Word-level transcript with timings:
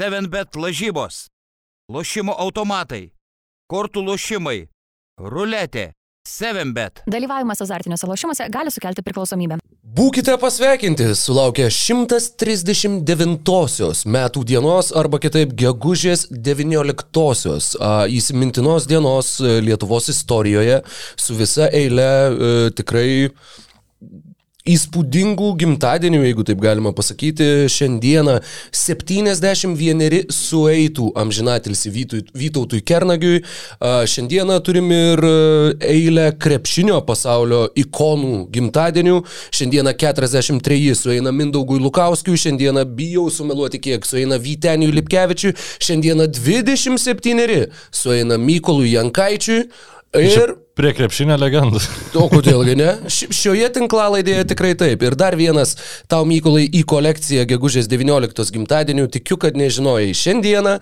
7bet 0.00 0.56
lažybos, 0.56 1.28
lošimo 1.92 2.32
automatai, 2.40 3.12
kortų 3.68 4.00
lošimai, 4.06 4.72
ruletė, 5.20 5.92
7bet. 6.24 7.04
Dalyvavimas 7.10 7.60
azartiniuose 7.60 8.06
lošimuose 8.08 8.46
gali 8.48 8.70
sukelti 8.72 9.02
priklausomybę. 9.04 9.58
Būkite 10.00 10.40
pasveikinti, 10.40 11.12
sulaukia 11.18 11.66
139-osios 11.68 14.06
metų 14.08 14.44
dienos 14.48 14.88
arba 14.96 15.20
kitaip 15.20 15.52
gegužės 15.52 16.32
19-osios 16.32 17.76
a, 17.76 18.08
įsimintinos 18.08 18.88
dienos 18.88 19.36
e, 19.40 19.60
Lietuvos 19.68 20.08
istorijoje 20.14 20.80
su 21.20 21.34
visa 21.36 21.68
eile 21.76 22.08
e, 22.08 22.72
tikrai 22.72 23.28
įspūdingų 24.70 25.50
gimtadienių, 25.60 26.22
jeigu 26.26 26.44
taip 26.46 26.60
galima 26.62 26.92
pasakyti, 26.96 27.68
šiandieną 27.72 28.38
71 28.76 30.30
sueitų 30.34 31.10
amžinatilsi 31.18 31.92
Vytautui 31.92 32.82
Kernagiui. 32.86 33.42
Šiandieną 33.80 34.58
turim 34.64 34.90
ir 34.94 35.24
e, 35.26 35.34
eilę 35.90 36.30
krepšinio 36.40 37.00
pasaulio 37.08 37.66
ikonų 37.78 38.46
gimtadienių. 38.54 39.20
Šiandieną 39.56 39.94
43 40.00 40.94
sueina 40.98 41.32
Mindaugui 41.34 41.80
Lukauskiui, 41.82 42.38
šiandieną 42.40 42.84
bijau 42.96 43.28
sumeluoti 43.30 43.82
kiek 43.82 44.06
sueina 44.06 44.40
Vyteniui 44.40 44.94
Lipkevičiui, 45.00 45.54
šiandieną 45.82 46.30
27 46.36 47.70
sueina 47.90 48.38
Mykolui 48.38 48.94
Jankaičiui. 48.94 49.64
Ir 50.18 50.56
Prie 50.80 50.94
krepšinio 50.96 51.36
legendų. 51.36 51.80
O 52.16 52.24
kodėlgi 52.32 52.74
ne? 52.80 52.90
Ši- 53.12 53.28
Šioje 53.36 53.66
tinklalaidėje 53.74 54.46
tikrai 54.54 54.70
taip. 54.80 55.02
Ir 55.04 55.16
dar 55.18 55.36
vienas 55.36 55.74
tau 56.08 56.24
Mykolai 56.24 56.62
į 56.72 56.80
kolekciją 56.88 57.44
gegužės 57.50 57.88
19 57.90 58.48
gimtadienių. 58.54 59.04
Tikiu, 59.12 59.36
kad 59.42 59.58
nežinojai. 59.60 60.14
Šiandieną 60.16 60.78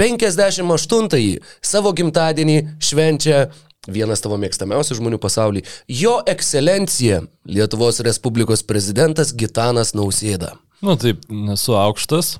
58-ąjį 0.00 1.40
savo 1.64 1.92
gimtadienį 1.96 2.56
švenčia 2.84 3.46
vienas 3.90 4.20
tavo 4.20 4.36
mėgstamiausių 4.40 4.98
žmonių 5.00 5.18
pasaulyje. 5.22 5.64
Jo 5.88 6.18
ekscelencija 6.28 7.22
Lietuvos 7.48 8.00
Respublikos 8.04 8.62
prezidentas 8.66 9.32
Gitanas 9.32 9.94
Nausėda. 9.96 10.52
Nu 10.84 10.96
taip, 11.00 11.24
nesu 11.28 11.76
aukštas. 11.80 12.38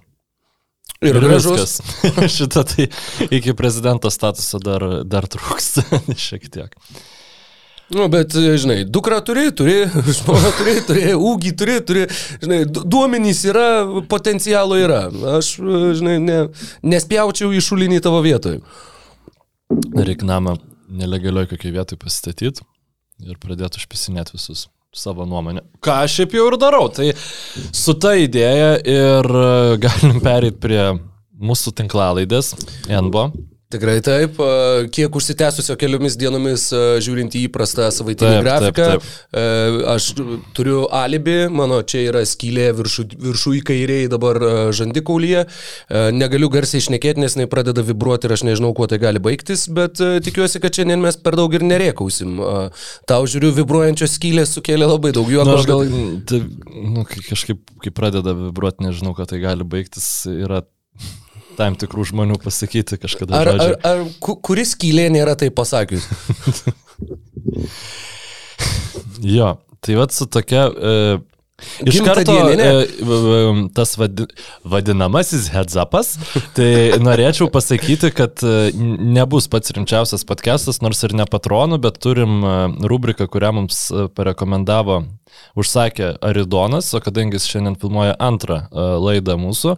Ir 1.00 1.16
gražus. 1.20 1.80
viskas. 1.80 2.32
Šitą 2.36 2.64
tai 2.68 2.88
iki 3.30 3.54
prezidento 3.56 4.10
statuso 4.12 4.60
dar, 4.62 4.84
dar 5.08 5.28
trūksta 5.30 5.84
šiek 6.26 6.48
tiek. 6.52 6.76
Nu, 7.90 8.04
bet, 8.06 8.30
žinai, 8.36 8.84
dukra 8.86 9.18
turi, 9.26 9.48
turi, 9.56 9.80
žmona 10.20 10.52
turi, 10.54 10.76
turi, 10.86 11.06
ūgį 11.16 11.52
turi, 11.58 11.78
turi, 11.82 12.04
žinai, 12.42 12.60
du- 12.70 12.84
duomenys 12.86 13.40
yra, 13.50 13.64
potencialo 14.10 14.78
yra. 14.78 15.00
Aš, 15.40 15.56
žinai, 15.98 16.18
ne, 16.22 16.36
nespjaučiau 16.86 17.50
į 17.50 17.62
šulinį 17.66 17.98
tavo 18.06 18.20
vietoj. 18.22 18.60
Reikia 19.98 20.28
namą 20.30 20.54
nelegalioj 20.90 21.48
kokiai 21.50 21.74
vietoj 21.80 21.98
pasistatyti 22.02 22.62
ir 23.26 23.40
pradėti 23.42 23.82
užpisinėti 23.82 24.38
visus 24.38 24.68
savo 24.96 25.26
nuomonę. 25.26 25.62
Ką 25.82 26.00
aš 26.04 26.18
šiaip 26.18 26.34
jau 26.34 26.48
ir 26.50 26.56
darau. 26.60 26.88
Tai 26.92 27.10
su 27.72 27.94
ta 28.02 28.16
idėja 28.18 28.72
ir 28.82 29.30
e, 29.42 29.52
galim 29.84 30.18
perėti 30.24 30.58
prie 30.62 30.82
mūsų 31.40 31.74
tinklalaidės 31.78 32.54
NBO. 32.90 33.30
Tikrai 33.70 34.00
taip, 34.02 34.38
kiek 34.90 35.14
užsitęsusio 35.14 35.76
keliomis 35.78 36.16
dienomis 36.18 36.64
žiūrint 37.06 37.36
į 37.38 37.44
įprastą 37.46 37.86
savaitinį 37.94 38.32
Taip, 38.32 38.42
grafiką. 38.42 38.86
taip, 38.96 39.04
e, 39.30 39.44
Aš 39.92 40.08
turiu 40.56 40.80
alibi, 40.90 41.36
mano 41.54 41.78
čia 41.86 42.02
yra 42.08 42.24
skylė 42.26 42.70
viršų, 42.80 43.04
viršų 43.22 43.52
į 43.60 43.62
kairiai 43.70 44.08
dabar 44.10 44.40
žandikaulyje. 44.74 45.44
Negaliu 46.16 46.50
garsiai 46.50 46.82
išnekėti, 46.82 47.22
nes 47.22 47.36
jinai 47.38 47.46
pradeda 47.52 47.84
vibruoti 47.86 48.26
ir 48.26 48.34
aš 48.34 48.44
nežinau, 48.48 48.72
kuo 48.74 48.88
tai 48.90 48.98
gali 49.02 49.22
baigtis, 49.22 49.68
bet 49.70 50.02
tikiuosi, 50.26 50.58
kad 50.62 50.74
šiandien 50.74 51.02
mes 51.06 51.20
per 51.22 51.38
daug 51.38 51.54
ir 51.54 51.62
nerėkausim. 51.66 52.36
A, 52.42 52.58
Tau 53.10 53.22
žiūriu, 53.30 53.52
vibruojančios 53.60 54.18
skylės 54.18 54.56
sukėlė 54.58 54.90
labai 54.90 55.14
daug 55.14 55.30
juoko. 55.30 55.46
Nu, 55.46 55.56
aš 55.62 55.70
gal, 55.70 55.86
tai, 56.26 56.42
nu, 56.74 57.06
kai 57.06 57.22
kažkaip, 57.30 57.62
kai 57.86 57.94
pradeda 57.94 58.34
vibruoti, 58.36 58.82
nežinau, 58.86 59.14
kad 59.14 59.30
tai 59.30 59.38
gali 59.42 59.66
baigtis, 59.66 60.10
yra 60.30 60.64
tam 61.58 61.76
tikrų 61.80 62.04
žmonių 62.12 62.36
pasakyti 62.42 62.98
kažkada. 63.02 63.40
Ar, 63.40 63.50
ar, 63.54 63.74
ar 63.90 64.04
ku- 64.22 64.36
kuris 64.44 64.74
skylė 64.76 65.08
nėra 65.14 65.36
tai 65.40 65.50
pasakius? 65.54 66.06
Jo, 69.20 69.56
tai 69.80 69.94
vad 70.00 70.12
su 70.12 70.26
tokia... 70.26 70.68
E, 70.68 71.18
Iš 71.84 71.98
karto 72.00 72.32
e, 72.32 72.68
tas 73.76 73.90
vadi, 74.00 74.24
vadinamasis 74.64 75.50
heads 75.52 75.76
upas, 75.76 76.14
tai 76.56 76.96
norėčiau 77.04 77.50
pasakyti, 77.52 78.08
kad 78.16 78.40
e, 78.40 78.70
nebus 79.12 79.44
pats 79.52 79.74
rimčiausias 79.76 80.24
podcastas, 80.24 80.80
nors 80.80 81.04
ir 81.04 81.12
ne 81.20 81.26
patronų, 81.28 81.76
bet 81.84 81.98
turim 82.00 82.38
e, 82.40 82.54
rubriką, 82.88 83.28
kurią 83.28 83.52
mums 83.58 83.82
e, 83.92 84.06
parekomendavo, 84.16 85.02
užsakė 85.58 86.14
Aridonas, 86.24 86.92
o 86.94 87.00
kadangi 87.02 87.38
jis 87.38 87.48
šiandien 87.50 87.76
filmuoja 87.80 88.14
antrą 88.22 88.62
e, 88.64 88.86
laidą 89.02 89.36
mūsų, 89.40 89.76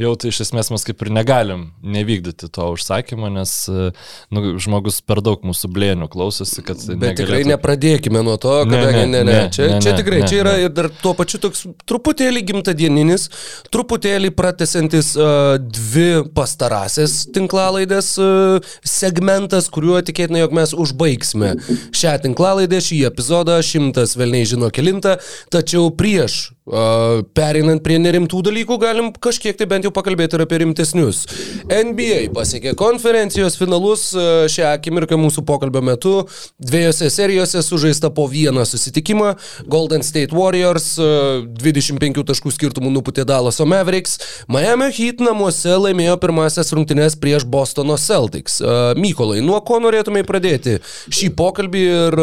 jau 0.00 0.12
tai 0.20 0.32
iš 0.32 0.42
esmės 0.46 0.70
mes 0.74 0.84
kaip 0.86 1.02
ir 1.04 1.10
negalim 1.14 1.66
nevykdyti 1.84 2.50
to 2.52 2.68
užsakymo, 2.74 3.30
nes 3.32 3.54
e, 3.70 3.90
nu, 4.34 4.44
žmogus 4.62 5.00
per 5.04 5.22
daug 5.24 5.44
mūsų 5.46 5.70
blėnių 5.74 6.08
klausosi, 6.12 6.64
kad... 6.66 6.80
Bet 6.90 7.18
tikrai 7.20 7.42
negalėtų- 7.42 7.52
nepradėkime 7.54 8.24
nuo 8.26 8.36
to, 8.40 8.56
Ne, 8.64 8.78
kadangi 8.78 9.04
ne, 9.04 9.06
ne, 9.06 9.22
ne, 9.24 9.32
ne, 9.32 9.52
čia, 9.54 9.68
ne, 9.74 9.80
čia 9.84 9.94
ne, 9.94 9.98
tikrai, 10.02 10.20
ne, 10.22 10.28
čia 10.30 10.40
yra 10.42 10.56
ne. 10.58 10.66
ir 10.66 10.74
dar 10.74 10.90
tuo 11.02 11.14
pačiu 11.18 11.40
toks 11.42 11.64
truputėlį 11.88 12.44
gimtadieninis, 12.50 13.28
truputėlį 13.74 14.30
pratesantis 14.36 15.12
uh, 15.18 15.56
dvi 15.60 16.24
pastarasias 16.36 17.24
tinklalaidės 17.34 18.12
uh, 18.22 18.74
segmentas, 18.86 19.68
kuriuo 19.72 20.00
tikėtina, 20.06 20.42
jog 20.44 20.54
mes 20.56 20.74
užbaigsime 20.76 21.54
šią 21.94 22.14
tinklalaidę, 22.24 22.80
šį 22.84 23.00
epizodą, 23.10 23.58
šimtas 23.64 24.16
velniai 24.18 24.48
žino 24.48 24.70
kilintą, 24.94 25.16
tačiau 25.50 25.90
prieš 25.90 26.53
pereinant 26.64 27.82
prie 27.84 27.98
nerimtų 28.00 28.40
dalykų 28.46 28.78
galim 28.80 29.10
kažkiek 29.12 29.56
tai 29.58 29.66
bent 29.68 29.84
jau 29.84 29.92
pakalbėti 29.92 30.38
ir 30.38 30.44
apie 30.46 30.62
rimtesnius. 30.62 31.24
NBA 31.68 32.30
pasiekė 32.32 32.72
konferencijos 32.78 33.58
finalus 33.60 34.06
šią 34.52 34.70
akimirką 34.70 35.18
mūsų 35.20 35.44
pokalbio 35.44 35.82
metu. 35.84 36.14
Dviejose 36.56 37.10
serijose 37.12 37.60
sužaista 37.64 38.08
po 38.14 38.24
vieną 38.32 38.64
susitikimą. 38.68 39.34
Golden 39.68 40.02
State 40.06 40.32
Warriors 40.32 40.94
uh, 40.96 41.44
25 41.44 42.24
taškų 42.30 42.54
skirtumų 42.56 42.94
nuputė 42.94 43.26
Dallaso 43.28 43.66
Mavericks. 43.68 44.16
Miami 44.48 44.88
Heat 44.94 45.20
namuose 45.24 45.76
laimėjo 45.84 46.16
pirmasias 46.22 46.72
rungtynes 46.72 47.18
prieš 47.20 47.44
Bostono 47.44 47.98
Celtics. 48.00 48.60
Mykolai, 48.96 49.42
nuo 49.44 49.60
ko 49.66 49.80
norėtumai 49.84 50.24
pradėti 50.26 50.78
šį 51.12 51.30
pokalbį 51.36 51.84
ir 51.84 52.18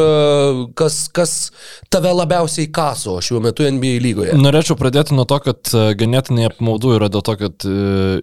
kas, 0.77 1.03
kas 1.13 1.35
tave 1.93 2.13
labiausiai 2.15 2.71
kaso 2.73 3.19
šiuo 3.21 3.41
metu 3.43 3.67
NBA 3.69 3.99
lygoje? 4.01 4.30
Norėčiau 4.31 4.77
pradėti 4.79 5.15
nuo 5.15 5.25
to, 5.27 5.39
kad 5.43 5.71
e, 5.75 5.91
ganėtinai 5.99 6.47
apmaudu 6.49 6.95
yra 6.95 7.09
dėl 7.11 7.23
to, 7.25 7.35
kad 7.39 7.65
e, 7.67 8.21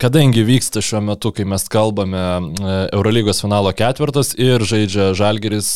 kadangi 0.00 0.44
vyksta 0.46 0.82
šiuo 0.84 1.00
metu, 1.08 1.32
kai 1.34 1.46
mes 1.48 1.64
kalbame 1.72 2.20
e, 2.20 2.76
Eurolygos 2.94 3.42
finalo 3.42 3.72
ketvirtas 3.76 4.32
ir 4.38 4.62
žaidžia 4.66 5.10
Žalgeris 5.18 5.72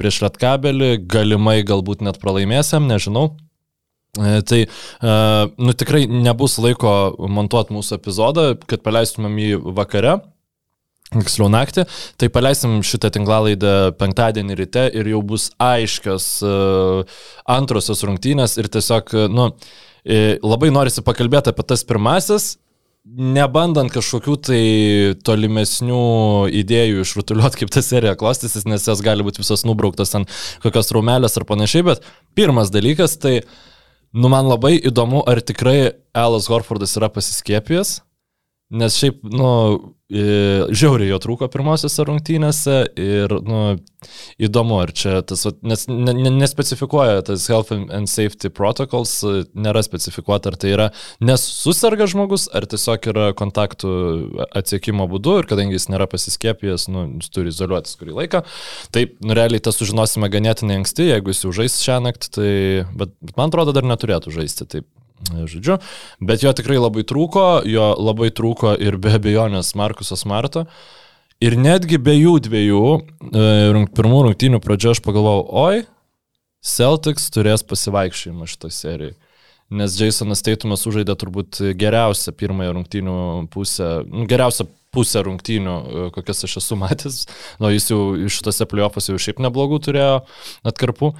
prieš 0.00 0.20
Lietkabelį, 0.26 0.92
galimai 1.08 1.62
galbūt 1.66 2.04
net 2.04 2.20
pralaimėsiam, 2.22 2.88
nežinau. 2.90 3.32
Tai, 4.12 4.58
nu 5.56 5.72
tikrai 5.72 6.02
nebus 6.04 6.58
laiko 6.60 6.90
montuoti 7.32 7.72
mūsų 7.72 7.96
epizodą, 7.96 8.42
kad 8.68 8.82
paleistumėm 8.84 9.38
jį 9.40 9.60
vakare. 9.72 10.18
Tiksliau 11.12 11.50
naktį, 11.52 11.84
tai 12.16 12.30
paleisim 12.32 12.80
šitą 12.86 13.10
tinklalaidę 13.12 13.92
penktadienį 14.00 14.56
ryte 14.62 14.86
ir 14.96 15.10
jau 15.12 15.20
bus 15.34 15.50
aiškios 15.60 16.28
uh, 16.46 17.20
antrosios 17.50 18.00
rungtynės 18.08 18.56
ir 18.60 18.70
tiesiog, 18.72 19.12
uh, 19.16 19.28
nu, 19.28 19.50
e, 20.04 20.38
labai 20.40 20.72
norisi 20.72 21.04
pakalbėti 21.04 21.52
apie 21.52 21.66
tas 21.68 21.84
pirmasis, 21.84 22.54
nebandant 23.04 23.90
kažkokių 23.92 24.36
tai 24.46 24.62
tolimesnių 25.26 26.02
idėjų 26.62 27.02
išrutuliuoti, 27.02 27.62
kaip 27.62 27.72
ta 27.74 27.82
serija 27.82 28.14
klostysis, 28.18 28.66
nes 28.68 28.86
jos 28.86 29.02
gali 29.02 29.26
būti 29.26 29.42
visos 29.42 29.66
nubrauktos 29.66 30.14
ant 30.18 30.30
kokios 30.62 30.92
raumelės 30.94 31.36
ar 31.38 31.46
panašiai, 31.48 31.86
bet 31.90 32.06
pirmas 32.38 32.70
dalykas, 32.74 33.18
tai, 33.22 33.40
nu, 34.14 34.30
man 34.30 34.46
labai 34.50 34.76
įdomu, 34.78 35.24
ar 35.26 35.42
tikrai 35.42 35.92
Alas 36.14 36.48
Horfordas 36.52 36.94
yra 37.00 37.10
pasiskiepijęs. 37.12 38.00
Nes 38.72 38.94
šiaip, 38.96 39.18
nu, 39.28 39.48
e, 39.50 39.90
žiauriai 40.12 41.08
jo 41.08 41.18
trūko 41.22 41.48
pirmosiose 41.52 42.04
rungtynėse 42.04 42.76
ir, 43.00 43.32
nu, 43.46 43.62
įdomu, 44.42 44.76
ar 44.82 44.92
čia 44.96 45.20
tas, 45.26 45.44
nes 45.64 45.86
ne, 45.88 46.14
ne, 46.16 46.32
nespecifikuoja 46.36 47.22
tas 47.26 47.46
Health 47.48 47.72
and 47.72 48.10
Safety 48.10 48.50
Protocols, 48.52 49.14
nėra 49.54 49.82
specifikuota, 49.86 50.52
ar 50.52 50.58
tai 50.60 50.72
yra 50.74 50.88
nes 51.24 51.44
susirga 51.62 52.08
žmogus, 52.10 52.48
ar 52.52 52.66
tiesiog 52.68 53.08
yra 53.12 53.28
kontaktų 53.38 53.92
atsiekimo 54.50 55.08
būdu 55.10 55.38
ir 55.40 55.50
kadangi 55.50 55.78
jis 55.78 55.88
nėra 55.92 56.08
pasiskiepijęs, 56.12 56.88
nu, 56.92 57.06
jis 57.22 57.32
turi 57.32 57.52
izoliuotis 57.54 57.96
kurį 58.00 58.18
laiką. 58.22 58.42
Taip, 58.94 59.16
nu, 59.24 59.36
realiai 59.38 59.62
tą 59.64 59.74
sužinosime 59.74 60.28
ganėtinai 60.32 60.82
anksti, 60.82 61.08
jeigu 61.12 61.32
jis 61.32 61.46
jau 61.46 61.54
žais 61.62 61.78
šią 61.82 62.02
naktį, 62.08 62.32
tai, 62.36 62.50
bet, 62.92 63.16
bet 63.22 63.38
man 63.38 63.52
atrodo, 63.52 63.76
dar 63.76 63.86
neturėtų 63.88 64.34
žaisti. 64.34 64.68
Taip, 64.76 64.88
žodžiu, 65.30 65.78
bet 66.20 66.42
jo 66.42 66.52
tikrai 66.56 66.80
labai 66.80 67.04
trūko, 67.06 67.62
jo 67.68 67.92
labai 67.98 68.32
trūko 68.34 68.74
ir 68.80 68.98
be 69.02 69.14
abejonės 69.18 69.74
Markusas 69.78 70.26
Marto. 70.28 70.66
Ir 71.42 71.56
netgi 71.58 71.98
be 71.98 72.14
jų 72.14 72.36
dviejų, 72.44 72.84
e, 73.32 73.86
pirmų 73.96 74.20
rungtynių 74.28 74.60
pradžio 74.62 74.94
aš 74.94 75.02
pagalvojau, 75.02 75.46
oi, 75.64 75.82
Celtics 76.62 77.26
turės 77.34 77.64
pasivaikščiojimą 77.66 78.46
šitą 78.46 78.70
seriją. 78.70 79.16
Nes 79.72 79.96
Jasonas 79.96 80.44
Teitumas 80.44 80.84
užaidė 80.86 81.16
turbūt 81.18 81.58
geriausią 81.80 82.34
pirmąją 82.38 82.74
rungtynių 82.76 83.16
pusę, 83.50 83.88
nu, 84.06 84.26
geriausią 84.30 84.68
pusę 84.92 85.22
rungtynių, 85.26 85.76
e, 85.82 86.08
kokias 86.14 86.44
aš 86.46 86.58
esu 86.60 86.76
matęs. 86.78 87.22
Nu, 87.58 87.72
jis 87.72 87.88
jau 87.90 88.02
šitose 88.30 88.68
playoffuose 88.68 89.14
jau 89.14 89.22
šiaip 89.26 89.40
neblogų 89.42 89.80
turėjo 89.88 90.20
atkarpų. 90.68 91.14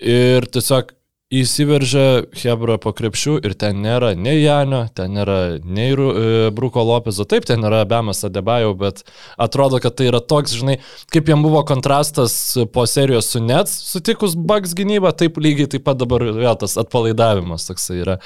Ir 0.00 0.48
tiesiog 0.48 0.94
įsiveržia 1.30 2.24
Hebra 2.42 2.74
po 2.82 2.90
krepšių 2.96 3.36
ir 3.46 3.54
ten 3.58 3.78
nėra 3.84 4.10
nei 4.18 4.40
Janio, 4.42 4.82
ten 4.94 5.14
nėra 5.14 5.60
nei 5.62 5.92
e, 5.94 6.50
Bruko 6.54 6.82
Lopezo, 6.86 7.22
taip, 7.28 7.46
ten 7.46 7.62
yra 7.66 7.84
Bemas 7.88 8.24
Adebajau, 8.26 8.72
bet 8.78 9.04
atrodo, 9.38 9.78
kad 9.82 9.94
tai 9.98 10.08
yra 10.10 10.18
toks, 10.18 10.56
žinai, 10.58 10.80
kaip 11.14 11.30
jam 11.30 11.44
buvo 11.46 11.62
kontrastas 11.68 12.34
po 12.74 12.86
serijos 12.90 13.30
su 13.30 13.42
Nets, 13.44 13.76
sutikus 13.92 14.34
Bugs 14.34 14.74
gynybą, 14.78 15.14
taip 15.14 15.38
lygiai 15.38 15.70
taip 15.70 15.86
pat 15.86 16.02
dabar 16.02 16.26
vėl 16.34 16.58
tas 16.58 16.74
atpalaidavimas 16.82 17.68
toksai 17.70 18.02
yra. 18.02 18.18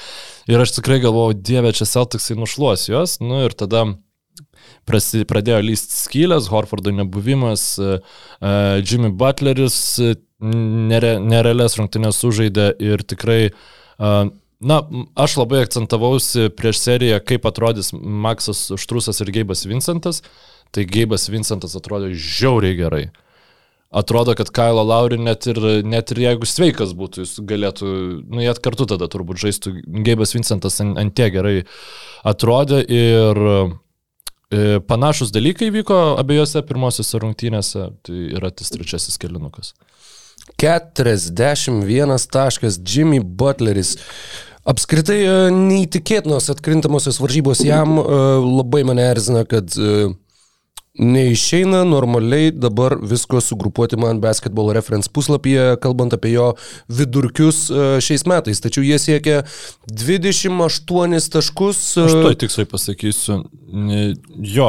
Ir 0.49 0.65
aš 0.65 0.79
tikrai 0.79 1.03
galvojau, 1.05 1.37
dieve, 1.37 1.77
čia 1.77 1.89
Celticsai 1.91 2.41
nušluos 2.41 2.89
juos, 2.89 3.19
nu 3.21 3.45
ir 3.45 3.53
tada 3.53 3.85
prasi, 4.89 5.27
pradėjo 5.29 5.61
lysti 5.65 6.01
skylės, 6.01 6.49
Horfordo 6.53 6.93
nebuvimas, 6.97 7.75
uh, 7.77 8.01
Jimmy 8.81 9.13
Butleris 9.13 9.77
nere, 10.45 11.17
nerealias 11.23 11.79
rungtynės 11.81 12.21
sužaidė 12.21 12.71
ir 12.83 13.05
tikrai, 13.09 13.41
na, 13.99 14.79
aš 15.27 15.39
labai 15.41 15.65
akcentavausi 15.65 16.51
prieš 16.57 16.83
seriją, 16.85 17.21
kaip 17.25 17.47
atrodys 17.49 17.93
Maksas 17.95 18.67
Štrusas 18.81 19.23
ir 19.25 19.33
Geibas 19.35 19.65
Vincentas. 19.69 20.23
Tai 20.75 20.83
Geibas 20.91 21.29
Vincentas 21.31 21.77
atrodė 21.79 22.11
žiauriai 22.19 22.75
gerai. 22.79 23.05
Atrodo, 23.95 24.35
kad 24.35 24.49
Kailo 24.51 24.83
Lauri 24.83 25.21
net 25.23 25.47
ir, 25.47 25.61
net 25.87 26.11
ir 26.11 26.19
jeigu 26.25 26.49
sveikas 26.51 26.97
būtų, 26.99 27.23
jis 27.23 27.37
galėtų, 27.47 27.91
nu, 28.27 28.41
jie 28.43 28.55
kartu 28.59 28.89
tada 28.91 29.07
turbūt 29.11 29.39
žaistų. 29.45 29.77
Geibas 30.03 30.35
Vincentas 30.35 30.81
ant, 30.83 30.99
ant 30.99 31.15
tie 31.15 31.29
gerai 31.31 31.61
atrodė 32.27 32.81
ir 32.91 33.43
e, 33.47 34.65
panašus 34.89 35.31
dalykai 35.35 35.71
vyko 35.77 36.01
abiejose 36.19 36.65
pirmosiose 36.67 37.23
rungtynėse, 37.23 37.87
tai 38.03 38.25
yra 38.35 38.51
tas 38.51 38.75
trečiasis 38.75 39.21
kelinukas. 39.23 39.77
41 40.61 42.29
taškas 42.31 42.81
Jimmy 42.87 43.21
Butleris. 43.21 43.97
Apskritai 44.65 45.19
e, 45.21 45.33
neįtikėtinos 45.53 46.49
atkrintamosios 46.55 47.19
varžybos 47.21 47.61
jam 47.67 47.99
e, 48.01 48.05
labai 48.45 48.81
mane 48.89 49.05
erzina, 49.05 49.43
kad 49.49 49.75
e, 49.77 50.07
Neišeina 50.95 51.81
normaliai 51.83 52.53
dabar 52.55 52.95
visko 53.03 53.41
sugrupuoti 53.43 53.97
man 53.99 54.21
basketball 54.23 54.71
reference 54.77 55.11
puslapyje, 55.11 55.73
kalbant 55.83 56.15
apie 56.15 56.31
jo 56.37 56.53
vidurkius 56.87 57.65
šiais 58.05 58.23
metais. 58.31 58.63
Tačiau 58.63 58.85
jie 58.87 59.01
siekia 59.03 59.41
28 59.91 61.27
taškus. 61.35 61.81
Aš 62.05 62.15
to 62.15 62.31
tiksliai 62.45 62.69
pasakysiu. 62.71 63.41
Jo, 64.55 64.69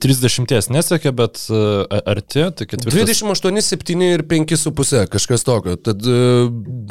30 0.00 0.72
nesiekia, 0.72 1.12
bet 1.12 1.42
arti, 1.52 2.46
tai 2.56 2.68
ketvirtas. 2.70 2.96
28, 2.96 3.60
7 3.68 4.06
ir 4.08 4.24
5,5 4.32 5.04
kažkas 5.12 5.44
tokio. 5.44 5.76
Tad 5.76 6.00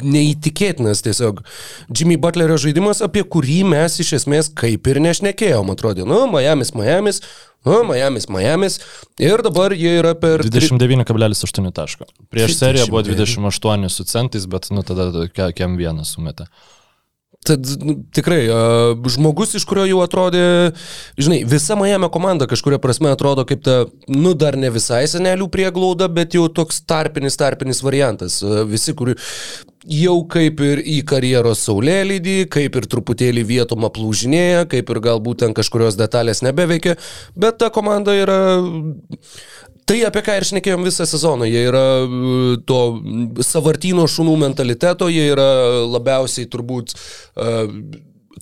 neįtikėtinas 0.06 1.02
tiesiog 1.02 1.42
Jimmy 1.90 2.14
Butlerio 2.22 2.60
žaidimas, 2.62 3.02
apie 3.02 3.26
kurį 3.26 3.64
mes 3.74 3.98
iš 4.06 4.20
esmės 4.20 4.54
kaip 4.54 4.86
ir 4.86 5.02
nešnekėjom, 5.02 5.74
atrodė. 5.74 6.06
Nu, 6.06 6.28
Miami's, 6.30 6.76
Miami's. 6.78 7.24
Nu, 7.66 7.80
Miami's, 7.82 8.28
Miami's. 8.30 8.78
Ir 9.18 9.42
dabar 9.42 9.74
jie 9.74 9.96
yra 9.98 10.14
per... 10.18 10.44
29,8 10.46 11.72
taško. 11.74 12.06
Prieš 12.30 12.54
seriją 12.60 12.86
buvo 12.92 13.02
28 13.08 13.90
su 13.90 14.06
centais, 14.06 14.46
bet 14.46 14.70
nu 14.70 14.86
tada 14.86 15.26
kiam 15.56 15.74
vieną 15.80 16.06
sumetė. 16.06 16.46
Tad 17.46 17.68
nu, 17.82 17.96
tikrai, 18.14 18.40
žmogus, 19.14 19.54
iš 19.58 19.66
kurio 19.68 19.84
jau 19.86 20.00
atrodė, 20.02 20.42
žinai, 21.20 21.42
visa 21.48 21.76
Miami 21.78 22.08
komanda 22.12 22.48
kažkuria 22.50 22.80
prasme 22.82 23.12
atrodo 23.14 23.44
kaip 23.46 23.62
ta, 23.66 23.76
nu 24.10 24.34
dar 24.34 24.58
ne 24.58 24.72
visai 24.74 25.04
senelių 25.10 25.46
prieglauda, 25.52 26.10
bet 26.12 26.34
jau 26.34 26.48
toks 26.50 26.82
tarpinis, 26.88 27.38
tarpinis 27.38 27.84
variantas. 27.86 28.40
Visi, 28.66 28.96
kur 28.98 29.14
jau 29.86 30.16
kaip 30.30 30.60
ir 30.66 30.82
į 30.82 31.00
karjeros 31.06 31.62
saulėlydį, 31.68 32.38
kaip 32.52 32.78
ir 32.80 32.88
truputėlį 32.90 33.44
vietom 33.46 33.86
aplūžinėja, 33.86 34.66
kaip 34.70 34.90
ir 34.90 35.02
galbūt 35.04 35.44
ten 35.44 35.54
kažkurios 35.56 35.98
detalės 35.98 36.42
nebeveikia, 36.46 36.96
bet 37.38 37.60
ta 37.62 37.70
komanda 37.74 38.16
yra 38.16 38.40
Tai 39.86 40.00
apie 40.02 40.22
ką 40.26 40.34
ir 40.34 40.46
šnekėjom 40.48 40.82
visą 40.82 41.04
sezoną, 41.06 41.46
jie 41.46 41.62
yra 41.68 41.84
e, 42.02 42.08
to 42.66 42.80
savartino 43.46 44.08
šunų 44.10 44.34
mentaliteto, 44.40 45.06
jie 45.12 45.28
yra 45.30 45.46
labiausiai 45.86 46.48
turbūt 46.50 46.96
uh, 46.96 47.70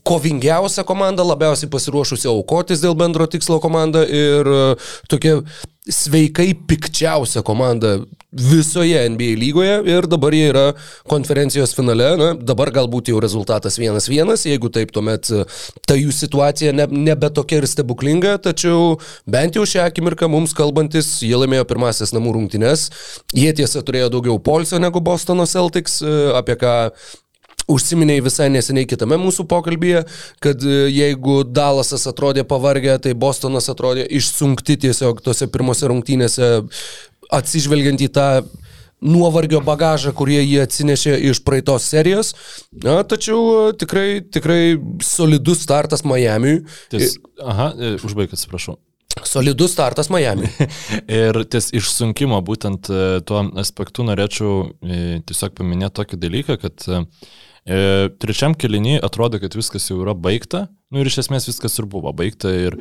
kovingiausia 0.08 0.87
komanda, 0.88 1.26
labiausiai 1.26 1.69
pasiruošusi 1.73 2.31
aukotis 2.32 2.81
dėl 2.81 2.96
bendro 2.96 3.29
tikslo 3.29 3.61
komanda 3.61 4.06
ir 4.08 4.49
uh, 4.49 4.88
tokia 5.12 5.43
sveikai 5.90 6.54
pikčiausia 6.69 7.42
komanda 7.44 7.98
visoje 8.34 8.98
NBA 9.08 9.36
lygoje 9.38 9.75
ir 9.86 10.06
dabar 10.10 10.34
jie 10.34 10.48
yra 10.48 10.64
konferencijos 11.10 11.75
finale. 11.76 12.08
Na, 12.19 12.31
dabar 12.34 12.72
galbūt 12.75 13.12
jau 13.12 13.20
rezultatas 13.22 13.76
1-1, 13.78 14.32
jeigu 14.48 14.70
taip, 14.75 14.90
tuomet 14.94 15.31
e, 15.31 15.44
ta 15.86 15.96
jų 15.98 16.14
situacija 16.14 16.72
ne, 16.75 16.88
nebe 16.90 17.31
tokia 17.34 17.60
ir 17.60 17.69
stebuklinga, 17.70 18.38
tačiau 18.42 18.96
bent 19.31 19.58
jau 19.58 19.66
šią 19.69 19.86
akimirką 19.90 20.28
mums 20.32 20.56
kalbantis, 20.56 21.19
jie 21.22 21.36
laimėjo 21.38 21.69
pirmasis 21.70 22.14
namų 22.16 22.38
rungtynes. 22.38 22.88
Jie 23.37 23.52
tiesa 23.54 23.84
turėjo 23.84 24.10
daugiau 24.16 24.40
polsio 24.42 24.80
negu 24.82 25.04
Bostono 25.04 25.46
Celtics, 25.46 26.00
e, 26.02 26.16
apie 26.34 26.58
ką 26.58 26.75
Užsiminiai 27.70 28.20
visai 28.25 28.50
neseniai 28.52 28.84
kitame 28.88 29.16
mūsų 29.20 29.46
pokalbėje, 29.49 30.02
kad 30.44 30.61
e, 30.64 30.84
jeigu 30.93 31.40
Dalasas 31.49 32.05
atrodė 32.11 32.44
pavargę, 32.49 32.99
tai 33.00 33.14
Bostonas 33.16 33.70
atrodė 33.72 34.05
išsunkti 34.19 34.76
tiesiog 34.84 35.22
tose 35.25 35.49
pirmose 35.52 35.88
rungtynėse, 35.88 36.50
atsižvelgiant 37.32 38.05
į 38.05 38.11
tą 38.12 38.28
nuovargio 39.05 39.62
bagažą, 39.64 40.12
kurie 40.16 40.43
jie 40.43 40.61
atsinešė 40.64 41.16
iš 41.31 41.40
praeitos 41.44 41.88
serijos. 41.88 42.34
Na, 42.84 42.99
tačiau 43.08 43.40
e, 43.70 43.76
tikrai, 43.81 44.08
tikrai 44.37 44.76
solidus 45.05 45.64
startas 45.64 46.05
Miamiui. 46.05 46.61
Aha, 47.40 47.70
e, 47.78 47.94
užbaig, 48.05 48.37
atsiprašau. 48.37 48.76
Solidus 49.25 49.73
startas 49.73 50.12
Miami. 50.12 50.50
ir 51.23 51.40
ties 51.49 51.71
išsunkimo 51.73 52.42
būtent 52.44 52.92
tuo 53.25 53.42
aspektu 53.62 54.04
norėčiau 54.04 54.75
tiesiog 55.25 55.56
paminėti 55.56 55.97
tokį 56.02 56.21
dalyką, 56.26 56.61
kad 56.61 56.88
E, 57.64 58.11
trečiam 58.21 58.52
kelinį 58.52 58.99
atrodo, 59.06 59.40
kad 59.40 59.56
viskas 59.56 59.88
jau 59.88 60.02
yra 60.02 60.12
baigta, 60.12 60.66
nu 60.92 61.00
ir 61.00 61.09
iš 61.09 61.23
esmės 61.25 61.49
viskas 61.49 61.78
ir 61.80 61.88
buvo 61.88 62.12
baigta 62.16 62.52
ir 62.52 62.76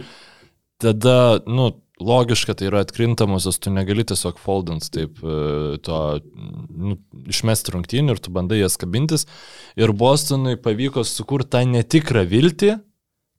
tada, 0.83 1.39
nu, 1.47 1.69
logiška, 2.03 2.55
tai 2.57 2.67
yra 2.67 2.81
atkrintamosios, 2.83 3.59
tu 3.63 3.71
negali 3.71 4.03
tiesiog 4.07 4.39
foldant 4.43 4.89
taip 4.91 5.21
e, 5.23 5.77
to, 5.85 5.99
nu, 6.67 6.97
išmesti 7.31 7.75
rungtynį 7.75 8.15
ir 8.15 8.23
tu 8.23 8.33
bandai 8.35 8.59
jas 8.59 8.75
kabintis. 8.81 9.27
Ir 9.79 9.93
Bostonui 9.95 10.57
pavyko 10.59 11.05
sukurti 11.07 11.53
tą 11.55 11.63
netikrą 11.69 12.25
viltį, 12.27 12.75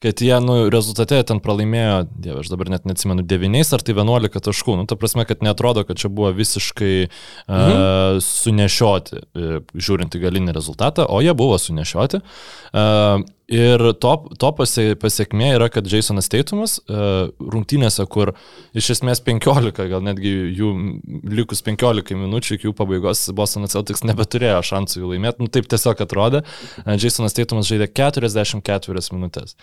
kad 0.04 0.20
jie, 0.20 0.34
nu, 0.44 0.58
rezultate 0.72 1.22
ten 1.24 1.40
pralaimėjo, 1.40 2.02
dieve, 2.12 2.42
aš 2.42 2.50
dabar 2.52 2.68
net 2.74 2.84
neatsimenu, 2.84 3.24
9 3.24 3.72
ar 3.72 3.84
tai 3.86 3.94
11 3.96 4.44
taškų. 4.48 4.76
Nu, 4.76 4.84
ta 4.90 4.98
prasme, 5.00 5.24
kad 5.28 5.40
netrodo, 5.46 5.86
kad 5.88 6.00
čia 6.00 6.10
buvo 6.12 6.28
visiškai 6.36 6.92
mhm. 7.06 7.54
uh, 7.56 8.18
sunešioti, 8.24 9.22
uh, 9.24 9.56
žiūrint 9.72 10.12
į 10.12 10.20
galinį 10.26 10.56
rezultatą, 10.58 11.08
o 11.08 11.22
jie 11.24 11.32
buvo 11.38 11.56
sunešioti. 11.60 12.20
Uh, 12.74 13.24
Ir 13.52 13.82
to, 14.00 14.12
to 14.40 14.50
pasiekmė 14.56 15.50
yra, 15.58 15.66
kad 15.68 15.84
Jasonas 15.90 16.30
Teitumas 16.32 16.78
uh, 16.88 17.28
rungtynėse, 17.36 18.06
kur 18.08 18.32
iš 18.72 18.94
esmės 18.94 19.20
15, 19.26 19.84
gal 19.90 20.00
netgi 20.04 20.32
jų 20.56 20.70
likus 21.28 21.60
15 21.66 22.16
minučių 22.16 22.56
iki 22.56 22.70
jų 22.70 22.72
pabaigos, 22.78 23.26
Bostonas 23.36 23.76
Celtics 23.76 24.00
nebeturėjo 24.08 24.62
šansų 24.64 25.02
jų 25.02 25.10
laimėti, 25.12 25.44
nu 25.44 25.52
taip 25.52 25.68
tiesiog 25.68 26.00
atrodė. 26.06 26.40
Uh, 26.86 26.94
Jasonas 26.96 27.36
Teitumas 27.36 27.68
žaidė 27.68 27.90
44 27.92 29.04
minutės. 29.12 29.58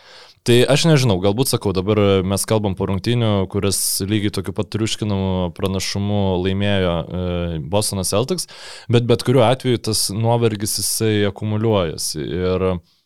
Tai 0.46 0.60
aš 0.74 0.86
nežinau, 0.90 1.18
galbūt 1.22 1.50
sakau, 1.56 1.74
dabar 1.74 2.22
mes 2.22 2.46
kalbam 2.50 2.78
po 2.78 2.86
rungtynių, 2.90 3.34
kuris 3.50 3.82
lygiai 4.06 4.34
tokiu 4.38 4.54
pat 4.58 4.70
triuškinamu 4.78 5.52
pranašumu 5.58 6.22
laimėjo 6.46 6.96
uh, 7.02 7.60
Bostonas 7.74 8.14
Celtics, 8.14 8.46
bet 8.94 9.10
bet 9.10 9.26
kuriuo 9.26 9.48
atveju 9.50 9.82
tas 9.90 10.08
nuovargis 10.14 10.78
jisai 10.84 11.16
akumuliuojasi. 11.34 12.30
Ir 12.30 12.72
E, 12.72 13.01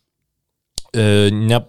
ne, 0.96 1.62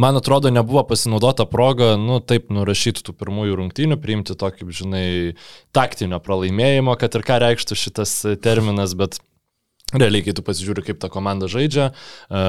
man 0.00 0.20
atrodo, 0.20 0.50
nebuvo 0.54 0.84
pasinaudota 0.88 1.46
proga, 1.50 1.94
nu, 2.00 2.20
taip 2.24 2.50
nurašyti 2.54 3.04
tų 3.06 3.16
pirmųjų 3.20 3.58
rungtynių, 3.62 3.98
priimti 4.02 4.36
tokį, 4.38 4.68
žinai, 4.82 5.06
taktinio 5.76 6.20
pralaimėjimo, 6.24 6.96
kad 7.00 7.18
ir 7.18 7.26
ką 7.26 7.40
reikštų 7.46 7.78
šitas 7.86 8.14
terminas, 8.44 8.96
bet 8.98 9.20
Realiai, 9.90 10.22
kai 10.22 10.34
tu 10.36 10.42
pasižiūri, 10.46 10.84
kaip 10.86 11.00
ta 11.02 11.08
komanda 11.10 11.48
žaidžia, 11.50 11.88
e, 11.90 12.42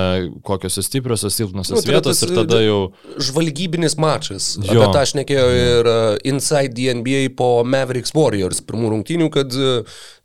kokios 0.46 0.78
jos 0.78 0.86
stipriosios, 0.86 1.34
silpnosios 1.34 1.80
Nu, 1.80 1.82
tai 1.82 1.96
vietos 1.96 2.22
ir 2.22 2.34
tada 2.38 2.60
e, 2.62 2.68
jau... 2.68 2.82
žvalgybinis 3.18 3.98
mačas. 3.98 4.52
Jo. 4.62 4.84
Apie 4.84 4.92
tą 4.94 5.02
aš 5.02 5.16
nekėjau 5.18 5.48
ir 5.58 5.90
Inside 6.30 6.78
the 6.78 6.94
NBA 7.00 7.32
po 7.40 7.64
Mavericks 7.66 8.14
Warriors 8.14 8.62
pirmų 8.68 8.94
rungtynių, 8.94 9.32
kad 9.34 9.58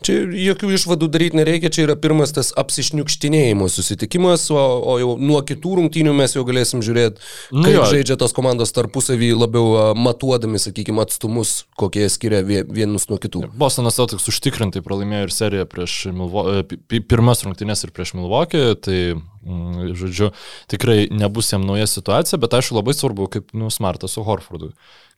čia 0.05 0.17
jokių 0.29 0.69
išvadų 0.77 1.09
daryti 1.09 1.39
nereikia, 1.39 1.71
čia 1.73 1.87
yra 1.87 1.95
pirmas 1.97 2.33
tas 2.37 2.51
apsišniukštinėjimo 2.59 3.69
susitikimas, 3.73 4.45
o, 4.53 4.59
o 4.61 4.97
jau 5.01 5.15
nuo 5.19 5.41
kitų 5.47 5.77
rungtynių 5.81 6.13
mes 6.17 6.35
jau 6.37 6.45
galėsim 6.47 6.83
žiūrėti, 6.85 7.23
Nu 7.57 7.65
kaip 7.65 7.75
jo. 7.79 7.87
žaidžia 7.93 8.19
tos 8.21 8.35
komandos 8.37 8.75
tarpusavį 8.77 9.31
labiau 9.39 9.95
matuodami, 9.97 10.61
sakykime, 10.63 11.01
atstumus, 11.07 11.65
kokie 11.81 12.05
skiria 12.13 12.43
vie- 12.47 12.65
vienus 12.69 13.09
nuo 13.11 13.19
kitų. 13.23 13.47
Bostonas 13.57 13.97
Celtics 13.99 14.29
užtikrintai 14.31 14.85
pralaimėjo 14.85 15.29
ir 15.31 15.35
seriją 15.35 15.67
prieš 15.71 15.97
Milwaukee, 16.13 16.79
pirmas 17.09 17.43
rungtynės 17.47 17.87
ir 17.89 17.95
prieš 17.97 18.15
Milwaukee, 18.19 18.75
tai, 18.77 19.01
mm, 19.17 19.95
žodžiu, 19.97 20.31
tikrai 20.69 21.09
nebus 21.11 21.53
jam 21.53 21.65
nauja 21.67 21.89
situacija, 21.91 22.39
bet 22.43 22.53
aišku 22.61 22.77
labai 22.79 22.95
svarbu, 22.97 23.31
kaip, 23.33 23.51
nu, 23.57 23.73
smartas 23.73 24.13
su 24.19 24.23
Horfordu. 24.27 24.73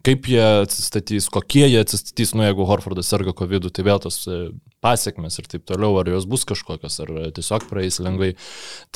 Kaip 0.08 0.24
jie 0.30 0.40
atsistatys, 0.40 1.26
kokie 1.28 1.66
jie 1.66 1.80
atsistatys, 1.82 2.30
nu, 2.32 2.46
jeigu 2.46 2.64
Horfordas 2.68 3.10
serga 3.12 3.34
COVID, 3.36 3.66
tai 3.76 3.82
vėl 3.84 3.98
tos 4.00 4.22
e, 4.24 4.38
pasiekmes 4.84 5.36
ir 5.36 5.48
taip 5.52 5.66
toliau, 5.68 5.98
ar 6.00 6.08
jos 6.08 6.24
bus 6.30 6.46
kažkokios, 6.48 6.96
ar 7.04 7.12
e, 7.12 7.24
tiesiog 7.36 7.66
praeis 7.68 8.00
lengvai. 8.00 8.30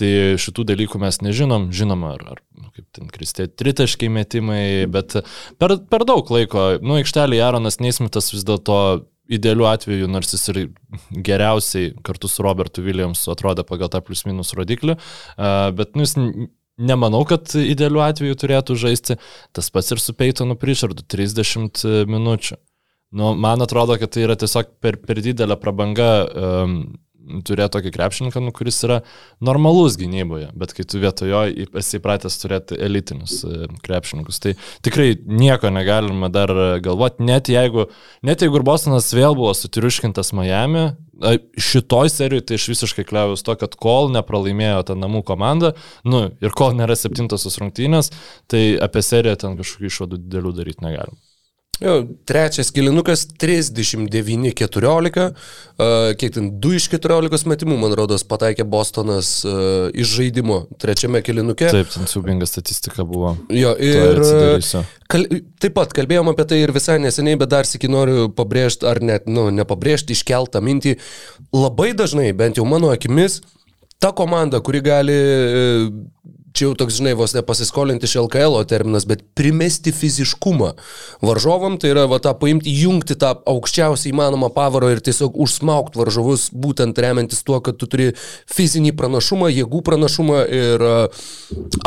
Tai 0.00 0.10
šitų 0.40 0.64
dalykų 0.70 1.02
mes 1.02 1.20
nežinom, 1.20 1.68
žinoma, 1.76 2.14
ar, 2.16 2.24
ar 2.32 2.40
nu, 2.56 2.70
kaip 2.72 2.86
ten 2.96 3.12
kristė 3.12 3.50
tritaškai 3.50 4.08
metimai, 4.14 4.62
bet 4.92 5.18
per, 5.60 5.76
per 5.92 6.06
daug 6.08 6.32
laiko, 6.32 6.70
nu, 6.80 6.96
aikštelėje 7.02 7.44
Aaronas 7.44 7.76
Neismitas 7.84 8.32
vis 8.32 8.48
dėlto 8.48 8.78
idealiu 9.32 9.68
atveju, 9.68 10.08
nors 10.08 10.32
jis 10.32 10.48
ir 10.54 10.62
geriausiai 11.28 11.92
kartu 12.06 12.30
su 12.30 12.44
Robertu 12.44 12.86
Williamsu 12.86 13.34
atrodė 13.34 13.68
pagal 13.68 13.92
tą 13.92 14.00
plius 14.04 14.24
minus 14.28 14.56
rodiklį, 14.56 14.96
a, 15.36 15.70
bet 15.76 15.92
nu, 15.92 16.08
jis 16.08 16.16
nemanau, 16.78 17.22
kad 17.28 17.52
idealiu 17.58 18.02
atveju 18.04 18.38
turėtų 18.38 18.76
žaisti. 18.78 19.18
Tas 19.52 19.70
pats 19.74 19.92
ir 19.94 20.02
su 20.02 20.14
Peitonu 20.16 20.56
Prišardu 20.58 21.04
30 21.08 21.84
minučių. 22.10 22.58
Nu, 23.12 23.34
man 23.36 23.60
atrodo, 23.60 23.98
kad 24.00 24.14
tai 24.14 24.24
yra 24.24 24.38
tiesiog 24.40 24.70
per, 24.80 24.96
per 25.04 25.20
didelė 25.20 25.58
prabanga 25.60 26.10
um, 26.24 26.76
turėti 27.46 27.74
tokį 27.76 27.92
krepšininką, 27.94 28.42
nu, 28.44 28.52
kuris 28.56 28.80
yra 28.86 29.00
normalus 29.44 29.98
gynyboje, 30.00 30.50
bet 30.58 30.74
kai 30.76 30.86
tu 30.88 31.00
vietojo 31.02 31.44
esi 31.80 31.98
įpratęs 32.00 32.38
turėti 32.42 32.78
elitinius 32.82 33.38
e, 33.46 33.68
krepšininkus, 33.86 34.42
tai 34.42 34.56
tikrai 34.84 35.14
nieko 35.26 35.72
negalima 35.72 36.30
dar 36.32 36.52
galvoti, 36.84 37.24
net 37.28 37.52
jeigu, 37.52 37.88
net 38.26 38.44
jeigu 38.44 38.60
ir 38.60 38.66
Bostonas 38.66 39.12
vėl 39.16 39.38
buvo 39.38 39.54
sutiriuškintas 39.56 40.34
Miami, 40.36 40.90
šitoj 41.58 42.10
serijoje 42.10 42.46
tai 42.46 42.58
aš 42.58 42.68
visiškai 42.72 43.04
kliavius 43.06 43.44
to, 43.46 43.54
kad 43.58 43.74
kol 43.78 44.10
nepralaimėjo 44.14 44.82
ta 44.88 44.96
namų 44.98 45.22
komanda, 45.28 45.74
nu 46.04 46.24
ir 46.42 46.56
kol 46.56 46.74
nėra 46.78 46.96
septintosios 46.98 47.60
rungtynės, 47.62 48.10
tai 48.50 48.72
apie 48.82 49.04
seriją 49.06 49.36
ten 49.44 49.60
kažkokių 49.60 49.90
išvadų 49.90 50.22
didelių 50.24 50.56
daryti 50.58 50.84
negalim. 50.86 51.20
Jo, 51.82 51.94
trečias 52.28 52.70
kilinukas 52.70 53.24
39-14, 53.42 55.32
uh, 55.32 56.12
kiek 56.18 56.34
ten 56.36 56.50
2 56.62 56.78
iš 56.78 56.86
14 56.92 57.48
metimų, 57.50 57.78
man 57.80 57.94
rodos, 57.98 58.22
pataikė 58.28 58.66
Bostonas 58.70 59.34
uh, 59.48 59.88
iš 59.90 60.14
žaidimo 60.20 60.60
trečiame 60.82 61.22
kilinuke. 61.26 61.66
Taip, 61.74 61.90
ten 61.90 62.06
siubinga 62.10 62.46
statistika 62.46 63.06
buvo. 63.08 63.34
Jo, 63.50 63.74
ir 63.74 64.22
atsidarysiu. 64.22 64.84
kal, 65.10 65.26
taip 65.62 65.74
pat 65.78 65.96
kalbėjom 65.96 66.30
apie 66.32 66.46
tai 66.52 66.60
ir 66.62 66.74
visai 66.74 67.00
neseniai, 67.02 67.40
bet 67.40 67.50
dar 67.50 67.68
sėki 67.68 67.90
noriu 67.90 68.28
pabrėžti, 68.36 68.86
ar 68.88 69.02
net, 69.02 69.26
nu, 69.26 69.48
nepabrėžti, 69.54 70.14
iškeltą 70.14 70.62
mintį. 70.62 70.96
Labai 71.56 71.90
dažnai, 71.98 72.30
bent 72.36 72.62
jau 72.62 72.68
mano 72.68 72.92
akimis, 72.94 73.40
ta 74.02 74.14
komanda, 74.14 74.62
kuri 74.62 74.80
gali, 74.86 75.18
e, 75.18 75.78
čia 76.52 76.66
jau 76.68 76.74
toks, 76.78 76.98
žinai, 77.00 77.14
vos 77.18 77.34
nepasiskolinti 77.36 78.08
iš 78.08 78.16
LKL 78.22 78.60
terminas, 78.68 79.06
bet 79.08 79.24
primesti 79.38 79.92
fiziškumą 79.94 80.72
varžovam, 81.24 81.78
tai 81.80 81.92
yra 81.94 82.06
va 82.10 82.20
tą 82.22 82.34
paimti, 82.38 82.72
jungti 82.82 83.16
tą 83.18 83.34
aukščiausią 83.48 84.10
įmanomą 84.12 84.52
pavarą 84.54 84.92
ir 84.92 85.02
tiesiog 85.04 85.36
užsmaukti 85.42 86.00
varžovus, 86.00 86.48
būtent 86.52 86.98
remiantis 87.02 87.42
tuo, 87.46 87.60
kad 87.64 87.78
tu 87.80 87.88
turi 87.90 88.10
fizinį 88.52 88.94
pranašumą, 88.98 89.50
jėgų 89.52 89.82
pranašumą 89.86 90.42
ir 90.52 90.86
e, 90.86 90.94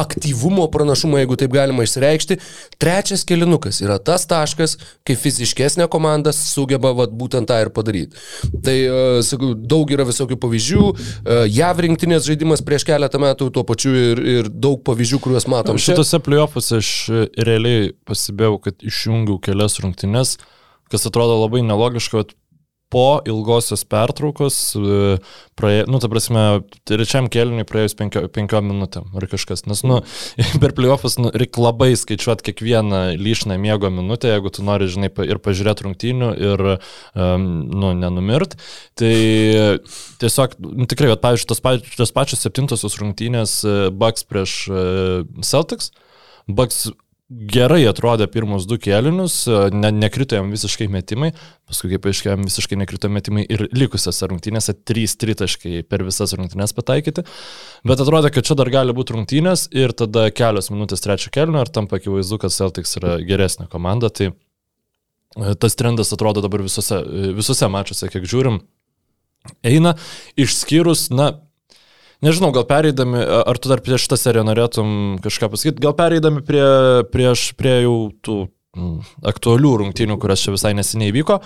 aktyvumo 0.02 0.68
pranašumą, 0.74 1.22
jeigu 1.22 1.38
taip 1.40 1.54
galima 1.56 1.86
išsireikšti. 1.86 2.40
Trečias 2.82 3.26
kelinukas 3.28 3.82
yra 3.84 3.98
tas 4.02 4.28
taškas, 4.30 4.78
kai 5.08 5.18
fiziškesnė 5.20 5.88
komanda 5.92 6.34
sugeba 6.36 6.94
vat, 6.98 7.14
būtent 7.16 7.50
tą 7.50 7.62
ir 7.64 7.72
padaryti. 7.76 8.18
Tai, 8.66 8.76
uh, 8.90 9.20
sakau, 9.26 9.54
daug 9.56 9.92
yra 9.94 10.06
visokių 10.08 10.38
pavyzdžių. 10.42 10.84
Uh, 10.86 11.44
JAV 11.52 11.84
rinktinės 11.86 12.28
žaidimas 12.28 12.64
prieš 12.66 12.88
keletą 12.88 13.22
metų, 13.22 13.52
tuo 13.54 13.66
pačiu 13.68 13.94
ir, 13.96 14.24
ir 14.36 14.52
daug 14.62 14.82
pavyzdžių, 14.88 15.20
kuriuos 15.24 15.48
matom. 15.52 15.80
Šitose 15.82 16.20
playoffuose 16.24 16.80
aš 16.80 16.92
e, 17.10 17.26
realiai 17.48 17.92
pasibėjau, 18.08 18.60
kad 18.64 18.86
išjungiau 18.86 19.40
kelias 19.44 19.80
rungtynes, 19.84 20.38
kas 20.92 21.08
atrodo 21.10 21.38
labai 21.42 21.64
nelogiška, 21.66 22.24
bet 22.24 22.36
po 22.94 23.20
ilgosios 23.26 23.84
pertraukos, 23.90 24.58
e, 24.78 25.18
praė, 25.58 25.84
nu, 25.90 26.00
ta 26.02 26.10
prasme, 26.12 26.44
trečiam 26.88 27.28
kelniui 27.32 27.66
praėjus 27.68 27.98
penkio, 27.98 28.26
penkiom 28.32 28.70
minutėm 28.70 29.16
ar 29.18 29.28
kažkas. 29.32 29.66
Nes, 29.70 29.82
nu, 29.88 30.02
per 30.62 30.76
playoffus 30.78 31.18
nu, 31.22 31.32
reikia 31.34 31.64
labai 31.66 31.92
skaičiuoti 31.98 32.46
kiekvieną 32.52 33.02
lyšną 33.20 33.58
miego 33.62 33.92
minutę, 33.94 34.30
jeigu 34.34 34.54
tu 34.54 34.66
nori, 34.68 34.90
žinai, 34.92 35.12
ir 35.26 35.42
pažiūrėti 35.44 35.88
rungtynių 35.88 36.32
ir, 36.38 36.66
um, 37.18 37.48
nu, 37.74 37.94
nenumirt. 37.98 38.58
Tai 39.00 39.14
tiesiog, 40.22 40.60
nu, 40.62 40.90
tikrai, 40.92 41.12
vat, 41.14 41.24
pavyzdžiui, 41.26 41.50
tos, 41.52 41.64
pač, 41.66 41.90
tos 41.98 42.14
pačios 42.16 42.46
septintosios 42.46 43.00
rungtynės 43.02 43.60
e, 43.66 43.78
Bucks 43.96 44.28
prieš 44.30 44.60
e, 44.70 44.86
Celtics. 45.46 45.92
Bucks 46.46 46.86
gerai 47.36 47.84
atrodė 47.90 48.28
pirmus 48.32 48.66
du 48.70 48.78
kėlinius, 48.82 49.36
ne, 49.74 49.90
nekrito 49.94 50.38
jam 50.38 50.52
visiškai 50.54 50.88
metimai, 50.92 51.32
paskui 51.68 51.92
kaip 51.92 52.08
aiškiai, 52.10 52.32
jam 52.34 52.46
visiškai 52.48 52.78
nekrito 52.80 53.10
metimai 53.12 53.46
ir 53.52 53.66
likusiose 53.76 54.30
rungtynėse 54.32 54.76
3 54.88 55.16
tritaškai 55.22 55.84
per 55.90 56.06
visas 56.08 56.36
rungtynės 56.38 56.76
pataikyti. 56.78 57.26
Bet 57.88 58.04
atrodė, 58.04 58.32
kad 58.36 58.48
čia 58.48 58.58
dar 58.60 58.72
gali 58.74 58.96
būti 58.96 59.18
rungtynės 59.18 59.68
ir 59.76 59.96
tada 59.98 60.28
kelios 60.36 60.72
minutės 60.74 61.04
trečio 61.04 61.34
kėlinio 61.36 61.66
ir 61.66 61.74
tampa 61.76 62.00
akivaizdu, 62.00 62.40
kad 62.42 62.56
Celtics 62.56 62.96
yra 63.02 63.18
geresnė 63.26 63.68
komanda. 63.72 64.12
Tai 64.14 64.32
e, 64.32 65.56
tas 65.60 65.80
trendas 65.80 66.14
atrodo 66.16 66.46
dabar 66.46 66.64
visose, 66.66 67.02
e, 67.02 67.34
visose 67.36 67.70
mačiuose, 67.72 68.12
kiek 68.14 68.30
žiūrim, 68.32 68.62
eina, 69.66 69.96
išskyrus, 70.40 71.10
na, 71.14 71.34
Nežinau, 72.24 72.52
gal 72.56 72.64
pereidami, 72.68 73.20
ar 73.20 73.58
tu 73.60 73.70
dar 73.72 73.82
prieš 73.84 74.06
šitą 74.06 74.18
seriją 74.20 74.46
norėtum 74.48 74.92
kažką 75.24 75.50
pasakyti, 75.52 75.82
gal 75.84 75.96
pereidami 75.98 76.44
prie, 76.48 76.64
prieš, 77.12 77.50
prie 77.60 77.82
jau 77.84 77.96
tų 78.24 78.38
mm, 78.78 79.02
aktualių 79.34 79.74
rungtynių, 79.82 80.16
kurias 80.22 80.46
čia 80.46 80.54
visai 80.56 80.72
neseniai 80.78 81.12
vyko, 81.16 81.42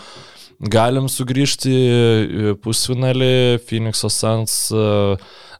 galim 0.60 1.10
sugrįžti 1.10 1.74
pusfinalį 2.64 3.34
Phoenix'o 3.66 4.12
Suns, 4.14 4.62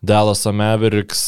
Dallaso 0.06 0.54
Mavericks. 0.54 1.26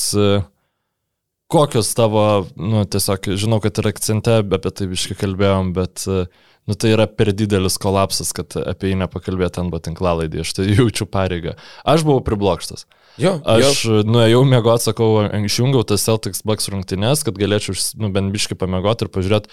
Kokios 1.52 1.90
tavo, 1.98 2.46
nu, 2.56 2.86
tiesiog, 2.88 3.34
žinau, 3.36 3.60
kad 3.64 3.82
ir 3.82 3.90
akcente 3.90 4.38
apie 4.40 4.72
tai 4.72 4.88
viškai 4.88 5.18
kalbėjom, 5.20 5.74
bet, 5.76 6.06
nu, 6.08 6.78
tai 6.80 6.94
yra 6.94 7.10
per 7.12 7.34
didelis 7.36 7.76
kolapsas, 7.82 8.32
kad 8.38 8.56
apie 8.62 8.94
jį 8.94 9.02
nepakalbėti 9.02 9.60
ant 9.60 9.74
batinklalaidį, 9.74 10.46
aš 10.46 10.54
tai 10.56 10.70
jaučiu 10.78 11.10
pareigą. 11.12 11.58
Aš 11.84 12.06
buvau 12.08 12.24
priblokštas. 12.24 12.86
Jo, 13.20 13.36
Aš 13.44 13.84
jo. 13.86 14.02
nuėjau 14.08 14.42
mėgoti, 14.48 14.88
sakau, 14.88 15.10
išjungiau 15.44 15.84
tas 15.88 16.06
Celtics 16.08 16.44
Bucks 16.48 16.70
rungtynes, 16.72 17.26
kad 17.28 17.40
galėčiau 17.40 17.76
nu, 18.02 18.12
bent 18.14 18.32
biškai 18.34 18.58
pamėgoti 18.60 19.08
ir 19.08 19.12
pažiūrėti 19.14 19.52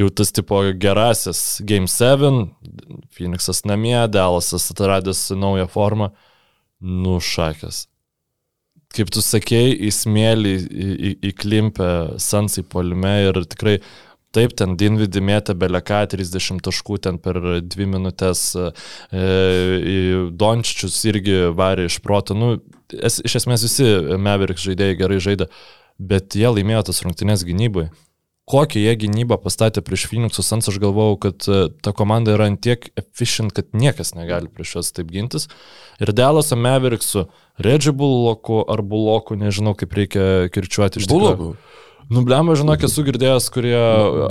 jau 0.00 0.10
tas 0.14 0.32
tipo 0.36 0.60
gerasis 0.80 1.60
Game 1.66 1.88
7, 1.90 2.42
Phoenixas 3.16 3.64
namie, 3.68 3.96
Dallasas 4.12 4.68
atradęs 4.74 5.30
naują 5.36 5.70
formą, 5.70 6.10
nušakęs. 6.80 7.86
Kaip 8.90 9.10
tu 9.14 9.22
sakėjai, 9.22 9.74
į 9.86 9.90
smėlį 9.94 10.54
įklimpę 11.30 11.90
Sansai 12.18 12.64
polime 12.66 13.20
ir 13.28 13.44
tikrai 13.46 13.78
Taip, 14.30 14.52
ten 14.54 14.76
Dinvidį 14.78 15.20
mėtė 15.26 15.56
beleką 15.58 16.04
30 16.12 16.60
taškų 16.62 17.00
ten 17.02 17.16
per 17.18 17.40
2 17.66 17.86
minutės, 17.90 18.44
e, 18.54 18.68
Dončičius 20.30 20.98
irgi 21.10 21.38
varė 21.58 21.88
iš 21.90 21.96
proto. 22.04 22.36
Nu, 22.38 22.52
es, 22.94 23.20
iš 23.24 23.40
esmės 23.42 23.64
visi 23.66 23.86
Mavericks 24.20 24.64
žaidėjai 24.66 24.98
gerai 24.98 25.18
žaidė, 25.22 25.50
bet 26.00 26.36
jie 26.38 26.48
laimėjo 26.50 26.86
tas 26.90 27.02
rungtynės 27.06 27.44
gynybai. 27.48 27.88
Kokią 28.50 28.80
jie 28.82 28.92
gynybą 28.98 29.36
pastatė 29.38 29.78
prieš 29.86 30.08
Phoenix'us 30.10 30.48
Suns, 30.50 30.66
aš 30.66 30.80
galvojau, 30.82 31.18
kad 31.22 31.44
e, 31.46 31.58
ta 31.86 31.92
komanda 31.94 32.32
yra 32.34 32.48
ant 32.50 32.58
tiek 32.64 32.88
efficient, 32.98 33.52
kad 33.54 33.68
niekas 33.76 34.10
negali 34.16 34.50
prieš 34.50 34.72
juos 34.74 34.90
taip 34.96 35.12
gintis. 35.14 35.46
Ir 36.02 36.10
Delaso 36.16 36.58
Mavericks'u, 36.58 37.28
Reggie 37.62 37.92
Bulloku 37.94 38.64
ar 38.66 38.82
Bulloku, 38.82 39.38
nežinau 39.38 39.76
kaip 39.78 39.94
reikia 39.94 40.24
kirčiuoti 40.50 40.98
iš 40.98 41.06
tikrųjų. 41.06 41.36
Bulogų. 41.38 41.52
Nublema, 42.10 42.56
žinok, 42.58 42.88
esu 42.88 43.04
girdėjęs, 43.06 43.46
kurie... 43.54 43.76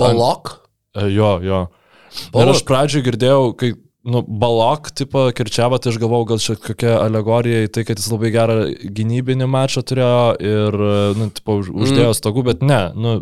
Balok? 0.02 0.58
E, 0.92 1.06
Jo, 1.14 1.38
jo. 1.40 1.62
Ir 2.10 2.34
Bullock. 2.34 2.58
aš 2.58 2.64
pradžioje 2.68 3.06
girdėjau, 3.06 3.42
kai 3.56 3.72
nu, 4.02 4.22
balok, 4.22 4.90
tipo, 4.96 5.26
kirčiavo, 5.36 5.78
tai 5.78 5.92
aš 5.92 5.98
galvau, 6.00 6.22
gal 6.28 6.40
čia 6.40 6.56
kokia 6.60 6.96
alegorija 7.02 7.66
į 7.66 7.72
tai, 7.74 7.84
kad 7.88 8.00
jis 8.00 8.08
labai 8.12 8.30
gerą 8.32 8.58
gynybinį 8.96 9.48
mačą 9.50 9.82
turėjo 9.86 10.22
ir, 10.40 10.78
nu, 11.20 11.28
tipo, 11.36 11.58
už, 11.60 11.72
uždėjo 11.84 12.14
stogų, 12.16 12.46
bet 12.48 12.64
ne, 12.64 12.80
nu, 12.96 13.16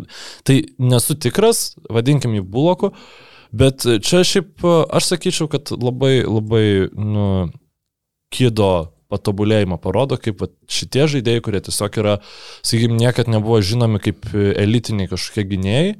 tai 0.47 0.61
nesu 0.79 1.17
tikras, 1.19 1.73
vadinkim 1.91 2.37
jį 2.37 2.45
buloku, 2.47 2.93
bet 3.51 3.83
čia 3.83 4.23
šiaip 4.27 4.63
aš 4.63 5.11
sakyčiau, 5.13 5.49
kad 5.51 5.73
labai, 5.75 6.21
labai, 6.23 6.65
nu, 6.95 7.27
kido 8.31 8.71
patobulėjimą 9.09 9.79
parodo, 9.81 10.19
kaip 10.21 10.43
va, 10.43 10.47
šitie 10.69 11.07
žaidėjai, 11.09 11.43
kurie 11.43 11.61
tiesiog 11.65 11.97
yra, 11.99 12.19
sakykim, 12.61 12.95
niekad 12.99 13.31
nebuvo 13.31 13.57
žinomi 13.65 13.99
kaip 14.03 14.29
elitiniai 14.31 15.09
kažkokie 15.11 15.47
gynėjai, 15.49 15.95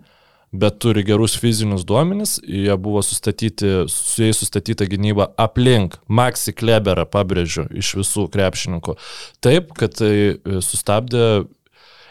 bet 0.52 0.80
turi 0.82 1.04
gerus 1.06 1.38
fizinius 1.38 1.86
duomenis, 1.86 2.40
jie 2.44 2.78
buvo 2.78 3.02
sustatyti, 3.06 3.86
su 3.88 4.24
jais 4.24 4.40
sustatyta 4.42 4.88
gynyba 4.90 5.30
aplink 5.38 6.00
Maxi 6.08 6.54
Kleberą, 6.58 7.06
pabrėžiu, 7.10 7.68
iš 7.78 7.94
visų 8.00 8.28
krepšininkų. 8.34 8.98
Taip, 9.46 9.74
kad 9.78 9.94
tai 10.00 10.14
e, 10.34 10.62
sustabdė 10.66 11.46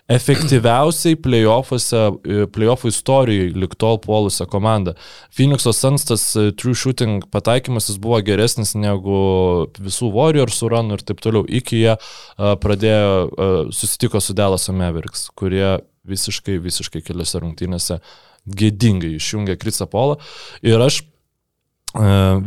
efektyviausiai 0.08 1.18
playoffuose, 1.20 2.04
e, 2.22 2.46
playoffų 2.54 2.92
istorijoje 2.92 3.58
liktol 3.58 3.98
puolusią 4.06 4.46
komandą. 4.48 4.94
Phoenix'o 5.34 5.74
Suns 5.74 6.06
tas 6.08 6.30
e, 6.38 6.52
true 6.54 6.78
shooting 6.78 7.26
pataikymas 7.34 7.90
jis 7.90 7.98
buvo 8.00 8.22
geresnis 8.24 8.76
negu 8.78 9.66
visų 9.82 10.12
Warriorsų 10.14 10.70
ranų 10.76 11.00
ir 11.00 11.04
taip 11.10 11.26
toliau, 11.26 11.42
iki 11.42 11.82
jie 11.82 11.98
pradėjo, 12.38 13.68
susitiko 13.74 14.22
su 14.22 14.38
Dallas 14.38 14.70
Mavericks, 14.70 15.26
kurie 15.36 15.80
visiškai, 16.08 16.54
visiškai 16.62 17.02
keliose 17.04 17.42
rungtynėse 17.42 17.98
uh, 17.98 18.16
gėdingai 18.48 19.14
išjungė 19.18 19.58
Krisą 19.60 19.88
Polą. 19.90 20.18
Ir 20.66 20.80
aš 20.82 21.02
e, 21.02 21.06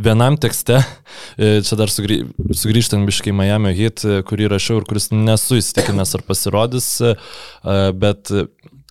vienam 0.04 0.38
tekste, 0.40 0.80
e, 1.36 1.54
čia 1.66 1.78
dar 1.80 1.92
sugrį, 1.92 2.22
sugrįžtant 2.56 3.08
biškai 3.08 3.34
Miami 3.36 3.74
hit, 3.78 4.04
e, 4.04 4.20
kurį 4.26 4.50
rašiau 4.54 4.82
ir 4.82 4.88
kuris 4.88 5.10
nesu 5.14 5.60
įsitikinęs 5.60 6.16
ar 6.18 6.26
pasirodys, 6.28 6.92
bet 7.98 8.34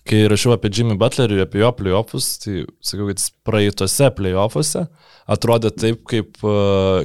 kai 0.08 0.24
rašiau 0.26 0.56
apie 0.56 0.72
Jimmy 0.74 0.96
Butlerį 0.98 1.36
ir 1.38 1.44
apie 1.44 1.60
jo 1.62 1.70
playoffus, 1.78 2.34
tai 2.42 2.64
sakiau, 2.82 3.06
kad 3.10 3.20
jis 3.20 3.30
praeitose 3.46 4.08
playoffuose 4.16 4.88
atrodė 5.30 5.70
taip, 5.78 6.00
kaip 6.10 6.40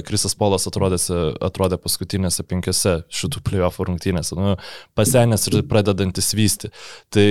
Krisas 0.08 0.34
Polas 0.34 0.66
atrodė, 0.66 0.98
atrodė 1.46 1.78
paskutinėse 1.78 2.42
penkiose 2.50 2.96
šitų 3.06 3.44
playoffų 3.46 3.86
rungtynėse. 3.86 4.34
Nu, 4.34 4.56
pasenęs 4.98 5.46
ir 5.46 5.60
pradedantis 5.70 6.32
vysti. 6.34 6.72
Tai 7.14 7.28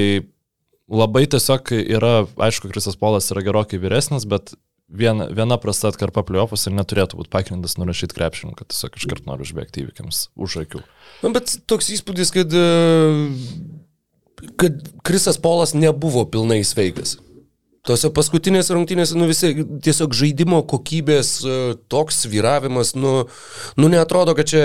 labai 0.88 1.26
tiesiog 1.30 1.74
yra, 1.84 2.14
aišku, 2.48 2.72
Krisas 2.72 2.98
Polas 3.00 3.30
yra 3.34 3.44
gerokai 3.46 3.80
vyresnis, 3.82 4.28
bet 4.30 4.56
viena, 4.88 5.28
viena 5.34 5.58
prasta 5.62 5.92
atkarpa 5.92 6.24
pliopus 6.28 6.68
ir 6.68 6.76
neturėtų 6.78 7.20
būti 7.20 7.34
pagrindas 7.34 7.78
nurašyti 7.80 8.16
krepšinį, 8.18 8.56
kad 8.58 8.72
tiesiog 8.72 9.00
iškart 9.00 9.28
noriu 9.28 9.48
užbėgti 9.48 9.84
įvykiams 9.84 10.18
už 10.36 10.60
akių. 10.64 10.84
Na, 11.26 11.34
bet 11.36 11.58
toks 11.70 11.92
įspūdis, 11.96 12.32
kad, 12.36 12.56
e, 12.56 12.60
kad 14.60 14.74
Krisas 15.08 15.40
Polas 15.42 15.76
nebuvo 15.78 16.24
pilnai 16.32 16.64
sveikas. 16.68 17.18
Tose 17.88 18.10
paskutinėse 18.12 18.76
rungtynėse, 18.76 19.16
nu 19.16 19.30
visi 19.30 19.54
tiesiog 19.84 20.16
žaidimo 20.18 20.60
kokybės 20.68 21.30
e, 21.40 21.60
toks 21.92 22.24
sviravimas, 22.26 22.94
nu, 23.00 23.14
nu 23.80 23.92
neatrodo, 23.92 24.36
kad 24.38 24.50
čia 24.52 24.64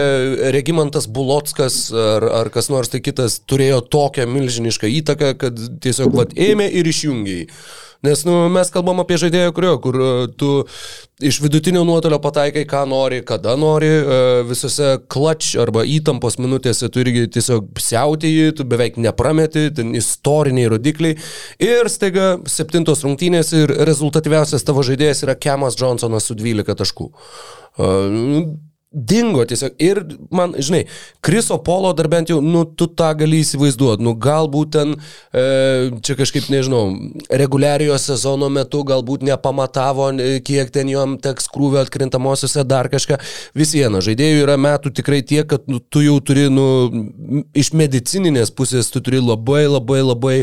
Regimantas 0.55 1.07
Bulotskas 1.07 1.85
ar, 1.95 2.27
ar 2.43 2.51
kas 2.55 2.71
nors 2.73 2.91
tai 2.91 3.03
kitas 3.05 3.39
turėjo 3.47 3.81
tokią 3.95 4.27
milžinišką 4.31 4.91
įtaką, 5.03 5.33
kad 5.39 5.63
tiesiog 5.85 6.19
vat 6.19 6.35
ėmė 6.35 6.67
ir 6.81 6.91
išjungiai. 6.91 7.47
Nes 8.03 8.25
nu, 8.27 8.35
mes 8.51 8.71
kalbam 8.75 8.99
apie 8.99 9.15
žaidėją, 9.23 9.53
kurio, 9.55 9.77
kur 9.83 9.95
e, 9.95 10.07
tu 10.35 10.49
iš 11.23 11.37
vidutinio 11.45 11.85
nuotolio 11.87 12.19
pataikai, 12.23 12.65
ką 12.67 12.81
nori, 12.91 13.21
kada 13.27 13.55
nori, 13.55 13.91
e, 13.93 14.17
visose 14.49 14.97
klač 15.13 15.53
arba 15.63 15.85
įtampos 15.87 16.35
minutėse 16.43 16.91
tu 16.91 17.05
irgi 17.05 17.29
tiesiog 17.37 17.79
siautėjai, 17.79 18.57
tu 18.59 18.67
beveik 18.67 18.99
neprameti, 18.99 19.69
ten 19.79 19.95
istoriniai 19.95 20.73
rodikliai. 20.75 21.15
Ir 21.63 21.93
staiga 21.95 22.35
septintos 22.51 23.05
rungtynės 23.07 23.55
ir 23.61 23.77
rezultatyviausias 23.87 24.67
tavo 24.67 24.83
žaidėjas 24.87 25.23
yra 25.29 25.39
Kemas 25.39 25.79
Johnsonas 25.79 26.27
su 26.27 26.39
12 26.43 26.75
taškų. 26.83 27.11
Dingo 28.93 29.45
tiesiog. 29.49 29.73
Ir 29.81 30.03
man, 30.31 30.53
žinai, 30.61 30.83
Kriso 31.25 31.57
Polo 31.65 31.93
dar 31.97 32.11
bent 32.13 32.29
jau, 32.29 32.41
nu, 32.45 32.65
tu 32.65 32.87
tą 32.93 33.09
gali 33.17 33.41
įsivaizduoti. 33.41 34.05
Nu, 34.05 34.13
galbūt 34.21 34.73
ten, 34.77 34.95
e, 35.33 35.45
čia 36.05 36.17
kažkaip, 36.19 36.51
nežinau, 36.53 36.83
reguliariojo 37.43 37.97
sezono 38.03 38.51
metu 38.53 38.83
galbūt 38.89 39.25
nepamatavo, 39.29 40.11
kiek 40.45 40.73
ten 40.75 40.93
jom 40.93 41.17
teks 41.23 41.49
krūvio 41.55 41.81
atkrintamosiose, 41.87 42.67
dar 42.69 42.91
kažką. 42.93 43.21
Vis 43.57 43.73
viena, 43.77 44.05
žaidėjų 44.05 44.45
yra 44.45 44.59
metų 44.61 44.93
tikrai 45.01 45.23
tiek, 45.25 45.49
kad 45.49 45.65
nu, 45.73 45.81
tu 45.81 46.05
jau 46.05 46.19
turi, 46.21 46.49
nu, 46.53 46.69
iš 47.57 47.73
medicininės 47.77 48.53
pusės 48.53 48.93
tu 48.93 49.01
turi 49.01 49.25
labai, 49.25 49.65
labai, 49.73 50.03
labai 50.05 50.37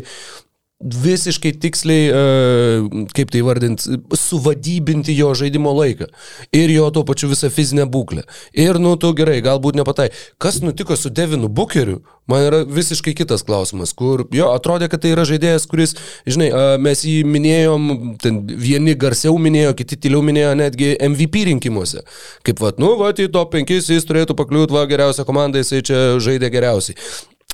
visiškai 0.80 1.52
tiksliai, 1.60 2.08
e, 2.08 3.02
kaip 3.12 3.32
tai 3.34 3.42
vardint, 3.44 3.84
suvadybinti 4.16 5.12
jo 5.18 5.34
žaidimo 5.36 5.74
laiką. 5.76 6.08
Ir 6.56 6.72
jo 6.72 6.86
tuo 6.96 7.04
pačiu 7.04 7.28
visą 7.32 7.50
fizinę 7.52 7.84
būklę. 7.92 8.24
Ir, 8.56 8.80
nu, 8.80 8.96
tu 8.96 9.12
gerai, 9.14 9.42
galbūt 9.44 9.76
nepatai. 9.76 10.10
Kas 10.40 10.62
nutiko 10.64 10.96
su 10.96 11.12
Devinu 11.12 11.50
Bukeriu, 11.52 12.00
man 12.32 12.46
yra 12.46 12.62
visiškai 12.64 13.12
kitas 13.18 13.44
klausimas, 13.44 13.92
kur 13.92 14.24
jo 14.32 14.54
atrodė, 14.56 14.88
kad 14.88 15.04
tai 15.04 15.12
yra 15.12 15.26
žaidėjas, 15.28 15.68
kuris, 15.68 15.98
žinai, 16.24 16.48
e, 16.48 16.78
mes 16.80 17.04
jį 17.04 17.18
minėjom, 17.28 17.90
ten 18.24 18.40
vieni 18.48 18.96
garsiau 18.96 19.36
minėjo, 19.36 19.74
kiti 19.82 20.00
tyliau 20.00 20.24
minėjo 20.24 20.54
netgi 20.62 20.94
MVP 21.10 21.44
rinkimuose. 21.50 22.06
Kaip, 22.48 22.64
va, 22.64 22.72
nu, 22.80 22.94
va, 23.02 23.12
į 23.12 23.28
top 23.36 23.52
5 23.58 23.76
jis 23.76 24.08
turėtų 24.08 24.38
pakliūti, 24.40 24.78
va, 24.78 24.88
geriausia 24.88 25.28
komanda, 25.28 25.60
jisai 25.60 25.84
čia 25.84 26.00
žaidė 26.24 26.54
geriausiai 26.56 26.96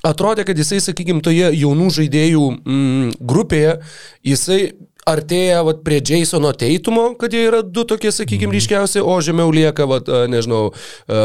atrodė, 0.06 0.46
kad 0.48 0.60
jisai, 0.60 0.82
sakykime, 0.84 1.24
toje 1.26 1.52
jaunų 1.56 1.92
žaidėjų 2.00 2.50
mm, 2.58 3.16
grupėje, 3.26 3.80
jisai 4.26 4.60
artėja 5.06 5.62
vat, 5.66 5.84
prie 5.86 6.00
Jasono 6.02 6.50
Teitumo, 6.58 7.12
kad 7.20 7.34
jie 7.34 7.44
yra 7.46 7.62
du 7.62 7.86
tokie, 7.88 8.10
sakykime, 8.14 8.50
mhm. 8.50 8.58
ryškiausi, 8.58 9.04
o 9.06 9.18
žemiau 9.24 9.54
lieka, 9.54 9.86
vat, 9.90 10.10
nežinau, 10.32 10.72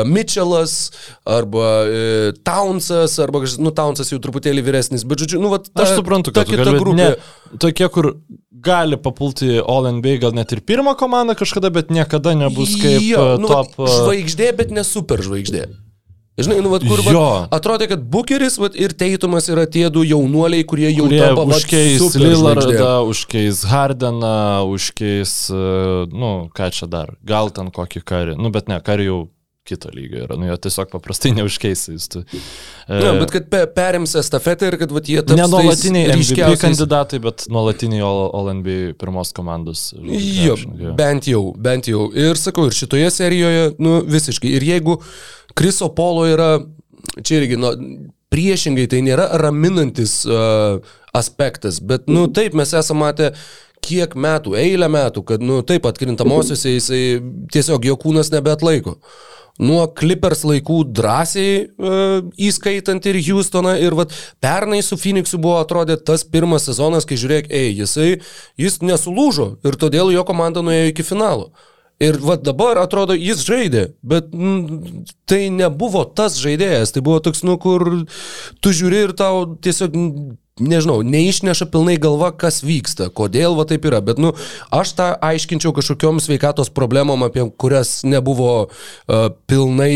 Mitchellas 0.08 0.90
arba 1.24 1.70
e, 1.88 2.02
Townsas, 2.46 3.16
arba, 3.24 3.42
nu, 3.62 3.72
Townsas 3.76 4.12
jau 4.12 4.20
truputėlį 4.22 4.64
vyresnis, 4.68 5.06
bet, 5.08 5.24
žodžiu, 5.24 5.40
nu, 5.42 5.52
vat, 5.54 5.70
ta, 5.72 5.86
aš 5.86 5.96
suprantu, 6.02 6.34
kad 6.36 6.44
ta 6.44 6.58
kita 6.58 6.76
grupė. 6.76 6.98
Ne, 7.00 7.58
tokie, 7.60 7.88
kur 7.92 8.12
gali 8.60 9.00
papulti 9.00 9.56
All 9.62 9.88
NBA, 9.88 10.18
gal 10.26 10.36
net 10.36 10.52
ir 10.52 10.60
pirmą 10.66 10.92
komandą 11.00 11.38
kažkada, 11.38 11.72
bet 11.72 11.92
niekada 11.94 12.36
nebus 12.36 12.76
kaip 12.80 13.00
jo, 13.06 13.30
nu, 13.40 13.48
top. 13.48 13.78
Žvaigždė, 13.80 14.52
bet 14.60 14.76
ne 14.76 14.84
super 14.84 15.24
žvaigždė. 15.24 15.70
Žinai, 16.46 16.61
nu, 16.64 16.72
vat, 16.72 16.85
kur 16.87 17.03
vat, 17.07 17.50
atrodė, 17.57 17.88
kad 17.90 18.05
Bukeris 18.12 18.59
vat, 18.61 18.76
ir 18.79 18.94
Teitumas 18.96 19.48
yra 19.53 19.66
tie 19.70 19.87
du 19.92 20.05
jaunuoliai, 20.07 20.66
kurie 20.68 20.88
jau 20.90 21.09
kurie 21.09 21.20
tampa 21.22 21.46
užkeis 21.57 22.16
Lillardą, 22.20 22.92
užkeis 23.11 23.64
Hardeną, 23.70 24.68
užkeis, 24.70 25.35
e, 25.53 26.07
nu, 26.12 26.33
ką 26.57 26.70
čia 26.76 26.88
dar, 26.90 27.14
gal 27.26 27.53
ten 27.55 27.72
kokį 27.74 28.05
karį, 28.07 28.38
nu, 28.40 28.53
bet 28.55 28.70
ne, 28.70 28.81
karį 28.85 29.11
jau 29.11 29.20
kito 29.70 29.92
lygio 29.94 30.24
yra, 30.26 30.37
nu, 30.40 30.48
jo 30.50 30.59
tiesiog 30.66 30.90
paprastai 30.92 31.33
neužkeisi. 31.38 31.96
Tu, 32.12 32.22
e... 32.26 32.98
Ne, 32.98 33.14
bet 33.22 33.35
kad 33.35 33.48
pe, 33.52 33.62
perims 33.74 34.16
estafetę 34.20 34.70
ir 34.70 34.78
kad 34.80 34.92
vat, 34.94 35.09
jie 35.09 35.22
taps... 35.22 35.38
Ne 35.38 35.48
nuolatiniai 35.50 36.18
MVP 36.18 36.61
kandidatai, 36.61 37.22
bet 37.24 37.46
nuolatiniai 37.52 38.12
NBA 38.61 38.78
pirmos 39.00 39.35
komandos. 39.37 39.90
Jo, 39.96 40.59
jo, 40.59 40.94
bent 40.98 41.30
jau, 41.30 41.44
bent 41.56 41.90
jau. 41.90 42.09
Ir 42.16 42.40
sakau, 42.40 42.68
ir 42.68 42.76
šitoje 42.76 43.11
serijoje, 43.14 43.74
nu, 43.83 44.00
visiškai. 44.11 44.54
Ir 44.59 44.66
jeigu 44.74 45.00
Kriso 45.59 45.90
Polo 45.94 46.26
yra, 46.30 46.52
čia 47.22 47.40
irgi, 47.40 47.59
nu, 47.61 47.74
priešingai 48.30 48.87
tai 48.90 49.02
nėra 49.06 49.26
raminantis 49.42 50.20
uh, 50.28 50.78
aspektas, 51.16 51.80
bet, 51.83 52.06
nu, 52.11 52.28
taip, 52.30 52.54
mes 52.59 52.74
esame 52.78 53.04
matę 53.04 53.33
kiek 53.85 54.14
metų, 54.14 54.54
eilę 54.61 54.90
metų, 54.92 55.24
kad, 55.26 55.42
nu, 55.44 55.61
taip, 55.66 55.88
atkrintamosiose 55.88 56.76
jisai 56.76 57.02
tiesiog 57.52 57.88
jo 57.88 57.96
kūnas 58.00 58.30
nebeatlaiko. 58.35 58.98
Nuo 59.61 59.83
Clippers 59.92 60.40
laikų 60.49 60.79
drąsiai, 60.96 61.57
e, 61.68 61.96
įskaitant 62.49 63.05
ir 63.11 63.18
Houstoną. 63.27 63.75
Ir 63.83 63.96
vat, 63.99 64.14
pernai 64.40 64.81
su 64.85 64.96
Phoenixu 64.96 65.40
buvo 65.42 65.59
atrodė 65.61 65.99
tas 66.01 66.25
pirmas 66.25 66.64
sezonas, 66.68 67.05
kai 67.09 67.18
žiūrėk, 67.20 67.51
ei, 67.53 67.75
jisai, 67.83 68.23
jis 68.61 68.81
nesulūžo 68.81 69.51
ir 69.66 69.77
todėl 69.81 70.14
jo 70.14 70.25
komanda 70.25 70.64
nuėjo 70.64 70.94
iki 70.94 71.05
finalo. 71.05 71.51
Ir 72.01 72.16
va 72.25 72.38
dabar 72.40 72.79
atrodo, 72.81 73.12
jis 73.12 73.42
žaidė, 73.44 73.90
bet 74.01 74.31
mm, 74.33 75.03
tai 75.29 75.51
nebuvo 75.53 76.07
tas 76.09 76.38
žaidėjas, 76.40 76.94
tai 76.94 77.03
buvo 77.05 77.18
toks, 77.20 77.42
nu, 77.44 77.59
kur 77.61 77.85
tu 78.64 78.73
žiūri 78.73 79.03
ir 79.05 79.12
tau 79.18 79.42
tiesiog, 79.61 79.99
nežinau, 80.61 81.01
neišneša 81.07 81.68
pilnai 81.73 81.96
galva, 82.01 82.31
kas 82.37 82.61
vyksta, 82.64 83.11
kodėl 83.14 83.57
va 83.59 83.66
taip 83.68 83.88
yra, 83.88 84.03
bet, 84.05 84.20
nu, 84.23 84.35
aš 84.75 84.94
tą 84.99 85.09
aiškinčiau 85.31 85.75
kažkokiom 85.77 86.20
sveikatos 86.23 86.73
problemom, 86.75 87.25
apie 87.27 87.49
kurias 87.61 88.01
nebuvo 88.07 88.53
uh, 88.68 89.31
pilnai 89.51 89.94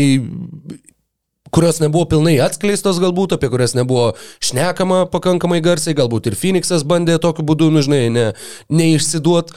kurios 1.55 1.79
nebuvo 1.79 2.03
pilnai 2.11 2.35
atskleistos 2.43 2.99
galbūt, 2.99 3.37
apie 3.37 3.47
kurias 3.53 3.77
nebuvo 3.77 4.09
šnekama 4.43 5.05
pakankamai 5.13 5.61
garsiai, 5.63 5.95
galbūt 5.95 6.27
ir 6.27 6.39
Phoenixas 6.39 6.83
bandė 6.83 7.15
tokiu 7.23 7.45
būdu, 7.47 7.69
nu 7.71 7.83
žinai, 7.85 8.07
ne, 8.11 8.25
neišsiduot. 8.67 9.55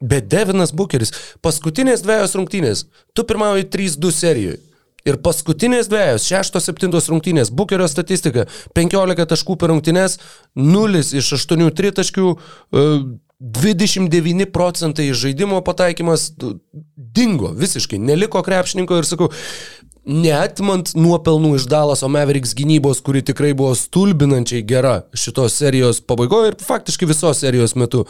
Bet 0.00 0.30
Devinas 0.32 0.70
Bucheris, 0.72 1.12
paskutinės 1.44 2.00
dviejos 2.00 2.32
rungtynės, 2.36 2.86
tu 3.12 3.24
pirmauji 3.28 3.66
3-2 3.68 4.12
serijoje. 4.16 4.60
Ir 5.08 5.20
paskutinės 5.24 5.88
dviejos, 5.90 6.28
6-7 6.28 7.10
rungtynės, 7.12 7.52
Bukerio 7.54 7.88
statistika, 7.88 8.46
15 8.76 9.26
taškų 9.32 9.56
per 9.60 9.72
rungtynės, 9.72 10.18
0 10.56 11.02
iš 11.20 11.34
8 11.38 11.70
tritaškių, 11.76 12.36
e, 12.36 12.86
29 13.40 14.44
procentai 14.52 15.06
žaidimo 15.16 15.62
pataikymas 15.64 16.26
dingo 16.96 17.54
visiškai, 17.56 17.96
neliko 17.98 18.42
krepšininko 18.44 18.98
ir 19.00 19.08
sakau, 19.08 19.30
neatmant 20.08 20.94
nuopelnų 20.96 21.54
iš 21.58 21.66
Dalaso 21.70 22.08
Mavericks 22.12 22.54
gynybos, 22.56 23.02
kuri 23.04 23.22
tikrai 23.26 23.52
buvo 23.56 23.74
stulbinančiai 23.76 24.64
gera 24.66 24.94
šitos 25.12 25.58
serijos 25.60 26.00
pabaigoje 26.00 26.52
ir 26.52 26.58
faktiškai 26.64 27.08
visos 27.10 27.42
serijos 27.42 27.76
metu. 27.76 28.06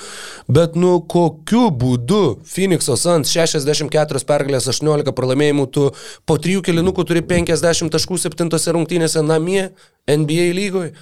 Bet 0.49 0.79
nu 0.79 0.99
kokiu 1.03 1.69
būdu 1.75 2.41
Phoenix'o 2.47 2.97
Suns 3.01 3.33
64 3.35 4.25
pergalės 4.27 4.69
18 4.71 5.15
pralaimėjimų, 5.17 5.71
tu 5.75 5.89
po 6.27 6.39
trijų 6.39 6.65
kilinukų 6.71 7.07
turi 7.11 7.25
50 7.27 7.91
taškų 7.95 8.21
7 8.29 8.77
rungtynėse 8.77 9.25
namie 9.27 9.71
NBA 10.07 10.53
lygoje? 10.57 10.95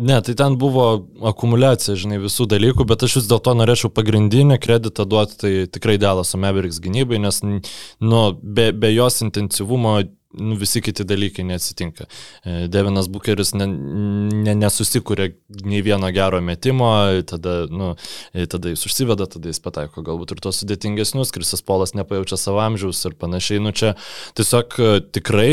Ne, 0.00 0.20
tai 0.24 0.32
ten 0.38 0.54
buvo 0.56 0.84
akumuliacija, 1.28 1.92
žinai, 1.98 2.16
visų 2.22 2.46
dalykų, 2.48 2.86
bet 2.88 3.02
aš 3.04 3.18
vis 3.18 3.26
dėlto 3.28 3.52
norėčiau 3.58 3.90
pagrindinį 3.92 4.56
kreditą 4.62 5.04
duoti 5.04 5.36
tai 5.36 5.50
tikrai 5.68 5.98
Dalaso 6.00 6.40
Mavericks 6.40 6.78
gynybai, 6.80 7.18
nes 7.20 7.42
nu, 7.44 8.22
be, 8.40 8.70
be 8.72 8.94
jos 8.94 9.20
intensyvumo 9.26 9.98
nu, 10.32 10.54
visi 10.54 10.80
kiti 10.82 11.04
dalykai 11.04 11.44
neatsitinka. 11.44 12.06
E, 12.44 12.66
Devinas 12.70 13.08
Bucheris 13.10 13.52
ne, 13.56 13.66
ne, 13.66 14.54
nesusikūrė 14.58 15.30
nei 15.66 15.82
vieno 15.82 16.10
gero 16.14 16.40
metimo, 16.44 16.90
tada, 17.26 17.64
nu, 17.70 17.92
e, 18.34 18.46
tada 18.50 18.70
jis 18.70 18.86
užsiveda, 18.86 19.26
tada 19.30 19.50
jis 19.50 19.62
pataiko 19.62 20.04
galbūt 20.06 20.36
ir 20.36 20.42
tos 20.44 20.62
sudėtingesnius, 20.62 21.32
Krisas 21.34 21.64
Polas 21.66 21.96
nepajaučia 21.98 22.38
savo 22.38 22.62
amžiaus 22.62 23.02
ir 23.08 23.16
panašiai. 23.18 23.62
Nu, 23.64 23.74
čia 23.74 23.96
tiesiog 24.38 24.76
e, 24.78 24.92
tikrai 25.18 25.48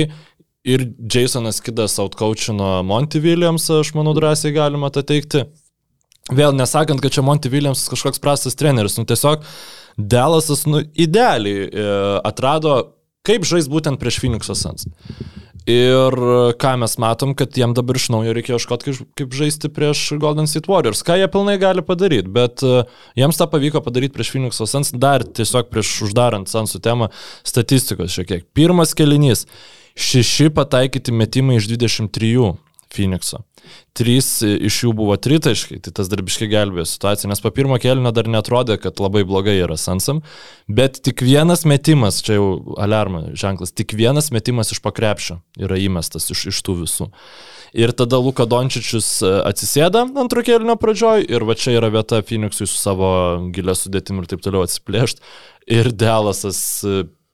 ir 0.68 0.84
Jasonas 1.14 1.62
Kidas 1.64 1.98
outcoachino 2.04 2.84
Monty 2.86 3.22
Williamsą, 3.24 3.82
aš 3.82 3.96
manau 3.98 4.14
drąsiai 4.18 4.54
galima 4.56 4.92
tą 4.94 5.02
teikti. 5.08 5.48
Vėl 6.28 6.54
nesakant, 6.54 7.02
kad 7.02 7.16
čia 7.16 7.24
Monty 7.26 7.50
Williamsas 7.50 7.90
kažkoks 7.90 8.22
prastas 8.22 8.58
treneris, 8.60 9.00
nu 9.00 9.08
tiesiog 9.08 9.48
Delasas 9.98 10.68
nu, 10.70 10.84
idealiai 10.94 11.72
atrado, 12.28 12.76
kaip 13.28 13.48
žais 13.48 13.68
būtent 13.72 14.00
prieš 14.02 14.22
Phoenix'o 14.24 14.56
Suns. 14.58 14.88
Ir 15.68 16.16
e, 16.16 16.36
ką 16.56 16.74
mes 16.80 16.94
matom, 17.04 17.34
kad 17.36 17.58
jiem 17.60 17.74
dabar 17.76 17.98
iš 18.00 18.08
naujo 18.14 18.32
reikia 18.36 18.56
ieškoti, 18.56 18.88
kaip, 18.88 19.10
kaip 19.20 19.34
žaisti 19.36 19.68
prieš 19.74 20.04
Golden 20.22 20.48
State 20.48 20.72
Warriors. 20.72 21.04
Ką 21.04 21.18
jie 21.20 21.28
pilnai 21.32 21.58
gali 21.60 21.84
padaryti, 21.84 22.32
bet 22.32 22.64
uh, 22.64 22.88
jiems 23.20 23.40
tą 23.40 23.50
pavyko 23.52 23.82
padaryti 23.84 24.16
prieš 24.16 24.32
Phoenix'o 24.32 24.68
Suns, 24.70 24.94
dar 24.96 25.28
tiesiog 25.28 25.68
prieš 25.74 25.92
uždarant 26.08 26.48
Sunsų 26.48 26.80
temą 26.86 27.10
statistikos 27.44 28.16
šiek 28.16 28.32
tiek. 28.32 28.48
Pirmas 28.56 28.96
kelinys. 28.96 29.44
Šeši 29.98 30.52
pataikyti 30.54 31.12
metimai 31.12 31.58
iš 31.58 31.68
23 31.74 32.54
Phoenix'o. 32.94 33.44
Trys 33.98 34.30
iš 34.46 34.78
jų 34.86 34.94
buvo 34.96 35.16
tritaškai, 35.20 35.80
tai 35.84 35.92
tas 35.96 36.10
darbiškai 36.12 36.48
gelbėjo 36.52 36.86
situaciją, 36.88 37.32
nes 37.32 37.42
po 37.44 37.52
pirmo 37.52 37.80
kelnio 37.82 38.14
dar 38.16 38.30
netrodė, 38.32 38.78
kad 38.82 39.02
labai 39.04 39.26
blogai 39.28 39.58
yra 39.60 39.76
Sansam, 39.82 40.22
bet 40.70 41.02
tik 41.04 41.24
vienas 41.26 41.66
metimas, 41.68 42.22
čia 42.24 42.38
jau 42.38 42.48
alarmo 42.80 43.26
ženklas, 43.38 43.74
tik 43.76 43.98
vienas 43.98 44.32
metimas 44.36 44.72
iš 44.76 44.82
pakrepšio 44.86 45.42
yra 45.60 45.80
įmestas 45.82 46.30
iš, 46.34 46.48
iš 46.54 46.62
tų 46.64 46.80
visų. 46.84 47.10
Ir 47.78 47.92
tada 47.98 48.22
Luka 48.22 48.46
Dončičius 48.48 49.10
atsisėda 49.26 50.06
antro 50.22 50.44
kelnio 50.46 50.78
pradžioj 50.80 51.26
ir 51.28 51.44
va 51.44 51.58
čia 51.60 51.76
yra 51.76 51.92
vieta 51.92 52.22
Phoenixui 52.24 52.70
su 52.70 52.80
savo 52.80 53.10
gilia 53.54 53.76
sudėtim 53.76 54.22
ir 54.22 54.30
taip 54.32 54.46
toliau 54.46 54.64
atsiplėšti. 54.64 55.26
Ir 55.68 55.92
Delasas 55.92 56.62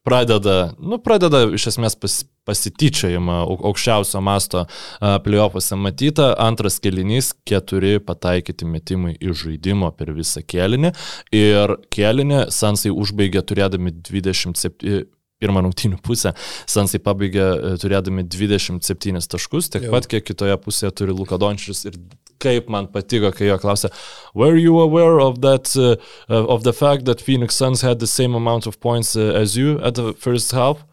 pradeda, 0.04 0.74
nu, 0.80 1.00
pradeda 1.04 1.46
iš 1.56 1.70
esmės 1.74 1.96
pas, 2.00 2.20
pasityčiojimą 2.48 3.40
aukščiausio 3.70 4.22
masto 4.24 4.66
playoffuose 5.00 5.78
matyta. 5.80 6.34
Antras 6.44 6.80
kelinys- 6.84 7.34
keturi 7.50 8.00
pataikyti 8.04 8.68
metimai 8.68 9.16
iš 9.20 9.46
žaidimo 9.46 9.92
per 9.96 10.14
visą 10.14 10.44
kelinį. 10.44 10.94
Ir 11.32 11.78
kelinį 11.90 12.52
Sansai 12.52 12.92
užbaigė 12.92 13.44
turėdami 13.48 13.92
27 13.92 15.06
pirmą 15.44 15.66
rungtynių 15.68 16.02
pusę, 16.06 16.34
Sansai 16.70 17.04
pabaigė 17.04 17.78
turėdami 17.84 18.26
27 18.32 19.24
taškus, 19.36 19.72
tiek 19.76 19.90
pat 19.92 20.08
kiek 20.10 20.26
kitoje 20.32 20.58
pusėje 20.64 20.94
turi 21.04 21.16
Luka 21.16 21.40
Dončius 21.42 21.84
ir 21.90 22.00
kaip 22.44 22.70
man 22.72 22.90
patiko, 22.92 23.32
kai 23.36 23.48
jo 23.48 23.58
klausė, 23.62 23.92
were 24.36 24.58
you 24.60 24.80
aware 24.84 25.20
of 25.24 25.42
that, 25.46 25.72
uh, 25.80 25.96
of 26.30 26.64
the 26.68 26.74
fact 26.74 27.06
that 27.06 27.22
Phoenix 27.22 27.56
Suns 27.56 27.82
had 27.82 28.00
the 28.00 28.08
same 28.08 28.36
amount 28.36 28.68
of 28.68 28.80
points 28.80 29.16
uh, 29.16 29.32
as 29.36 29.58
you 29.58 29.80
at 29.80 29.96
the 29.96 30.14
first 30.14 30.52
half? 30.52 30.84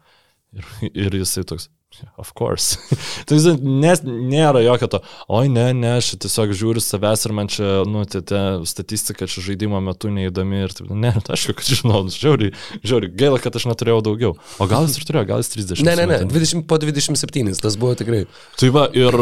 Ir, 0.51 0.65
ir 0.91 1.13
jisai 1.21 1.45
toks, 1.47 1.69
of 2.17 2.33
course. 2.33 2.77
tai 3.27 3.37
nes, 3.61 4.01
nėra 4.05 4.61
jokio 4.63 4.89
to, 4.91 4.99
oi 5.31 5.49
ne, 5.51 5.67
ne, 5.77 5.93
aš 5.99 6.13
tiesiog 6.21 6.53
žiūriu 6.57 6.83
savęs 6.83 7.25
ir 7.27 7.35
man 7.37 7.49
čia, 7.51 7.69
nu, 7.89 8.03
tai 8.09 8.23
ta 8.27 8.41
statistika 8.67 9.27
čia 9.29 9.43
žaidimo 9.45 9.81
metu 9.83 10.11
neįdomi 10.13 10.63
ir 10.65 10.75
taip, 10.77 10.91
ne, 10.91 11.13
aišku, 11.35 11.55
kad 11.59 11.71
žinau, 11.71 12.03
žiauri, 12.11 12.51
žiauri, 12.83 13.11
gaila, 13.21 13.41
kad 13.43 13.57
aš 13.57 13.67
neturėjau 13.71 14.01
daugiau. 14.11 14.35
O 14.61 14.69
gal 14.71 14.87
jis 14.87 14.99
ir 14.99 15.07
turėjo, 15.09 15.27
gal 15.33 15.43
jis 15.43 15.53
30. 15.55 15.83
Ne, 15.87 15.97
ne, 15.99 16.07
ne, 16.11 16.21
20 16.31 16.67
po 16.69 16.79
27, 16.81 17.55
tas 17.61 17.79
buvo 17.79 17.97
tikrai. 17.99 18.23
Tai 18.59 18.71
va, 18.75 18.87
ir 18.95 19.17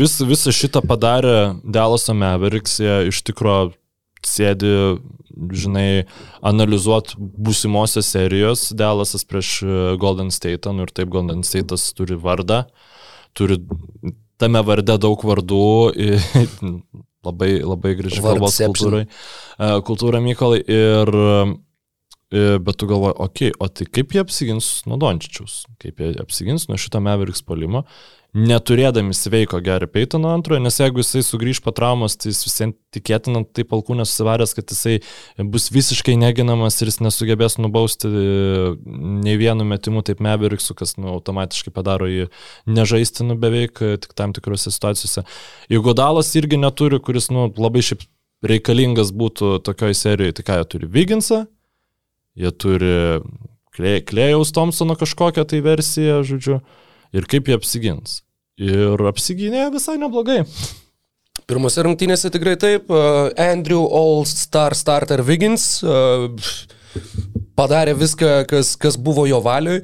vis, 0.00 0.18
visą 0.26 0.54
šitą 0.54 0.84
padarė 0.86 1.36
Dalaso 1.62 2.16
Mavericks, 2.16 2.80
jie 2.82 3.02
iš 3.10 3.24
tikrųjų 3.26 3.74
sėdi, 4.26 4.70
žinai, 5.36 6.06
analizuot 6.46 7.14
būsimosios 7.18 8.08
serijos 8.14 8.68
Dalasas 8.76 9.26
prieš 9.28 9.58
Golden 10.00 10.32
State, 10.34 10.72
nu 10.72 10.86
ir 10.86 10.94
taip 10.94 11.12
Golden 11.12 11.44
State'as 11.46 11.90
turi 11.96 12.18
vardą, 12.20 12.64
turi 13.36 13.60
tame 14.40 14.62
varde 14.66 14.96
daug 15.00 15.22
vardų, 15.26 15.68
labai, 17.26 17.52
labai 17.60 17.94
graži 17.98 18.24
kalbos 18.24 18.58
kultūrai, 18.64 19.06
kultūra 19.86 20.24
Mykolai 20.24 20.60
ir 20.64 21.16
Bet 22.36 22.74
tu 22.74 22.88
galvoji, 22.90 23.14
okei, 23.22 23.50
okay, 23.52 23.56
o 23.62 23.68
tai 23.70 23.84
kaip 23.86 24.10
jie 24.10 24.18
apsigins 24.18 24.66
nuo 24.90 24.96
Dončičiaus, 24.98 25.60
kaip 25.78 26.00
jie 26.02 26.08
apsigins 26.18 26.64
nuo 26.66 26.74
šito 26.80 26.98
Mavericks 26.98 27.44
palimo, 27.46 27.84
neturėdami 28.36 29.14
sveiko 29.16 29.62
Gary 29.64 29.86
Paytono 29.88 30.28
antrojo, 30.36 30.60
nes 30.60 30.76
jeigu 30.76 31.00
jisai 31.00 31.22
sugrįž 31.24 31.62
po 31.64 31.72
traumos, 31.72 32.18
tai 32.20 32.32
jis 32.32 32.42
visiems 32.44 32.76
tikėtina 32.92 33.40
taip 33.56 33.72
alkūnės 33.72 34.12
susivaręs, 34.12 34.52
kad 34.56 34.72
jisai 34.72 34.98
bus 35.52 35.70
visiškai 35.72 36.18
neginamas 36.20 36.76
ir 36.80 36.90
jis 36.90 37.00
nesugebės 37.04 37.56
nubausti 37.62 38.10
nei 38.10 39.38
vienu 39.40 39.64
metimu 39.68 40.04
taip 40.04 40.20
Mavericksų, 40.24 40.76
kas 40.76 40.96
nu, 41.00 41.08
automatiškai 41.14 41.72
padaro 41.72 42.10
jį 42.10 42.28
nežaistinu 42.68 43.38
beveik 43.40 43.80
tik 44.04 44.12
tam 44.18 44.36
tikrose 44.36 44.74
situacijose. 44.74 45.24
Jeigu 45.72 45.96
Dalas 45.96 46.34
irgi 46.36 46.60
neturi, 46.60 47.00
kuris 47.00 47.30
nu, 47.32 47.48
labai 47.56 47.84
šiaip 47.88 48.04
reikalingas 48.44 49.14
būtų 49.16 49.62
tokioj 49.64 49.96
serijoje, 49.96 50.36
tai 50.36 50.46
ką 50.50 50.60
jie 50.60 50.68
turi? 50.74 50.90
Viginsą, 50.92 51.46
jie 52.36 52.52
turi 52.52 52.94
Klėjaus 53.76 54.52
Thompsono 54.56 54.96
kažkokią 54.96 55.48
tai 55.48 55.64
versiją, 55.64 56.20
žodžiu, 56.24 56.60
ir 57.16 57.28
kaip 57.28 57.48
jie 57.48 57.56
apsigins. 57.56 58.22
Ir 58.56 59.02
apsigynė 59.10 59.66
visai 59.74 59.98
neblogai. 60.00 60.42
Pirmose 61.46 61.82
rungtynėse 61.84 62.30
tikrai 62.32 62.56
taip. 62.58 62.88
Andrew 63.36 63.84
All-Star 63.84 64.74
Starter 64.74 65.20
Wiggins 65.22 65.84
padarė 67.56 67.92
viską, 67.96 68.30
kas, 68.48 68.74
kas 68.80 68.96
buvo 69.00 69.26
jo 69.28 69.38
valiui. 69.44 69.82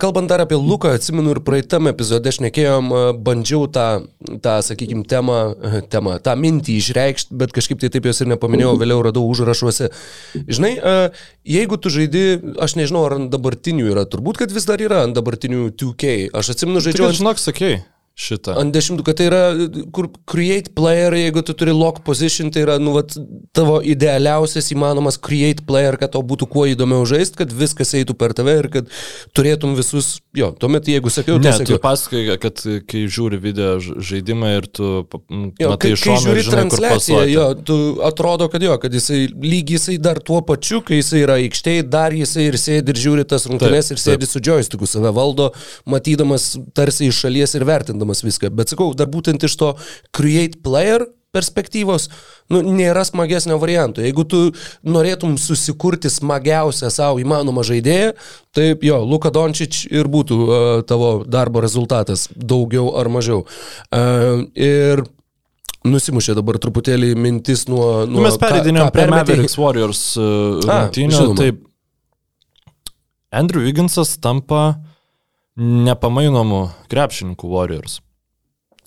Kalbant 0.00 0.28
dar 0.28 0.42
apie 0.44 0.56
Luką, 0.60 0.94
atsimenu 0.96 1.34
ir 1.34 1.40
praeitam 1.44 1.88
epizode 1.90 2.32
šnekėjom, 2.36 2.92
bandžiau 3.24 3.64
tą, 3.72 3.86
tą 4.44 4.58
sakykime, 4.64 5.04
temą, 5.08 5.38
temą, 5.92 6.18
tą 6.24 6.36
mintį 6.40 6.76
išreikšti, 6.80 7.36
bet 7.40 7.56
kažkaip 7.56 7.80
tai 7.80 7.90
taip 7.92 8.08
jos 8.08 8.20
ir 8.24 8.30
nepaminėjau, 8.32 8.76
vėliau 8.80 9.00
radau 9.08 9.24
užrašuose. 9.32 9.90
Žinai, 10.44 10.74
jeigu 11.48 11.80
tu 11.80 11.92
žaidi, 11.92 12.26
aš 12.60 12.76
nežinau, 12.80 13.06
ar 13.08 13.18
ant 13.18 13.32
dabartinių 13.32 13.90
yra, 13.92 14.04
turbūt, 14.08 14.44
kad 14.44 14.52
vis 14.52 14.68
dar 14.68 14.84
yra 14.84 15.04
ant 15.08 15.16
dabartinių 15.16 15.70
2K. 15.72 16.30
Aš 16.36 16.54
atsimenu, 16.56 16.84
žaidžiau. 16.84 17.08
Tik, 17.08 17.20
žinok, 17.24 17.40
sakei 17.40 17.82
šitą. 18.14 18.54
Ant 18.60 18.74
dešimtų, 18.74 19.04
kad 19.06 19.18
tai 19.18 19.28
yra, 19.28 19.42
kur 19.94 20.08
create 20.30 20.72
player, 20.76 21.14
jeigu 21.18 21.42
tu 21.46 21.54
turi 21.58 21.74
lock 21.74 22.04
position, 22.06 22.52
tai 22.54 22.62
yra, 22.64 22.78
nu, 22.82 22.94
vat, 22.96 23.16
tavo 23.56 23.80
idealiausias 23.82 24.70
įmanomas 24.74 25.18
create 25.20 25.66
player, 25.66 25.98
kad 26.00 26.14
tau 26.14 26.22
būtų 26.26 26.48
kuo 26.50 26.66
įdomiau 26.70 27.04
žaisti, 27.08 27.40
kad 27.42 27.52
viskas 27.54 27.94
eitų 27.98 28.16
per 28.18 28.34
tave 28.38 28.56
ir 28.62 28.70
kad 28.72 28.90
turėtum 29.36 29.74
visus, 29.78 30.20
jo, 30.36 30.52
tuomet 30.58 30.88
jeigu 30.90 31.12
sakiau, 31.12 31.40
tai 31.42 31.50
ne, 31.50 31.56
sakiau. 31.58 31.78
Tu 31.78 31.84
pasakai, 31.84 32.22
kad 32.42 32.62
kai 32.90 33.04
žiūri 33.10 33.40
video 33.42 33.76
žaidimą 33.82 34.54
ir 34.60 34.70
tu 34.70 34.88
jo, 35.02 35.72
matai 35.74 35.92
iš 35.94 36.06
šono, 36.06 36.22
žiūri 36.28 36.46
žinai, 36.46 36.56
transliaciją, 36.60 37.22
jo, 37.32 37.48
tu 37.66 37.78
atrodo, 38.06 38.48
kad 38.52 38.62
jo, 38.62 38.78
kad 38.82 38.94
jisai 38.94 39.26
lygiai 39.34 39.74
jisai 39.74 39.98
dar 39.98 40.22
tuo 40.22 40.40
pačiu, 40.46 40.80
kai 40.86 41.00
jisai 41.00 41.24
yra 41.24 41.40
aikštėje, 41.42 41.86
dar 41.90 42.14
jisai 42.14 42.48
ir 42.52 42.58
sėdi 42.60 42.94
ir 42.94 43.00
žiūri 43.04 43.26
tas 43.28 43.48
rungtynes 43.50 43.90
ir 43.90 44.00
sėdi 44.00 44.28
su 44.30 44.42
joysticku, 44.44 44.86
save 44.86 45.10
valdo, 45.14 45.50
matydamas 45.90 46.52
tarsi 46.78 47.10
iš 47.10 47.24
šalies 47.24 47.58
ir 47.58 47.66
vertindamas 47.66 48.03
viską. 48.12 48.52
Bet 48.52 48.74
sakau, 48.74 48.92
dar 48.94 49.08
būtent 49.08 49.44
iš 49.48 49.56
to 49.56 49.74
create 50.12 50.60
player 50.62 51.06
perspektyvos, 51.34 52.08
nu, 52.52 52.60
nėra 52.62 53.02
smagesnio 53.06 53.58
varianto. 53.58 54.02
Jeigu 54.04 54.22
tu 54.28 54.40
norėtum 54.86 55.34
susikurti 55.40 56.10
smagiausią 56.12 56.92
savo 56.94 57.18
įmanomą 57.22 57.64
žaidėją, 57.66 58.12
tai 58.54 58.68
jo, 58.86 59.00
Luka 59.08 59.32
Dončič 59.34 59.84
ir 59.90 60.06
būtų 60.10 60.38
uh, 60.44 60.84
tavo 60.86 61.24
darbo 61.26 61.64
rezultatas, 61.64 62.28
daugiau 62.36 62.92
ar 63.00 63.10
mažiau. 63.10 63.42
Uh, 63.90 64.46
ir 64.54 65.02
nusimušė 65.84 66.38
dabar 66.38 66.60
truputėlį 66.62 67.12
mintis 67.18 67.66
nuo... 67.68 68.06
nuo 68.06 68.22
Nu, 68.22 68.26
mes 68.28 68.38
perėdinėjom 68.40 68.88
ką 68.88 68.94
prie. 68.94 69.10
Mavericks 69.12 69.58
Warriors 69.60 70.02
uh, 70.16 70.24
A, 70.64 70.84
rungtynių. 70.86 71.18
žinoma. 71.18 71.38
Tai 71.42 71.50
Andrew 73.34 73.66
Wigginsas 73.66 74.14
tampa 74.22 74.76
nepamainomu 75.56 76.68
krepšininku 76.90 77.48
Warriors. 77.48 78.00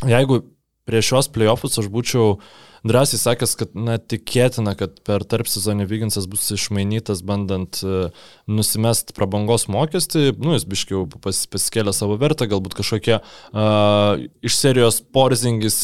Jeigu 0.06 0.43
prieš 0.88 1.12
šios 1.12 1.30
playoffus 1.34 1.80
aš 1.82 1.89
būčiau 1.91 2.38
drąsiai 2.88 3.19
sakęs, 3.19 3.53
kad 3.60 3.73
na, 3.75 3.97
tikėtina, 3.99 4.71
kad 4.80 4.99
per 5.08 5.25
tarp 5.27 5.49
sezonį 5.49 5.88
Viginsas 5.89 6.27
bus 6.30 6.45
išmainytas, 6.56 7.23
bandant 7.27 7.82
uh, 7.84 8.13
nusimest 8.47 9.12
prabangos 9.17 9.67
mokestį, 9.71 10.38
nu, 10.39 10.53
jis 10.56 10.67
biškiau 10.69 11.03
pas, 11.23 11.41
pasikėlė 11.51 11.91
savo 11.95 12.15
vertę, 12.21 12.47
galbūt 12.47 12.77
kažkokie 12.77 13.17
uh, 13.17 14.23
iš 14.45 14.60
serijos 14.60 15.01
Porzingis, 15.01 15.82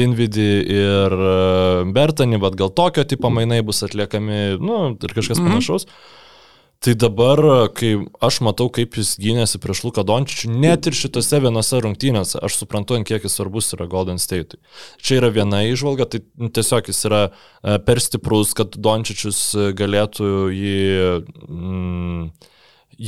Dinvidį 0.00 0.50
ir 0.74 1.18
uh, 1.20 1.86
Bertani, 1.94 2.40
bet 2.42 2.58
gal 2.58 2.72
tokio 2.74 3.06
tipo 3.06 3.30
mainai 3.30 3.60
bus 3.66 3.84
atliekami, 3.86 4.56
nu, 4.58 4.80
ir 4.96 5.14
kažkas 5.14 5.38
mm 5.38 5.44
-hmm. 5.44 5.52
panašaus. 5.52 5.86
Tai 6.84 6.92
dabar, 6.94 7.40
kai 7.74 7.94
aš 8.22 8.38
matau, 8.44 8.68
kaip 8.70 8.98
jis 9.00 9.14
gynėsi 9.20 9.58
prieš 9.62 9.80
Luką 9.86 10.04
Dončičių, 10.06 10.50
net 10.60 10.86
ir 10.86 10.96
šitose 10.96 11.40
vienose 11.42 11.80
rungtynėse, 11.82 12.36
aš 12.44 12.58
suprantu, 12.60 12.98
ant 12.98 13.08
kiek 13.08 13.24
jis 13.24 13.38
svarbus 13.38 13.72
yra 13.74 13.88
Golden 13.90 14.20
State. 14.22 14.60
Čia 15.00 15.22
yra 15.22 15.32
viena 15.34 15.62
išvalga, 15.66 16.06
tai 16.12 16.20
tiesiog 16.36 16.92
jis 16.92 17.00
yra 17.08 17.22
e, 17.26 17.78
per 17.86 18.02
stiprus, 18.04 18.52
kad 18.58 18.76
Dončičius 18.76 19.40
galėtų 19.78 20.30
jį 20.52 20.84
mm, 21.48 22.28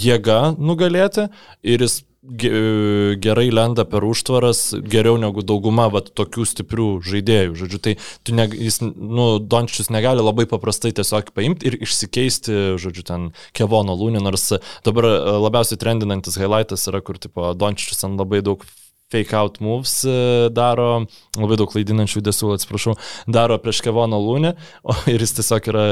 jėga 0.09 0.41
nugalėti 0.57 1.29
ir 1.63 1.85
jis 1.85 2.01
gerai 2.29 3.49
lenda 3.51 3.85
per 3.88 4.05
užtvaras 4.05 4.75
geriau 4.85 5.17
negu 5.21 5.43
dauguma 5.47 5.88
vat, 5.93 6.11
tokių 6.19 6.45
stiprių 6.49 6.88
žaidėjų. 7.07 7.55
Žodžiu, 7.62 7.81
tai 7.85 7.95
ne, 8.37 8.49
jis, 8.53 8.81
nu, 8.85 9.29
Dončius 9.41 9.88
negali 9.95 10.25
labai 10.25 10.49
paprastai 10.51 10.93
tiesiog 10.97 11.33
paimti 11.37 11.71
ir 11.71 11.79
išsikeisti, 11.81 12.59
žodžiu, 12.81 13.07
ten 13.09 13.31
Kevono 13.57 13.97
lūnį, 13.99 14.23
nors 14.25 14.51
dabar 14.87 15.09
e, 15.09 15.14
labiausiai 15.47 15.81
trendinantis 15.81 16.37
highlightas 16.41 16.85
yra, 16.91 17.01
kur, 17.05 17.21
tipo, 17.21 17.53
Dončius 17.57 18.05
ant 18.05 18.21
labai 18.21 18.43
daug 18.45 18.67
fake 19.12 19.37
out 19.37 19.59
moves 19.64 20.03
e, 20.05 20.14
daro, 20.55 21.07
labai 21.38 21.59
daug 21.61 21.71
klaidinančių 21.73 22.23
desų, 22.27 22.53
atsiprašau, 22.57 22.94
daro 23.31 23.57
prieš 23.62 23.81
Kevono 23.87 24.21
lūnį, 24.23 24.53
o 24.85 24.97
ir 25.14 25.25
jis 25.25 25.37
tiesiog 25.38 25.71
yra 25.73 25.87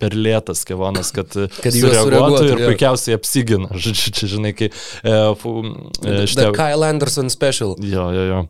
per 0.00 0.16
lėtas 0.16 0.64
Kevonas, 0.68 1.12
kad, 1.16 1.36
Kad 1.60 1.76
į 1.76 1.84
juos 1.84 1.98
sureaguotų, 2.00 2.46
ir 2.48 2.64
jo. 2.64 2.70
puikiausiai 2.72 3.18
apsigina. 3.18 3.70
Žodžiu, 3.84 4.14
čia 4.16 4.30
žinai, 4.36 4.54
kai 4.56 4.70
e, 4.70 5.18
fu, 5.40 5.60
e, 5.66 6.06
The 6.06 6.26
šitie... 6.30 6.50
Kyle 6.56 6.88
Anderson 6.88 7.32
special. 7.32 7.76
Jo, 7.84 8.08
jo, 8.16 8.26
jo. 8.30 8.42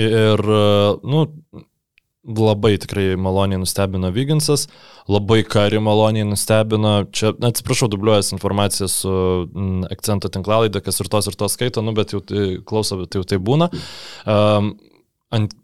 Ir, 0.00 0.44
e, 0.46 0.64
nu, 1.10 1.26
labai 2.38 2.74
tikrai 2.80 3.14
maloniai 3.20 3.60
nustebino 3.60 4.10
Vyginsas, 4.14 4.66
labai 5.10 5.40
kari 5.46 5.80
maloniai 5.82 6.28
nustebino, 6.28 6.94
čia, 7.12 7.32
atsiprašau, 7.50 7.90
dubliuojas 7.92 8.32
informacija 8.36 8.88
su 8.90 9.14
mm, 9.48 9.88
akcento 9.92 10.30
tinklalaidė, 10.32 10.82
kas 10.84 11.00
ir 11.02 11.10
tos 11.12 11.30
ir 11.30 11.38
tos 11.40 11.56
skaito, 11.58 11.84
nu, 11.84 11.94
bet 11.96 12.14
jau 12.14 12.22
tai 12.24 12.46
klauso, 12.66 13.00
bet 13.02 13.18
jau 13.18 13.24
tai 13.26 13.40
būna. 13.42 13.70
Um, 14.28 14.74
ant 15.34 15.56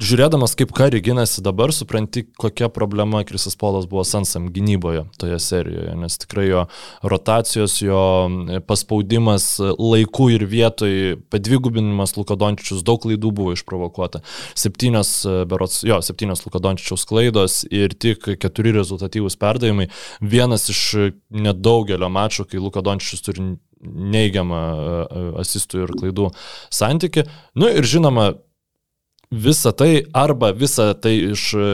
Žiūrėdamas, 0.00 0.54
kaip 0.56 0.70
kari 0.72 1.02
ginasi 1.04 1.42
dabar, 1.44 1.68
supranti, 1.76 2.22
kokia 2.40 2.70
problema 2.72 3.20
Krisas 3.28 3.58
Polas 3.60 3.84
buvo 3.84 4.06
Sansam 4.08 4.46
gynyboje 4.48 5.02
toje 5.20 5.36
serijoje, 5.44 5.92
nes 6.00 6.14
tikrai 6.22 6.46
jo 6.46 6.62
rotacijos, 7.04 7.74
jo 7.84 7.98
paspaudimas 8.64 9.50
laiku 9.60 10.30
ir 10.32 10.46
vietoj, 10.48 11.18
padvigubinimas 11.28 12.16
Lukadončičius, 12.16 12.80
daug 12.88 13.02
klaidų 13.02 13.34
buvo 13.36 13.52
išprovokuota. 13.52 14.22
Septynios, 14.56 15.10
berots, 15.50 15.82
jo, 15.84 15.98
septynios 16.00 16.40
Lukadončičiaus 16.46 17.04
klaidos 17.10 17.58
ir 17.68 17.92
tik 17.92 18.30
keturi 18.40 18.72
rezultatyvūs 18.78 19.36
perdavimai. 19.42 19.90
Vienas 20.24 20.70
iš 20.72 20.86
nedaugelio 21.28 22.08
mačų, 22.08 22.46
kai 22.48 22.62
Lukadončičius 22.64 23.28
turi 23.28 23.44
neigiamą 23.82 24.62
e, 24.72 25.28
asistų 25.42 25.84
ir 25.84 25.94
klaidų 26.00 26.30
santyki. 26.72 27.26
Nu 27.58 27.68
ir 27.68 27.84
žinoma, 27.84 28.30
Visa 29.32 29.72
tai 29.72 30.04
arba 30.12 30.50
visa 30.52 30.90
tai 30.92 31.14
iš 31.32 31.46
e, 31.56 31.64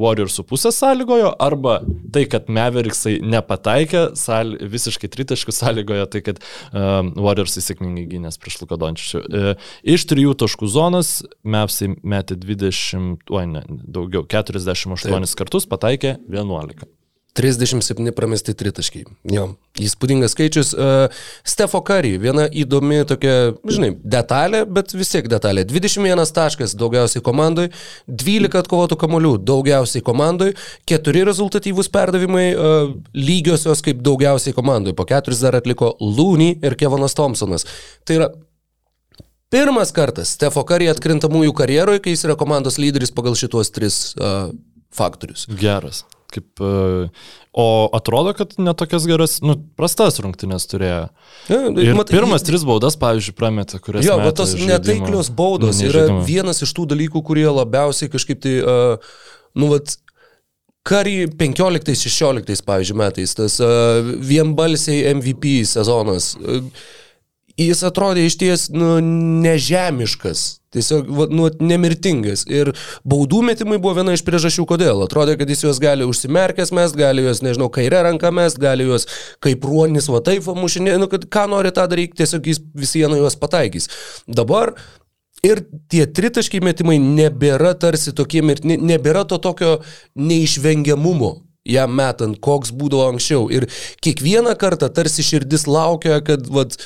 Warriorsų 0.00 0.46
pusės 0.48 0.78
sąlygojo, 0.80 1.34
arba 1.44 1.82
tai, 2.14 2.24
kad 2.32 2.48
Mavericksai 2.48 3.18
nepataikė, 3.20 4.06
sąl, 4.16 4.54
visiškai 4.72 5.10
tritaškų 5.12 5.52
sąlygojo, 5.52 6.08
tai 6.08 6.24
kad 6.24 6.40
um, 6.72 7.12
Warriorsai 7.20 7.60
sėkmingai 7.66 8.06
gynės 8.14 8.40
prieš 8.40 8.62
Lukadončičių. 8.62 9.22
E, 9.28 9.54
iš 9.96 10.08
trijų 10.08 10.32
taškų 10.40 10.72
zonos 10.72 11.18
Mavsai 11.44 11.92
metė 12.00 12.40
20, 12.40 13.28
oi 13.28 13.46
ne, 13.52 13.66
daugiau, 13.68 14.24
48 14.24 14.96
Taip. 15.04 15.36
kartus, 15.42 15.68
pataikė 15.68 16.16
11. 16.32 16.95
37 17.36 18.12
pramesti 18.16 18.54
tritaškiai. 18.56 19.04
Jo, 19.28 19.50
įspūdingas 19.82 20.32
skaičius. 20.32 20.72
Uh, 20.72 21.12
Stefo 21.46 21.82
Curry, 21.84 22.14
viena 22.22 22.46
įdomi 22.48 23.02
tokia, 23.08 23.34
žinai, 23.68 23.90
detalė, 24.00 24.62
bet 24.64 24.94
vis 24.96 25.12
tiek 25.12 25.28
detalė. 25.28 25.66
21 25.68 26.24
taškas 26.36 26.72
daugiausiai 26.80 27.24
komandai, 27.24 27.68
12 28.08 28.60
atkovotų 28.62 28.98
kamolių 29.04 29.34
daugiausiai 29.44 30.04
komandai, 30.06 30.54
4 30.88 31.26
rezultatyvūs 31.28 31.92
perdavimai 31.92 32.46
uh, 32.54 32.96
lygiosios 33.12 33.84
kaip 33.84 34.00
daugiausiai 34.06 34.56
komandai. 34.56 34.96
Po 34.96 35.04
4 35.08 35.40
dar 35.44 35.60
atliko 35.60 35.92
Looney 36.00 36.56
ir 36.64 36.78
Kevonas 36.80 37.16
Thompsonas. 37.18 37.68
Tai 38.08 38.20
yra 38.22 38.32
pirmas 39.52 39.92
kartas 39.94 40.32
Stefo 40.38 40.64
Curry 40.66 40.88
atkrintamųjų 40.92 41.52
karjeroje, 41.56 42.02
kai 42.04 42.16
jis 42.16 42.26
yra 42.30 42.40
komandos 42.40 42.80
lyderis 42.80 43.12
pagal 43.14 43.36
šituos 43.38 43.72
tris 43.76 44.02
uh, 44.16 44.48
faktorius. 44.96 45.46
Geras. 45.60 46.06
Kaip, 46.36 46.60
e, 46.60 47.08
o 47.56 47.66
atrodo, 47.96 48.34
kad 48.36 48.54
netokias 48.60 49.06
geras, 49.08 49.38
nu, 49.44 49.56
prastas 49.78 50.20
rungtynės 50.22 50.68
turėjo. 50.70 51.02
Ja, 51.48 51.60
Ir 51.72 51.96
mat- 51.96 52.12
pirmas 52.12 52.44
tris 52.46 52.64
baudas, 52.68 52.98
pavyzdžiui, 53.00 53.36
prametė, 53.38 53.80
kurias... 53.82 54.04
Jo, 54.06 54.18
bet 54.20 54.36
tos 54.38 54.52
netaiklios 54.60 55.32
baudos 55.32 55.80
nu, 55.80 55.88
yra 55.88 56.06
vienas 56.26 56.60
iš 56.66 56.74
tų 56.76 56.88
dalykų, 56.92 57.22
kurie 57.26 57.46
labiausiai 57.48 58.12
kažkaip 58.12 58.42
tai, 58.44 58.58
uh, 58.60 59.16
nu, 59.56 59.72
vat, 59.72 59.96
Kari 60.86 61.24
15-16, 61.26 62.60
pavyzdžiui, 62.62 62.98
metais, 63.00 63.32
tas 63.34 63.56
uh, 63.64 64.06
vienbalsiai 64.22 65.16
MVP 65.16 65.56
sezonas, 65.66 66.34
uh, 66.38 66.60
jis 67.60 67.82
atrodė 67.88 68.26
iš 68.26 68.36
ties 68.40 68.66
nu, 68.74 68.96
nežemiškas, 69.44 70.42
tiesiog 70.76 71.08
nu, 71.32 71.48
nemirtingas. 71.64 72.44
Ir 72.50 72.72
baudų 73.08 73.40
metimai 73.48 73.78
buvo 73.80 73.96
viena 74.00 74.16
iš 74.16 74.24
priežasčių, 74.26 74.66
kodėl. 74.68 75.00
Atrodė, 75.06 75.38
kad 75.40 75.50
jis 75.50 75.64
juos 75.64 75.80
gali 75.82 76.08
užsimerkęs 76.08 76.74
mes, 76.76 76.92
gali 76.98 77.24
juos, 77.24 77.40
nežinau, 77.44 77.70
kairę 77.72 78.04
ranką 78.10 78.32
mes, 78.36 78.58
gali 78.60 78.88
juos 78.88 79.08
kaip 79.44 79.64
ruonis, 79.64 80.10
va 80.12 80.20
taip, 80.24 80.44
mušinė, 80.44 80.98
nu, 81.00 81.08
kad 81.12 81.24
ką 81.32 81.48
nori 81.54 81.72
tą 81.74 81.88
daryti, 81.90 82.18
tiesiog 82.20 82.52
jis 82.52 82.62
vis 82.76 82.94
vieną 83.00 83.22
juos 83.22 83.38
pataikys. 83.40 83.90
Dabar 84.28 84.76
Ir 85.44 85.60
tie 85.92 86.06
tritaškiai 86.08 86.62
metimai 86.64 86.96
nebėra 86.98 87.74
tarsi 87.78 88.10
tokie, 88.16 88.40
ir 88.40 88.62
ne- 88.64 88.78
nebėra 88.80 89.26
to 89.28 89.36
tokio 89.38 89.76
neišvengiamumo 90.16 91.45
jam 91.66 91.92
metant, 91.98 92.38
koks 92.42 92.72
būdavo 92.76 93.10
anksčiau. 93.12 93.48
Ir 93.52 93.66
kiekvieną 94.04 94.54
kartą 94.60 94.88
tarsi 94.94 95.24
širdis 95.26 95.66
laukia, 95.66 96.20
kad 96.24 96.46
vat, 96.52 96.78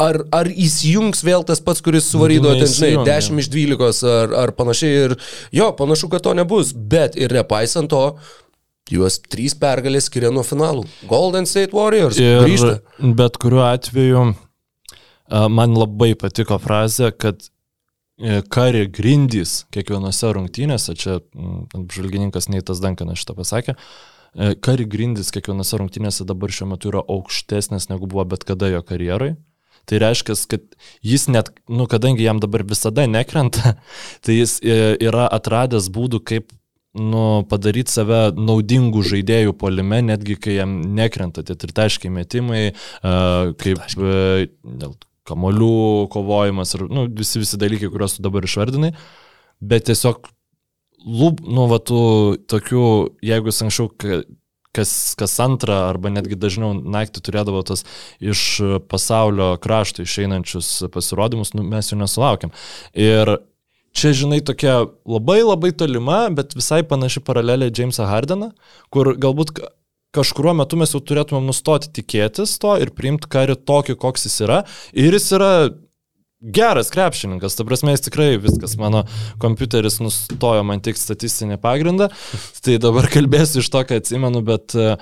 ar, 0.00 0.20
ar 0.36 0.50
įsijungs 0.52 1.22
vėl 1.26 1.44
tas 1.48 1.62
pats, 1.64 1.82
kuris 1.84 2.08
suvarydavo 2.12 2.54
ten, 2.60 2.70
žinai, 2.70 2.90
Neįsijungia. 3.02 3.20
10 3.26 3.44
iš 3.44 3.50
12 3.52 4.10
ar, 4.14 4.34
ar 4.44 4.54
panašiai. 4.58 5.04
Ir 5.08 5.16
jo, 5.60 5.70
panašu, 5.78 6.10
kad 6.12 6.24
to 6.26 6.34
nebus. 6.38 6.72
Bet 6.76 7.16
ir 7.18 7.34
nepaisant 7.36 7.90
to, 7.92 8.04
juos 8.92 9.18
trys 9.26 9.56
pergalės 9.58 10.06
skiria 10.10 10.30
nuo 10.30 10.44
finalų. 10.46 10.84
Golden 11.10 11.48
State 11.50 11.74
Warriors 11.74 12.20
Ir 12.22 12.44
grįžta. 12.44 12.76
bet 13.18 13.38
kuriuo 13.42 13.64
atveju 13.66 14.26
man 15.50 15.74
labai 15.74 16.12
patiko 16.14 16.60
frazė, 16.62 17.10
kad 17.10 17.48
kari 18.52 18.86
grindys 18.88 19.64
kiekvienose 19.74 20.30
rungtynėse, 20.36 20.94
čia 20.96 21.18
mm, 21.20 21.66
apžvalgininkas 21.82 22.48
Neitas 22.48 22.80
Dankanas 22.80 23.20
šitą 23.20 23.36
pasakė, 23.36 23.76
e, 23.76 24.54
kari 24.56 24.86
grindys 24.88 25.32
kiekvienose 25.34 25.80
rungtynėse 25.82 26.24
dabar 26.28 26.52
šiuo 26.52 26.70
metu 26.72 26.92
yra 26.92 27.04
aukštesnės 27.04 27.90
negu 27.92 28.08
buvo 28.08 28.24
bet 28.32 28.46
kada 28.48 28.72
jo 28.72 28.80
karjerai. 28.86 29.34
Tai 29.86 30.00
reiškia, 30.02 30.34
kad 30.50 30.64
jis 31.04 31.28
net, 31.30 31.52
nu, 31.70 31.84
kadangi 31.86 32.24
jam 32.24 32.40
dabar 32.42 32.64
visada 32.66 33.04
nekrenta, 33.06 33.76
tai 34.24 34.40
jis 34.40 34.58
e, 34.64 34.96
yra 35.04 35.28
atradęs 35.36 35.90
būdų, 35.92 36.22
kaip 36.26 36.48
nu, 36.96 37.44
padaryti 37.50 37.92
save 37.92 38.30
naudingų 38.32 39.04
žaidėjų 39.04 39.52
polime, 39.60 40.00
netgi 40.08 40.38
kai 40.40 40.56
jam 40.56 40.78
nekrenta 40.96 41.44
tie 41.44 41.52
tritaškiai 41.60 42.08
metimai, 42.08 42.62
kaip 43.04 43.82
uh, 44.00 44.96
kamolių 45.26 46.06
kovojimas 46.12 46.74
ir 46.76 46.86
nu, 46.90 47.06
visi, 47.10 47.40
visi 47.42 47.60
dalykai, 47.60 47.90
kuriuos 47.92 48.16
tu 48.16 48.24
dabar 48.26 48.46
išvardinai, 48.46 48.92
bet 49.60 49.86
tiesiog, 49.90 50.28
lūp, 51.06 51.44
nu, 51.46 51.68
va, 51.70 51.78
tų 51.82 52.02
tokių, 52.50 52.88
jeigu 53.26 53.52
jis 53.52 53.62
anksčiau 53.66 53.90
kas, 54.76 54.92
kas 55.18 55.36
antrą 55.42 55.78
arba 55.88 56.12
netgi 56.12 56.38
dažniau 56.38 56.74
naktį 56.76 57.22
turėdavo 57.24 57.62
tas 57.66 57.84
iš 58.20 58.42
pasaulio 58.90 59.54
krašto 59.62 60.04
išeinančius 60.06 60.70
pasirodymus, 60.94 61.54
nu, 61.56 61.64
mes 61.66 61.92
jų 61.92 62.00
nesulaukiam. 62.02 62.52
Ir 62.92 63.38
čia, 63.96 64.12
žinai, 64.16 64.42
tokia 64.44 64.82
labai 65.08 65.40
labai 65.44 65.72
tolima, 65.76 66.26
bet 66.36 66.56
visai 66.58 66.82
panaši 66.86 67.24
paralelė 67.24 67.72
Jamesą 67.72 68.08
Hardeną, 68.10 68.52
kur 68.92 69.14
galbūt 69.16 69.56
kažkurio 70.14 70.54
metu 70.58 70.78
mes 70.80 70.94
jau 70.94 71.00
turėtumėm 71.02 71.48
nustoti 71.48 71.90
tikėtis 71.98 72.58
to 72.62 72.76
ir 72.82 72.92
priimti 72.96 73.30
karį 73.32 73.58
tokį, 73.66 73.98
koks 74.00 74.28
jis 74.28 74.38
yra. 74.46 74.62
Ir 74.94 75.16
jis 75.16 75.32
yra 75.36 75.52
geras 76.40 76.90
krepšininkas, 76.92 77.56
ta 77.56 77.64
prasme 77.64 77.94
jis 77.94 78.06
tikrai 78.06 78.36
viskas, 78.40 78.76
mano 78.80 79.04
kompiuteris 79.42 80.00
nustojo 80.02 80.64
man 80.68 80.82
tik 80.84 80.98
statistinį 81.00 81.58
pagrindą, 81.62 82.10
tai 82.64 82.76
dabar 82.82 83.08
kalbėsiu 83.12 83.62
iš 83.62 83.70
to, 83.72 83.82
ką 83.88 84.02
atsimenu, 84.02 84.44
bet 84.46 84.76
e, 84.76 84.96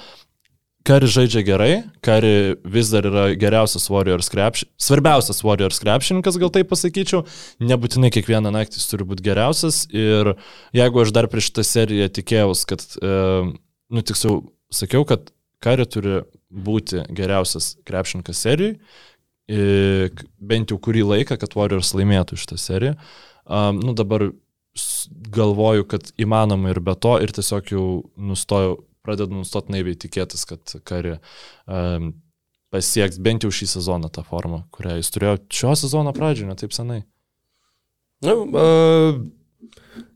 Kari 0.85 1.09
žaidžia 1.09 1.41
gerai, 1.47 1.71
Kari 2.05 2.59
vis 2.69 2.91
dar 2.93 3.07
yra 3.09 3.23
geriausias 3.41 3.87
Warriors 3.89 4.29
krepšininkas, 4.29 4.85
svarbiausias 4.85 5.41
Warriors 5.41 5.81
krepšininkas, 5.81 6.37
gal 6.41 6.53
taip 6.53 6.69
pasakyčiau, 6.69 7.23
nebūtinai 7.65 8.11
kiekvieną 8.13 8.53
naktį 8.53 8.83
jis 8.83 8.91
turi 8.91 9.07
būti 9.09 9.25
geriausias. 9.25 9.87
Ir 9.97 10.35
jeigu 10.77 11.01
aš 11.01 11.15
dar 11.17 11.31
prieš 11.33 11.49
šitą 11.49 11.65
seriją 11.71 12.11
tikėjausi, 12.21 12.69
kad, 12.69 12.85
e, 13.01 13.15
nu 13.97 14.05
tiksliau, 14.05 14.43
sakiau, 14.77 15.07
kad 15.09 15.31
Kari 15.65 15.87
turi 15.89 16.19
būti 16.53 17.07
geriausias 17.17 17.75
krepšininkas 17.89 18.43
serijai, 18.45 18.75
bent 19.49 20.73
jau 20.73 20.79
kurį 20.81 21.05
laiką, 21.09 21.39
kad 21.41 21.57
Warriors 21.57 21.95
laimėtų 21.97 22.37
šitą 22.41 22.59
seriją. 22.61 22.97
Um, 23.45 23.81
nu 23.81 23.95
dabar 23.97 24.31
galvoju, 25.35 25.87
kad 25.89 26.11
įmanoma 26.21 26.73
ir 26.73 26.81
be 26.85 26.95
to, 26.97 27.15
ir 27.23 27.33
tiesiog 27.35 27.73
jau 27.73 27.87
nustojau 28.17 28.79
pradedu 29.05 29.37
nustoti 29.37 29.75
naiviai 29.75 29.99
tikėtis, 30.01 30.47
kad 30.49 30.77
kari 30.89 31.19
um, 31.69 32.15
pasieks 32.73 33.21
bent 33.23 33.45
jau 33.45 33.53
šį 33.53 33.69
sezoną 33.77 34.09
tą 34.13 34.25
formą, 34.27 34.63
kurią 34.75 34.97
jis 34.99 35.13
turėjo 35.15 35.37
šio 35.53 35.75
sezono 35.85 36.15
pradžioje, 36.17 36.49
ne 36.49 36.57
taip 36.59 36.73
senai. 36.75 37.03
Na, 38.25 38.33
uh, 38.33 39.21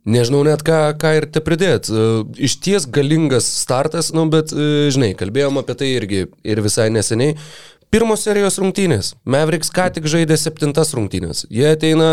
nežinau 0.09 0.43
net 0.47 0.63
ką, 0.67 0.83
ką 1.01 1.15
ir 1.21 1.29
te 1.33 1.43
pridėt. 1.45 1.91
Uh, 1.93 2.23
iš 2.35 2.59
ties 2.65 2.89
galingas 2.91 3.49
startas, 3.63 4.13
nu, 4.17 4.27
bet, 4.33 4.55
uh, 4.57 4.87
žinai, 4.93 5.15
kalbėjom 5.19 5.61
apie 5.63 5.77
tai 5.79 5.91
irgi 5.97 6.25
ir 6.29 6.63
visai 6.65 6.89
neseniai. 6.95 7.37
Pirmos 7.89 8.21
serijos 8.21 8.59
rungtynės. 8.61 9.15
Mavericks 9.25 9.71
ką 9.73 9.87
tik 9.97 10.05
žaidė 10.13 10.37
septintas 10.37 10.91
rungtynės. 10.93 11.47
Jie 11.49 11.71
ateina 11.71 12.09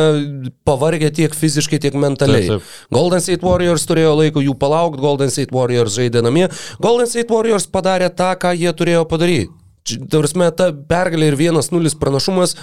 pavargę 0.64 1.10
tiek 1.18 1.36
fiziškai, 1.36 1.82
tiek 1.84 1.98
mentaliai. 2.00 2.46
Taip, 2.48 2.64
taip. 2.64 2.96
Golden 2.96 3.24
State 3.24 3.44
Warriors 3.44 3.84
turėjo 3.90 4.14
laiko 4.22 4.44
jų 4.46 4.56
palaukti, 4.62 5.04
Golden 5.04 5.34
State 5.36 5.52
Warriors 5.52 5.98
žaidė 6.00 6.24
namie. 6.24 6.48
Golden 6.80 7.12
State 7.12 7.28
Warriors 7.28 7.68
padarė 7.68 8.08
tą, 8.08 8.32
ką 8.40 8.56
jie 8.56 8.72
turėjo 8.72 9.04
padaryti. 9.12 9.52
Tavrasme, 9.86 10.48
ta 10.58 10.72
pergalė 10.74 11.28
ir 11.30 11.36
vienas 11.38 11.70
nulis 11.70 11.94
pranašumas, 12.02 12.56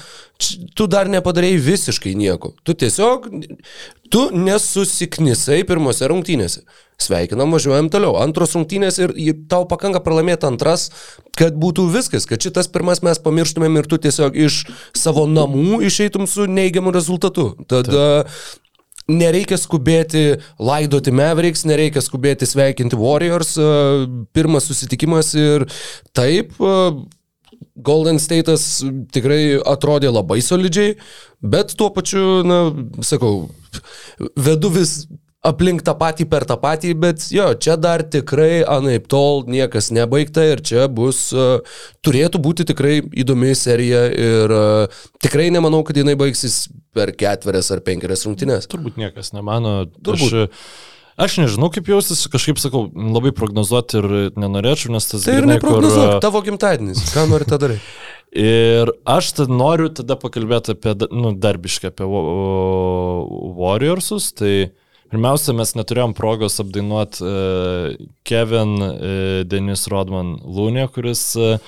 tu 0.75 0.89
dar 0.91 1.07
nepadarėjai 1.11 1.61
visiškai 1.63 2.17
nieko. 2.19 2.51
Tu 2.67 2.75
tiesiog, 2.83 3.29
tu 4.11 4.23
nesusiknisai 4.35 5.61
pirmose 5.69 6.09
rungtynėse. 6.11 6.65
Sveikinam, 7.03 7.55
važiuojam 7.55 7.93
toliau. 7.95 8.17
Antros 8.23 8.57
rungtynės 8.59 8.99
ir 8.99 9.15
tau 9.51 9.69
pakanka 9.71 10.03
pralaimėti 10.03 10.49
antras, 10.51 10.89
kad 11.39 11.55
būtų 11.59 11.87
viskas, 11.95 12.27
kad 12.27 12.43
šitas 12.43 12.71
pirmas 12.71 13.05
mes 13.07 13.23
pamirštumėm 13.23 13.79
ir 13.79 13.91
tu 13.91 14.01
tiesiog 14.03 14.39
iš 14.49 14.65
savo 14.99 15.29
namų 15.31 15.83
išeitum 15.87 16.27
su 16.31 16.51
neigiamu 16.51 16.91
rezultatu. 16.95 17.53
Tada 17.71 18.27
nereikia 19.11 19.59
skubėti 19.61 20.37
laidoti 20.63 21.15
Mavericks, 21.15 21.67
nereikia 21.69 22.03
skubėti 22.05 22.49
sveikinti 22.49 22.99
Warriors. 22.99 23.57
E, 23.57 23.73
pirmas 24.35 24.69
susitikimas 24.71 25.35
ir 25.39 25.67
taip. 26.17 26.55
E, 26.61 26.79
Golden 27.83 28.19
State'as 28.21 28.83
tikrai 29.15 29.57
atrodė 29.65 30.11
labai 30.13 30.43
solidžiai, 30.45 30.97
bet 31.41 31.73
tuo 31.79 31.89
pačiu, 31.95 32.43
na, 32.45 32.59
sakau, 33.07 33.47
vedu 34.37 34.69
vis 34.75 35.07
aplink 35.47 35.83
tą 35.87 35.95
patį 35.99 36.29
per 36.31 36.47
tą 36.47 36.57
patį, 36.63 36.93
bet 37.03 37.27
jo, 37.35 37.49
čia 37.59 37.75
dar 37.81 38.05
tikrai 38.07 38.63
anaip 38.63 39.09
tol 39.11 39.43
niekas 39.51 39.91
nebaigta 39.95 40.45
ir 40.53 40.63
čia 40.63 40.87
bus, 40.87 41.25
uh, 41.35 41.59
turėtų 42.07 42.43
būti 42.43 42.69
tikrai 42.71 43.01
įdomi 43.25 43.55
serija 43.59 44.07
ir 44.13 44.55
uh, 44.55 45.03
tikrai 45.23 45.51
nemanau, 45.55 45.83
kad 45.87 45.99
jinai 45.99 46.15
baigsis 46.21 46.69
per 46.95 47.15
ketverias 47.19 47.73
ar 47.75 47.83
penkerias 47.83 48.25
rungtynės. 48.29 48.71
Turbūt 48.71 49.01
niekas 49.01 49.35
nemano. 49.35 49.83
Turbūt. 50.01 50.47
Aš, 50.47 50.91
Aš 51.21 51.35
nežinau, 51.43 51.69
kaip 51.69 51.91
jausis, 51.93 52.23
kažkaip 52.33 52.57
sakau, 52.57 52.87
labai 52.89 53.35
prognozuoti 53.37 53.99
ir 54.01 54.07
nenorėčiau, 54.33 54.95
nes 54.95 55.05
tas... 55.11 55.27
Tai 55.29 55.35
ir 55.43 55.47
neprognozuok, 55.51 56.09
kur... 56.15 56.21
tavo 56.25 56.41
gimtadienis, 56.47 57.03
ką 57.13 57.27
nori 57.29 57.45
tą 57.49 57.59
daryti. 57.61 57.85
Ir 58.33 58.89
aš 59.05 59.27
tada 59.37 59.53
noriu 59.53 59.91
tada 59.93 60.17
pakalbėti 60.17 60.73
apie, 60.73 60.95
nu, 61.13 61.35
darbiškai 61.37 61.91
apie 61.91 62.07
Warriorsus, 63.59 64.31
tai 64.33 64.73
Pirmiausia, 65.13 65.53
mes 65.53 65.75
neturėjom 65.77 66.15
progos 66.17 66.55
apdainuoti 66.63 67.21
uh, 67.21 68.07
Kevin 68.25 68.71
uh, 68.81 68.95
Denis 69.45 69.85
Rodman 69.93 70.39
Lūnė, 70.41 70.87
kuris 70.95 71.27
uh, 71.37 71.59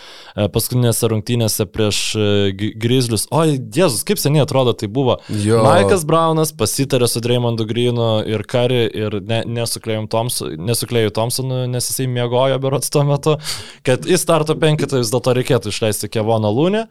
paskutinėse 0.54 1.10
rungtynėse 1.12 1.66
prieš 1.68 1.98
uh, 2.16 2.64
Grizzlius. 2.80 3.26
Oi, 3.36 3.58
Jėzus, 3.60 4.00
kaip 4.08 4.22
seniai 4.22 4.46
atrodo 4.46 4.72
tai 4.80 4.88
buvo. 4.88 5.18
Jo. 5.44 5.58
Maikas 5.66 6.06
Braunas 6.08 6.54
pasitarė 6.56 7.04
su 7.10 7.20
Dreymondu 7.24 7.66
Greenu 7.68 8.08
ir 8.24 8.46
Kari 8.48 8.86
ir 8.88 9.18
ne, 9.28 9.42
nesuklėjau 9.60 10.06
Thompsonu, 10.08 11.66
nes 11.68 11.90
jisai 11.90 12.08
miegojo 12.08 12.56
berots 12.64 12.88
tuo 12.94 13.04
metu, 13.04 13.36
kad 13.84 14.08
į 14.08 14.16
starto 14.20 14.56
penkitą 14.56 15.02
vis 15.02 15.12
dėlto 15.12 15.36
reikėtų 15.36 15.74
išleisti 15.74 16.08
Kevoną 16.16 16.48
Lūnį. 16.48 16.86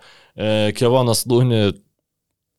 Kevonas 0.78 1.26
Lūnį 1.30 1.64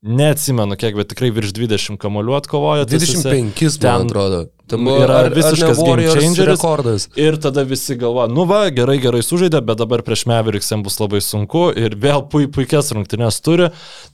Neatsimenu 0.04 0.76
kiek, 0.76 0.92
bet 0.98 1.08
tikrai 1.14 1.30
virš 1.32 1.54
20 1.56 1.96
kamolių 2.00 2.34
atkovojo. 2.36 2.84
25, 2.84 3.24
man 3.24 3.78
ten 3.80 4.02
atrodo. 4.04 4.40
Tam 4.68 4.84
yra 4.88 5.22
ar, 5.22 5.30
visiškas 5.32 5.80
ar 5.80 5.88
game 5.88 6.04
changeris. 6.12 6.50
Rekordas. 6.50 7.06
Ir 7.20 7.38
tada 7.40 7.64
visi 7.68 7.96
galvoja, 8.00 8.28
nu 8.32 8.44
va, 8.48 8.66
gerai, 8.72 8.98
gerai 9.00 9.22
sužaidė, 9.24 9.62
bet 9.64 9.80
dabar 9.80 10.04
prieš 10.04 10.26
Mavericks 10.28 10.68
jam 10.72 10.84
bus 10.84 11.00
labai 11.00 11.22
sunku 11.24 11.70
ir 11.80 11.96
vėl 12.00 12.26
pui, 12.28 12.50
puikias 12.52 12.92
rungtynės 12.92 13.40
turi. 13.44 13.70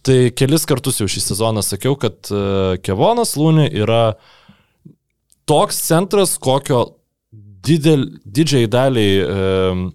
Tai 0.07 0.19
kelis 0.39 0.67
kartus 0.71 1.03
jau 1.03 1.11
šį 1.11 1.25
sezoną 1.27 1.67
sakiau, 1.67 1.99
kad 1.99 2.31
uh, 2.31 2.79
Kevonas 2.87 3.35
Lūni 3.39 3.67
yra 3.83 4.15
toks 5.51 5.83
centras, 5.91 6.37
kokio 6.39 6.85
didel, 7.67 8.07
didžiai 8.23 8.71
daliai 8.71 9.23
uh, 9.27 9.89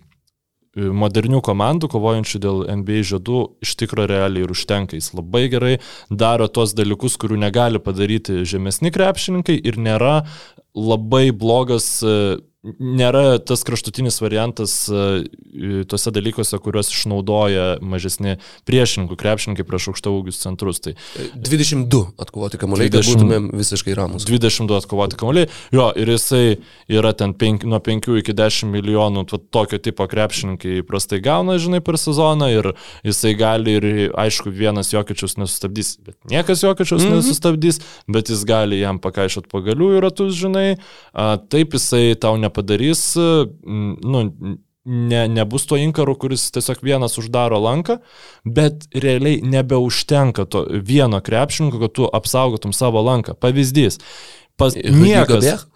modernių 0.76 1.40
komandų, 1.46 1.90
kovojančių 1.94 2.42
dėl 2.44 2.64
NBA 2.82 3.04
žiedų, 3.12 3.42
iš 3.64 3.76
tikro 3.80 4.08
realiai 4.10 4.44
ir 4.46 4.52
užtenka. 4.52 4.98
Jis 5.00 5.14
labai 5.16 5.46
gerai 5.52 5.78
daro 6.10 6.50
tos 6.52 6.76
dalykus, 6.76 7.16
kurių 7.22 7.40
negali 7.46 7.80
padaryti 7.80 8.44
žemesni 8.48 8.92
krepšininkai 8.96 9.58
ir 9.64 9.80
nėra 9.80 10.20
labai 10.76 11.30
blogas 11.32 12.04
nėra 12.80 13.38
tas 13.46 13.64
kraštutinis 13.68 14.18
variantas 14.24 14.74
e, 14.90 15.84
tuose 15.90 16.12
dalykuose, 16.16 16.58
kuriuos 16.64 16.90
išnaudoja 16.94 17.66
mažesni 17.86 18.38
priešininkų, 18.68 19.18
krepšininkai 19.20 19.66
prieš 19.68 19.90
aukštaugius 19.92 20.42
centrus. 20.42 20.82
Tai 20.84 20.96
22 21.36 22.02
atkovoti 22.22 22.60
kamuoliai, 22.62 22.92
kad 22.94 23.06
būtumėm 23.06 23.52
visiškai 23.56 23.96
ramus. 23.98 24.26
22 24.28 24.80
atkovoti 24.82 25.20
kamuoliai, 25.20 25.50
jo, 25.76 25.88
ir 26.00 26.12
jisai 26.16 26.58
yra 26.92 27.14
ten 27.18 27.36
penk, 27.38 27.66
nuo 27.68 27.80
5 27.84 28.10
iki 28.22 28.36
10 28.38 28.72
milijonų 28.74 29.26
tokio 29.54 29.80
tipo 29.82 30.08
krepšininkai 30.10 30.82
prastai 30.88 31.22
gauna, 31.26 31.60
žinai, 31.62 31.82
per 31.86 32.00
sezoną 32.02 32.50
ir 32.54 32.72
jisai 33.06 33.36
gali 33.38 33.78
ir, 33.80 33.90
aišku, 34.26 34.54
vienas 34.56 34.92
jokičius 34.94 35.38
nesustabdys, 35.42 35.96
bet 36.06 36.18
niekas 36.32 36.66
jokičius 36.66 37.04
mm 37.04 37.12
-hmm. 37.12 37.22
nesustabdys, 37.22 37.82
bet 38.08 38.30
jis 38.34 38.44
gali 38.48 38.80
jam 38.82 39.00
pakaišot 39.00 39.50
pagalių 39.52 39.96
į 39.98 40.04
ratus, 40.08 40.34
žinai, 40.40 40.78
a, 41.14 41.38
taip 41.38 41.78
jisai 41.78 42.16
tau 42.20 42.38
ne 42.38 42.50
nepadarys, 42.56 43.16
nu, 44.04 44.32
ne, 44.86 45.28
nebus 45.28 45.66
to 45.66 45.78
inkaru, 45.78 46.16
kuris 46.16 46.52
tiesiog 46.52 46.84
vienas 46.84 47.18
uždaro 47.18 47.60
lanką, 47.60 47.98
bet 48.46 48.88
realiai 48.94 49.42
nebeužtenka 49.42 50.46
to 50.46 50.66
vieno 50.70 51.22
krepšininko, 51.22 51.80
kad 51.80 51.92
tu 51.92 52.10
apsaugotum 52.14 52.74
savo 52.74 53.02
lanką. 53.02 53.34
Pavyzdys. 53.34 54.00
Pas, 54.56 54.76
niekas, 54.76 55.68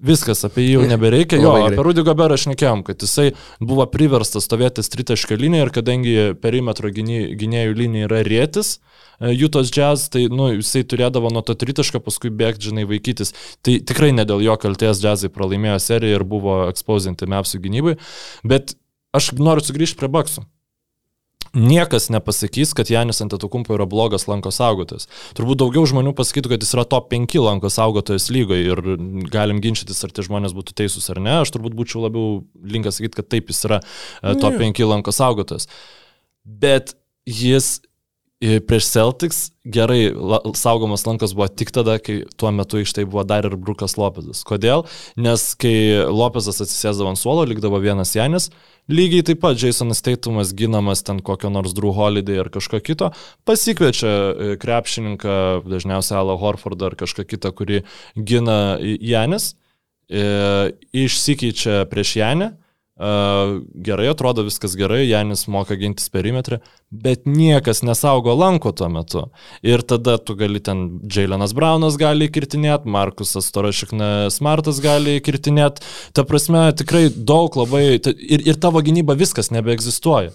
viskas 0.00 0.44
apie 0.48 0.66
jį 0.66 0.74
jau 0.76 0.88
nebereikia. 0.90 1.40
Jo, 1.42 1.54
apie 1.68 1.84
Rudy 1.84 2.04
Goberą 2.06 2.38
aš 2.38 2.48
nekėjom, 2.52 2.84
kad 2.86 3.02
jisai 3.04 3.30
buvo 3.60 3.86
priverstas 3.90 4.48
stovėti 4.48 4.84
tritašką 4.84 5.38
liniją 5.40 5.68
ir 5.68 5.74
kadangi 5.74 6.16
perimetro 6.42 6.92
gynėjų 6.92 7.76
linija 7.76 8.10
yra 8.10 8.22
rėtis, 8.26 8.76
E, 9.20 9.32
Jutos 9.32 9.70
jazz, 9.70 10.08
tai 10.12 10.26
nu, 10.32 10.50
jisai 10.58 10.84
turėdavo 10.88 11.30
nuo 11.32 11.42
to 11.46 11.56
tritaško 11.56 12.02
paskui 12.04 12.30
bėgti, 12.32 12.70
žinai, 12.70 12.86
vaikytis. 12.88 13.32
Tai 13.64 13.78
tikrai 13.88 14.12
ne 14.16 14.26
dėl 14.28 14.44
jo 14.44 14.56
kalties 14.60 15.00
jazzai 15.04 15.32
pralaimėjo 15.32 15.78
seriją 15.82 16.20
ir 16.20 16.26
buvo 16.28 16.58
ekspozinti 16.70 17.28
mepsų 17.32 17.62
gynybai. 17.64 17.96
Bet 18.44 18.76
aš 19.16 19.32
noriu 19.40 19.64
sugrįžti 19.64 20.00
prie 20.00 20.12
baksų. 20.12 20.44
Niekas 21.56 22.10
nepasakys, 22.12 22.74
kad 22.76 22.90
Janis 22.92 23.22
Antetokumpo 23.24 23.72
yra 23.72 23.86
blogas 23.88 24.26
lanko 24.28 24.50
saugotojas. 24.52 25.08
Turbūt 25.38 25.62
daugiau 25.62 25.86
žmonių 25.88 26.12
pasakytų, 26.18 26.52
kad 26.52 26.66
jis 26.66 26.74
yra 26.76 26.84
top 26.84 27.08
5 27.14 27.38
lanko 27.40 27.70
saugotojas 27.72 28.28
lygoje 28.34 28.68
ir 28.68 28.82
galim 29.32 29.62
ginčytis, 29.64 30.02
ar 30.04 30.12
tie 30.12 30.26
žmonės 30.26 30.52
būtų 30.56 30.76
teisūs 30.82 31.08
ar 31.14 31.22
ne. 31.24 31.38
Aš 31.40 31.54
turbūt 31.56 31.78
būčiau 31.78 32.04
labiau 32.04 32.42
linkęs 32.60 33.00
sakyti, 33.00 33.22
kad 33.22 33.30
taip 33.32 33.48
jis 33.52 33.64
yra 33.70 33.80
e, 33.80 34.36
top 34.36 34.60
5 34.60 34.84
lanko 34.90 35.16
saugotojas. 35.16 35.70
Bet 36.44 36.92
jis 37.24 37.78
prieš 38.40 38.90
Celtics 38.92 39.38
gerai 39.64 40.12
la, 40.12 40.38
saugomas 40.54 41.06
lankas 41.06 41.32
buvo 41.34 41.48
tik 41.48 41.70
tada, 41.72 41.96
kai 41.98 42.20
tuo 42.36 42.50
metu 42.52 42.82
iš 42.82 42.92
tai 42.92 43.06
buvo 43.08 43.24
dar 43.24 43.48
ir 43.48 43.56
Brukas 43.56 43.96
Lopezas. 43.96 44.42
Kodėl? 44.46 44.84
Nes 45.16 45.54
kai 45.58 46.04
Lopezas 46.12 46.60
atsisėsdavo 46.60 47.14
ant 47.14 47.20
suolo, 47.20 47.46
likdavo 47.48 47.80
vienas 47.80 48.12
Janis, 48.16 48.50
lygiai 48.92 49.24
taip 49.26 49.40
pat 49.40 49.56
Jasonas 49.60 50.04
Teitumas 50.04 50.52
ginamas 50.56 51.02
ten 51.06 51.22
kokio 51.24 51.50
nors 51.50 51.72
Drew 51.76 51.94
Holiday 51.96 52.42
ar 52.44 52.52
kažko 52.52 52.82
kito, 52.84 53.10
pasikviečia 53.48 54.12
e, 54.12 54.50
krepšininką, 54.60 55.38
dažniausiai 55.64 56.20
Alą 56.20 56.36
Horfordą 56.42 56.92
ar 56.92 56.98
kažką 57.00 57.24
kitą, 57.32 57.54
kurį 57.56 57.82
gina 58.20 58.76
Janis, 58.84 59.54
e, 60.12 60.76
išsikeičia 60.92 61.86
prieš 61.88 62.18
Janį 62.20 62.52
gerai 62.96 64.08
atrodo, 64.08 64.42
viskas 64.46 64.72
gerai, 64.76 65.02
Janis 65.04 65.44
moka 65.52 65.76
gintis 65.76 66.08
perimetrą, 66.08 66.58
bet 66.90 67.26
niekas 67.28 67.82
nesaugo 67.84 68.32
lanko 68.32 68.72
tuo 68.72 68.88
metu. 68.88 69.26
Ir 69.60 69.84
tada 69.84 70.16
tu 70.16 70.34
gali 70.38 70.62
ten, 70.64 71.00
Jailenas 71.04 71.52
Braunas 71.56 71.98
gali 72.00 72.30
kirtinėti, 72.32 72.88
Markusas 72.88 73.50
Torošikna 73.52 74.30
Smartas 74.32 74.80
gali 74.80 75.18
kirtinėti. 75.20 75.84
Ta 76.16 76.24
prasme, 76.24 76.70
tikrai 76.72 77.10
daug 77.12 77.52
labai, 77.60 78.00
ir, 78.00 78.48
ir 78.48 78.56
tavo 78.60 78.80
gynyba 78.80 79.18
viskas 79.18 79.52
nebeegzistuoja. 79.52 80.32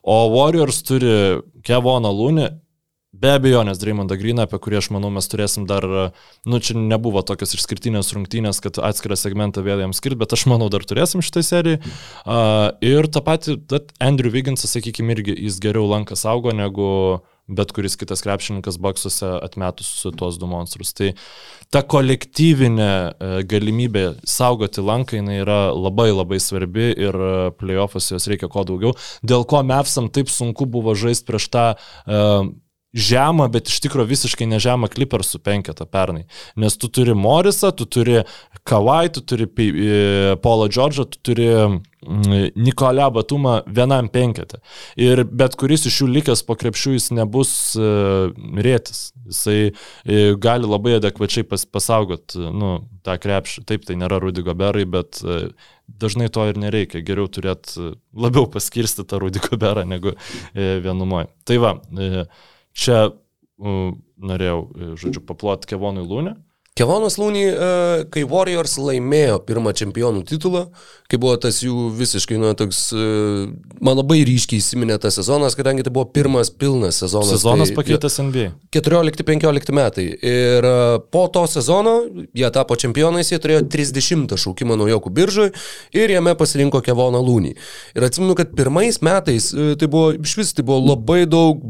O 0.00 0.16
Warriors 0.32 0.80
turi 0.88 1.42
Kevoną 1.66 2.08
Lūnį 2.16 2.48
Be 3.10 3.32
abejonės 3.34 3.80
Dreymondą 3.82 4.14
Greeną, 4.20 4.44
apie 4.46 4.60
kurį 4.62 4.78
aš 4.78 4.88
manau 4.94 5.08
mes 5.10 5.26
turėsim 5.26 5.64
dar, 5.66 5.82
nu 6.46 6.60
čia 6.62 6.76
nebuvo 6.78 7.24
tokios 7.26 7.56
išskirtinės 7.56 8.12
rungtynės, 8.14 8.62
kad 8.62 8.78
atskirą 8.78 9.18
segmentą 9.18 9.64
vėl 9.66 9.82
jam 9.82 9.94
skirt, 9.96 10.14
bet 10.20 10.30
aš 10.36 10.46
manau 10.52 10.68
dar 10.70 10.86
turėsim 10.86 11.24
šitai 11.24 11.42
serijai. 11.42 11.80
Uh, 12.22 12.70
ir 12.86 13.10
tą 13.10 13.24
patį, 13.26 13.58
Andrew 13.98 14.30
Vigginsas, 14.30 14.70
sakykime, 14.76 15.18
irgi 15.18 15.34
jis 15.34 15.58
geriau 15.64 15.90
lanką 15.90 16.14
saugo 16.14 16.54
negu 16.54 16.86
bet 17.50 17.72
kuris 17.74 17.96
kitas 17.98 18.22
krepšininkas 18.22 18.78
baksuose 18.78 19.26
atmetus 19.42 19.90
tuos 20.14 20.38
du 20.38 20.46
monstrus. 20.46 20.92
Tai 20.94 21.10
ta 21.74 21.82
kolektyvinė 21.82 22.86
e, 22.86 23.30
galimybė 23.50 24.04
saugoti 24.28 24.84
lanką 24.86 25.18
jinai 25.18 25.40
yra 25.42 25.58
labai 25.74 26.10
labai 26.12 26.38
svarbi 26.42 26.92
ir 26.94 27.18
e, 27.18 27.34
playoffuose 27.58 28.14
jos 28.14 28.30
reikia 28.30 28.50
kuo 28.52 28.62
daugiau. 28.68 28.94
Dėl 29.26 29.46
ko 29.50 29.64
Mevsam 29.66 30.10
taip 30.14 30.30
sunku 30.30 30.68
buvo 30.70 30.94
žaisti 30.94 31.26
prieš 31.26 31.50
tą 31.50 31.64
uh, 31.74 32.46
žemą, 32.96 33.46
bet 33.52 33.70
iš 33.70 33.78
tikrųjų 33.84 34.10
visiškai 34.10 34.48
nežemą 34.50 34.90
Clippersų 34.90 35.38
penketą 35.46 35.86
pernai. 35.86 36.24
Nes 36.58 36.74
tu 36.78 36.90
turi 36.90 37.14
Morisą, 37.14 37.70
tu 37.76 37.86
turi 37.86 38.24
Kawai, 38.66 39.08
tu 39.14 39.22
turi 39.22 39.46
e, 39.46 40.34
Paulą 40.42 40.66
Džordžą, 40.70 41.06
tu 41.12 41.20
turi 41.30 41.46
mm, 41.46 42.50
Nikolę 42.58 43.06
Batumą 43.14 43.60
vienam 43.70 44.10
penketą. 44.10 44.58
Ir 44.98 45.22
bet 45.24 45.54
kuris 45.60 45.86
iš 45.86 46.02
jų 46.02 46.10
likęs 46.16 46.42
po 46.46 46.58
krepšių 46.58 46.96
jis 46.96 47.08
nebus 47.14 47.54
uh, 47.78 48.34
rėtis. 48.58 49.10
Jisai 49.30 49.70
uh, 49.70 50.34
gali 50.42 50.66
labai 50.66 50.98
adekvačiai 50.98 51.46
pas, 51.46 51.64
pasaugot 51.64 52.34
nu, 52.34 52.74
tą 53.06 53.16
krepšį. 53.22 53.66
Taip, 53.70 53.86
tai 53.86 54.00
nėra 54.02 54.18
Rudigo 54.22 54.54
Berai, 54.58 54.84
bet 54.90 55.22
dažnai 55.86 56.28
to 56.34 56.50
ir 56.50 56.58
nereikia. 56.58 57.04
Geriau 57.06 57.30
turėti 57.30 57.94
labiau 58.10 58.50
paskirsti 58.50 59.06
tą 59.06 59.22
Rudigo 59.22 59.58
Berą 59.60 59.86
negu 59.86 60.18
vienumoje. 60.54 61.30
Tai 61.46 61.62
va. 61.62 61.76
Čia 62.76 63.10
uh, 63.10 63.90
norėjau, 64.20 64.60
žodžiu, 65.00 65.24
paploti 65.26 65.70
Kevonui 65.70 66.06
Lūnį. 66.06 66.36
Kevonas 66.80 67.18
Lūny, 67.20 67.42
e, 67.44 68.04
kai 68.14 68.22
Warriors 68.28 68.78
laimėjo 68.80 69.40
pirmą 69.44 69.72
čempionų 69.76 70.22
titulą, 70.28 70.62
kai 71.10 71.18
buvo 71.20 71.34
tas 71.42 71.58
jų 71.60 71.90
visiškai, 71.98 72.38
nu, 72.40 72.52
toks, 72.56 72.78
e, 72.94 73.08
man 73.84 73.98
labai 73.98 74.22
ryškiai 74.24 74.62
įsiminė 74.62 74.96
tas 75.02 75.18
sezonas, 75.18 75.56
kadangi 75.58 75.84
tai 75.84 75.92
buvo 75.92 76.06
pirmas 76.14 76.48
pilnas 76.48 77.02
sezonas. 77.02 77.34
Sezonas 77.34 77.72
tai, 77.72 77.76
pakeitęs 77.82 78.16
NBA. 78.30 78.46
14-15 78.78 79.76
metai. 79.76 80.06
Ir 80.14 80.70
e, 80.70 81.02
po 81.12 81.26
to 81.34 81.44
sezono 81.50 81.98
jie 82.38 82.48
tapo 82.54 82.78
čempionais, 82.80 83.34
jie 83.34 83.42
turėjo 83.42 83.66
30 83.68 84.38
šaukimą 84.40 84.78
naujokų 84.80 85.12
biržoje 85.20 85.52
ir 85.92 86.16
jame 86.16 86.32
pasirinko 86.38 86.80
Kevoną 86.86 87.20
Lūnį. 87.26 87.52
Ir 87.98 88.08
atsimenu, 88.08 88.38
kad 88.38 88.56
pirmais 88.56 89.02
metais 89.04 89.52
tai 89.52 89.90
buvo, 89.90 90.14
iš 90.16 90.38
vis 90.38 90.56
tai 90.56 90.64
buvo 90.64 90.94
labai 90.94 91.26
daug 91.28 91.60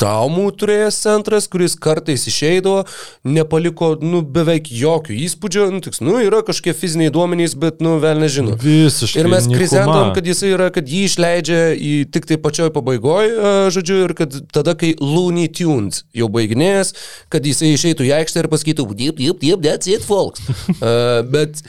traumų 0.00 0.46
turėjęs 0.60 0.98
centras, 1.04 1.48
kuris 1.50 1.76
kartais 1.80 2.26
išeidavo, 2.30 2.84
nepaliko, 3.28 3.92
nu, 4.02 4.22
beveik 4.24 4.70
jokio 4.72 5.14
įspūdžio, 5.16 5.68
nu, 5.74 5.82
tiks, 5.84 6.02
nu, 6.04 6.16
yra 6.24 6.42
kažkokie 6.46 6.74
fiziniai 6.76 7.12
duomenys, 7.14 7.56
bet, 7.60 7.82
nu, 7.84 7.98
vėl 8.02 8.22
nežinau. 8.22 8.56
Visiškai. 8.60 9.22
Ir 9.22 9.30
mes 9.32 9.48
krizentom, 9.50 10.14
kad 10.16 10.26
jis 10.26 10.42
yra, 10.48 10.70
kad 10.74 10.88
jį 10.88 11.04
išleidžia 11.10 11.60
į 11.76 11.92
tik 12.12 12.28
tai 12.30 12.40
pačioj 12.40 12.72
pabaigoje, 12.74 13.36
žodžiu, 13.74 14.00
ir 14.08 14.16
kad 14.18 14.40
tada, 14.54 14.76
kai 14.78 14.94
Looney 15.00 15.50
Tunes 15.52 16.04
jau 16.16 16.30
baiginėjęs, 16.32 16.94
kad 17.32 17.46
jisai 17.46 17.74
išeitų 17.76 18.08
į 18.08 18.14
aikštę 18.20 18.44
ir 18.44 18.50
pasakytų, 18.52 18.88
deep, 18.96 19.20
deep, 19.20 19.40
deep, 19.42 19.62
that's 19.64 19.90
it, 19.90 20.04
folks. 20.06 20.42
uh, 20.80 21.20
bet 21.34 21.62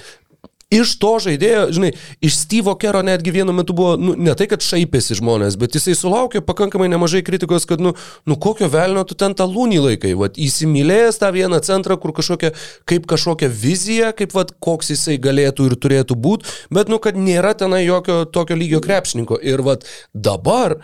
iš 0.72 0.94
to 1.02 1.12
žaidėjo, 1.26 1.66
žinai, 1.76 1.92
iš 2.24 2.38
Steve'o 2.40 2.78
Kero 2.80 3.02
netgi 3.06 3.34
vienu 3.36 3.54
metu 3.56 3.76
buvo, 3.78 3.98
nu, 4.00 4.16
ne 4.16 4.34
tai, 4.40 4.48
kad 4.52 4.64
šaipėsi 4.64 5.18
žmonės, 5.20 5.58
bet 5.60 5.76
jisai 5.76 5.98
sulaukė 6.00 6.42
pakankamai 6.48 6.88
nemažai 6.92 7.24
kritikos, 7.28 7.68
kad, 7.70 7.84
nu, 7.84 7.94
nu 8.30 8.38
kokio 8.42 8.72
velnio 8.72 9.04
tu 9.08 9.18
ten 9.20 9.36
tą 9.38 9.48
lūnį 9.52 9.82
laikai, 9.90 10.16
vad, 10.18 10.40
įsimylėjęs 10.40 11.20
tą 11.22 11.34
vieną 11.36 11.62
centrą, 11.68 12.00
kur 12.02 12.16
kažkokia, 12.18 12.54
kaip 12.90 13.06
kažkokia 13.12 13.52
vizija, 13.52 14.16
kaip, 14.16 14.34
vad, 14.38 14.56
koks 14.64 14.94
jisai 14.96 15.20
galėtų 15.22 15.70
ir 15.70 15.78
turėtų 15.84 16.18
būti, 16.18 16.58
bet, 16.74 16.92
nu, 16.92 17.02
kad 17.04 17.20
nėra 17.20 17.54
tenai 17.60 17.84
jokio 17.84 18.24
tokio 18.32 18.58
lygio 18.58 18.82
krepšininko. 18.84 19.42
Ir, 19.44 19.64
vad, 19.68 19.88
dabar, 20.14 20.80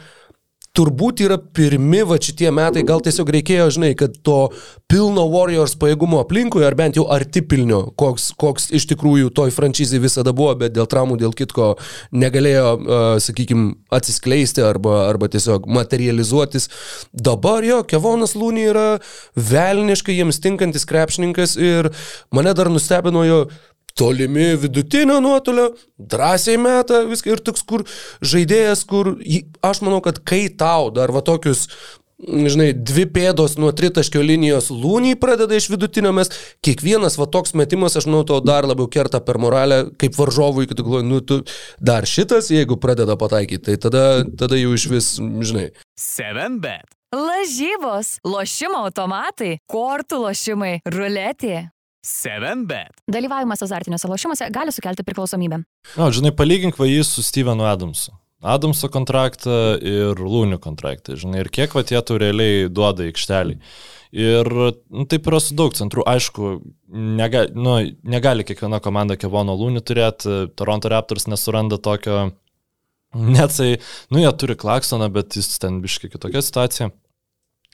turbūt 0.77 1.23
yra 1.25 1.37
pirmi 1.39 2.03
va 2.05 2.19
šitie 2.21 2.51
metai, 2.53 2.83
gal 2.85 3.01
tiesiog 3.03 3.31
reikėjo, 3.33 3.67
žinai, 3.73 3.91
kad 3.97 4.15
to 4.25 4.37
pilno 4.91 5.25
Warriors 5.31 5.73
pajėgumo 5.79 6.19
aplinkui, 6.21 6.61
ar 6.67 6.77
bent 6.77 6.99
jau 6.99 7.07
arti 7.13 7.41
pilnio, 7.41 7.81
koks, 7.97 8.29
koks 8.39 8.69
iš 8.77 8.85
tikrųjų 8.91 9.31
toj 9.37 9.53
franšizai 9.55 10.01
visada 10.03 10.33
buvo, 10.37 10.53
bet 10.61 10.75
dėl 10.75 10.89
traumų, 10.89 11.17
dėl 11.23 11.33
kitko 11.37 11.71
negalėjo, 12.13 12.67
uh, 12.77 13.07
sakykime, 13.23 13.71
atsiskleisti 13.97 14.65
arba, 14.65 15.07
arba 15.07 15.31
tiesiog 15.33 15.65
materializuotis. 15.79 16.69
Dabar 17.11 17.65
jo, 17.65 17.81
Kevonas 17.87 18.37
Lūny 18.37 18.67
yra 18.69 18.87
velniškai 19.35 20.19
jiems 20.19 20.41
tinkantis 20.43 20.85
krepšininkas 20.89 21.57
ir 21.57 21.91
mane 22.35 22.53
dar 22.57 22.69
nustebino 22.73 23.25
jo 23.25 23.41
tolimi 23.97 24.53
vidutinio 24.61 25.19
nuotolio, 25.23 25.69
drąsiai 25.97 26.57
meta 26.61 27.03
viską 27.09 27.35
ir 27.35 27.43
toks, 27.45 27.65
kur 27.67 27.85
žaidėjas, 28.21 28.83
kur 28.89 29.15
aš 29.65 29.83
manau, 29.85 30.01
kad 30.05 30.21
kai 30.27 30.47
tau 30.53 30.91
dar 30.93 31.13
va 31.15 31.25
tokius 31.25 31.67
žinai, 32.17 32.71
dvi 32.73 33.05
pėdos 33.13 33.55
nuo 33.61 33.69
tritaškio 33.75 34.23
linijos 34.25 34.71
lūniai 34.73 35.17
pradeda 35.19 35.57
iš 35.57 35.69
vidutinio 35.69 36.11
mes, 36.15 36.31
kiekvienas 36.65 37.17
va 37.19 37.27
toks 37.29 37.53
metimas, 37.57 37.97
aš 37.99 38.09
manau, 38.09 38.23
to 38.27 38.39
dar 38.45 38.67
labiau 38.67 38.89
kerta 38.89 39.21
per 39.23 39.37
moralę, 39.41 39.83
kaip 40.01 40.17
varžovui, 40.17 40.67
kad 40.69 40.79
tu 40.79 40.87
galvoji, 40.87 41.09
nu 41.09 41.21
tu 41.21 41.41
dar 41.77 42.09
šitas, 42.09 42.49
jeigu 42.53 42.79
pradeda 42.81 43.17
pataikyti, 43.19 43.63
tai 43.69 43.79
tada, 43.81 44.03
tada 44.39 44.59
jau 44.59 44.73
iš 44.73 44.89
vis, 44.91 45.13
žinai. 45.19 45.69
7 46.01 46.61
bet. 46.63 46.89
Lažybos, 47.15 48.17
lošimo 48.27 48.81
automatai, 48.83 49.57
kortų 49.71 50.25
lošimai, 50.25 50.73
ruletė. 50.91 51.69
7 52.05 52.65
bet. 52.69 53.01
Dalyvavimas 53.11 53.63
azartiniuose 53.65 54.09
lošimuose 54.11 54.47
gali 54.53 54.71
sukelti 54.71 55.05
priklausomybę. 55.07 55.61
Na, 55.97 56.07
žinai, 56.13 56.31
palygink 56.35 56.79
va 56.79 56.87
jį 56.89 57.03
su 57.07 57.25
Stevenu 57.25 57.67
Adamsu. 57.67 58.13
Adamso 58.45 58.85
kontraktą 58.93 59.51
ir 59.81 60.19
Lūnių 60.21 60.59
kontraktą, 60.61 61.15
žinai, 61.17 61.41
ir 61.41 61.49
kiek 61.49 61.73
va 61.73 61.81
jie 61.81 62.01
tu 62.05 62.19
realiai 62.21 62.67
duoda 62.69 63.07
aikštelį. 63.07 63.57
Ir 64.17 64.47
nu, 64.47 65.05
taip 65.09 65.25
yra 65.27 65.39
su 65.43 65.55
daug 65.57 65.73
centrų. 65.75 66.05
Aišku, 66.07 66.51
nega, 67.17 67.47
nu, 67.57 67.79
negali 68.07 68.45
kiekviena 68.47 68.79
komanda 68.83 69.17
Kevono 69.19 69.57
Lūnių 69.57 69.81
turėti, 69.83 70.37
Toronto 70.55 70.91
Raptors 70.93 71.27
nesuranda 71.27 71.81
tokio, 71.81 72.29
neatsai, 73.17 73.81
nu 74.13 74.21
jie 74.21 74.31
turi 74.37 74.55
Klaksoną, 74.59 75.09
bet 75.13 75.35
jis 75.39 75.57
ten 75.59 75.81
biškai 75.83 76.13
kitokia 76.13 76.45
situacija. 76.45 76.91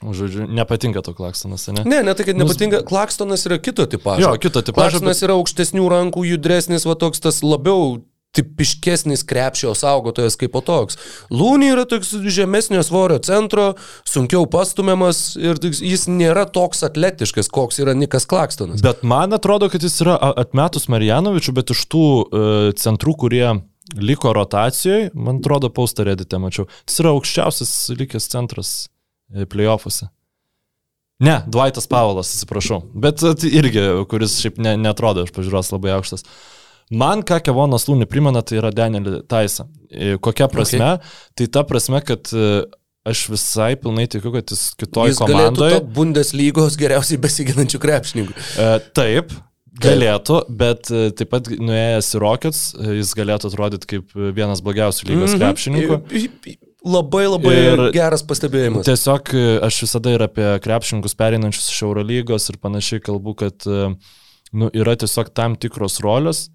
Žodžiu, 0.02 0.48
nepatinka 0.50 1.04
to 1.06 1.14
Klakstonas, 1.14 1.68
ne? 1.70 1.84
Ne, 1.86 2.02
ne 2.02 2.14
tai, 2.18 2.26
kad 2.26 2.38
nepatinka. 2.38 2.82
Klakstonas 2.86 3.46
yra 3.46 3.60
kito 3.62 3.86
tipo. 3.86 4.16
Jo, 4.18 4.34
kito 4.42 4.62
tipo. 4.62 4.80
Klakstonas 4.80 5.20
bet... 5.20 5.26
yra 5.28 5.36
aukštesnių 5.38 5.86
rankų, 5.92 6.24
judresnis, 6.34 6.86
va 6.88 6.98
toks 6.98 7.22
tas 7.22 7.38
labiau 7.46 8.02
tipiškesnis 8.34 9.22
krepšio 9.22 9.74
saugotojas 9.78 10.34
kaip 10.38 10.50
po 10.54 10.62
toks. 10.66 10.98
Lūnį 11.30 11.68
yra 11.76 11.84
toks 11.86 12.10
žemesnio 12.34 12.82
svorio 12.82 13.20
centro, 13.22 13.68
sunkiau 14.08 14.48
pastumiamas 14.50 15.36
ir 15.38 15.60
jis 15.62 16.08
nėra 16.10 16.46
toks 16.50 16.82
atletiškas, 16.86 17.50
koks 17.54 17.78
yra 17.84 17.94
Nikas 17.94 18.26
Klakstonas. 18.30 18.82
Bet 18.84 19.04
man 19.06 19.36
atrodo, 19.36 19.70
kad 19.70 19.86
jis 19.86 20.00
yra 20.02 20.18
atmetus 20.34 20.88
Marijanovičių, 20.92 21.54
bet 21.54 21.70
iš 21.74 21.84
tų 21.94 22.08
uh, 22.08 22.66
centrų, 22.80 23.14
kurie 23.26 23.46
liko 23.94 24.32
rotacijoje, 24.34 25.12
man 25.14 25.38
atrodo, 25.38 25.70
paustą 25.70 26.08
redite 26.08 26.40
mačiau. 26.42 26.66
Jis 26.88 26.98
yra 27.04 27.14
aukščiausias 27.14 27.76
likęs 27.94 28.26
centras 28.32 28.74
playoffuose. 29.50 30.08
Ne, 31.24 31.36
Dvaitas 31.46 31.86
Pavolas, 31.90 32.32
atsiprašau. 32.34 32.80
Bet 32.94 33.22
e, 33.22 33.34
tai 33.38 33.50
irgi, 33.60 33.82
kuris 34.10 34.38
šiaip 34.42 34.58
ne, 34.62 34.74
netrodo 34.80 35.22
iš 35.26 35.32
pažiūros 35.36 35.70
labai 35.72 35.92
aukštas. 35.94 36.26
Man, 36.92 37.22
ką 37.24 37.38
Kevonas 37.46 37.86
Lūnį 37.88 38.06
primena, 38.10 38.42
tai 38.44 38.58
yra 38.60 38.72
Danielį 38.74 39.22
Taisą. 39.30 39.68
E, 39.88 40.16
Kokia 40.22 40.50
prasme? 40.52 40.96
Okay. 40.98 41.14
Tai 41.38 41.46
ta 41.54 41.62
prasme, 41.68 42.02
kad 42.04 42.28
e, 42.34 42.48
aš 43.08 43.22
visai 43.32 43.70
pilnai 43.80 44.04
tikiu, 44.10 44.34
kad 44.34 44.52
jis 44.52 44.66
kitoje 44.80 45.14
Jis 45.14 45.22
komandoje. 45.22 45.80
Bundeslygos 45.96 46.76
geriausiai 46.80 47.20
besiginančių 47.24 47.80
krepšininkų. 47.86 48.36
E, 48.60 48.68
taip, 48.98 49.32
galėtų, 49.80 50.42
bet 50.60 50.90
e, 50.92 51.06
taip 51.16 51.32
pat 51.32 51.48
nuėjęs 51.54 52.10
į 52.18 52.20
Rockets, 52.26 52.60
e, 52.76 52.98
jis 53.00 53.14
galėtų 53.18 53.48
atrodyti 53.52 53.90
kaip 53.94 54.12
vienas 54.36 54.60
blogiausių 54.66 55.08
lygos 55.12 55.34
Mhm. 55.34 55.40
krepšininkų. 55.46 56.00
Labai 56.84 57.24
labai 57.30 57.54
Ir- 57.56 57.84
geras 57.96 58.22
pastebėjimas. 58.28 58.84
Tiesiog 58.84 59.30
e, 59.32 59.44
aš 59.64 59.82
visada 59.86 60.12
ir 60.12 60.24
apie 60.26 60.48
krepšininkus 60.64 61.14
pereinančius 61.16 61.70
iš 61.72 61.82
Eurolygos 61.86 62.50
ir 62.52 62.58
panašiai 62.60 63.00
kalbu, 63.00 63.32
kad 63.40 63.64
e, 63.64 63.94
nu, 64.52 64.68
yra 64.76 64.92
tiesiog 65.00 65.30
tam 65.34 65.56
tikros 65.56 65.96
rolės, 66.04 66.50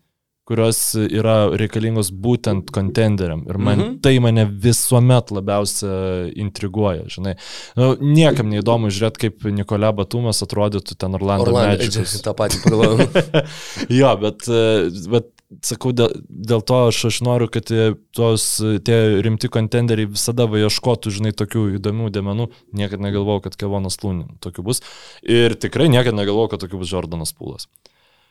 kurios 0.50 0.78
yra 0.98 1.50
reikalingos 1.58 2.08
būtent 2.10 2.72
kontenderiam. 2.74 3.44
Ir 3.50 3.58
man, 3.62 3.78
Mhm. 3.80 3.98
tai 4.02 4.16
mane 4.20 4.46
visuomet 4.50 5.30
labiausia 5.30 5.92
intriguoja, 6.34 7.04
žinai. 7.06 7.36
Nu, 7.78 7.96
niekam 8.02 8.50
neįdomu 8.50 8.90
žiūrėti, 8.90 9.18
kaip 9.28 9.44
Nikolė 9.54 9.92
Batumas 9.96 10.42
atrodytų 10.42 10.98
ten 10.98 11.14
Orlando, 11.14 11.52
Orlando 11.52 11.78
Magic'as. 11.84 12.22
tą 12.26 12.34
patį 12.34 12.64
pagalvojau. 12.64 13.46
jo, 14.00 14.16
bet, 14.26 14.50
e, 14.50 14.90
bet 15.14 15.30
sakau, 15.66 15.92
dėl, 15.96 16.14
dėl 16.30 16.62
to 16.66 16.80
aš, 16.90 17.02
aš 17.10 17.20
noriu, 17.26 17.50
kad 17.52 17.72
tos 18.16 18.46
tie 18.86 19.00
rimti 19.26 19.50
kontenderiai 19.52 20.10
visada 20.12 20.46
ieškotų, 20.46 21.14
žinai, 21.18 21.34
tokių 21.38 21.66
įdomių 21.80 22.10
dėmenų. 22.16 22.50
Niekada 22.78 23.08
negalvojau, 23.08 23.46
kad 23.48 23.58
Kevonas 23.60 24.00
Lūnin 24.04 24.38
tokiu 24.44 24.66
bus. 24.68 24.84
Ir 25.26 25.58
tikrai 25.60 25.90
niekada 25.92 26.18
negalvojau, 26.22 26.54
kad 26.54 26.66
tokiu 26.66 26.82
bus 26.82 26.94
Jordanas 26.94 27.34
Pūlas. 27.36 27.70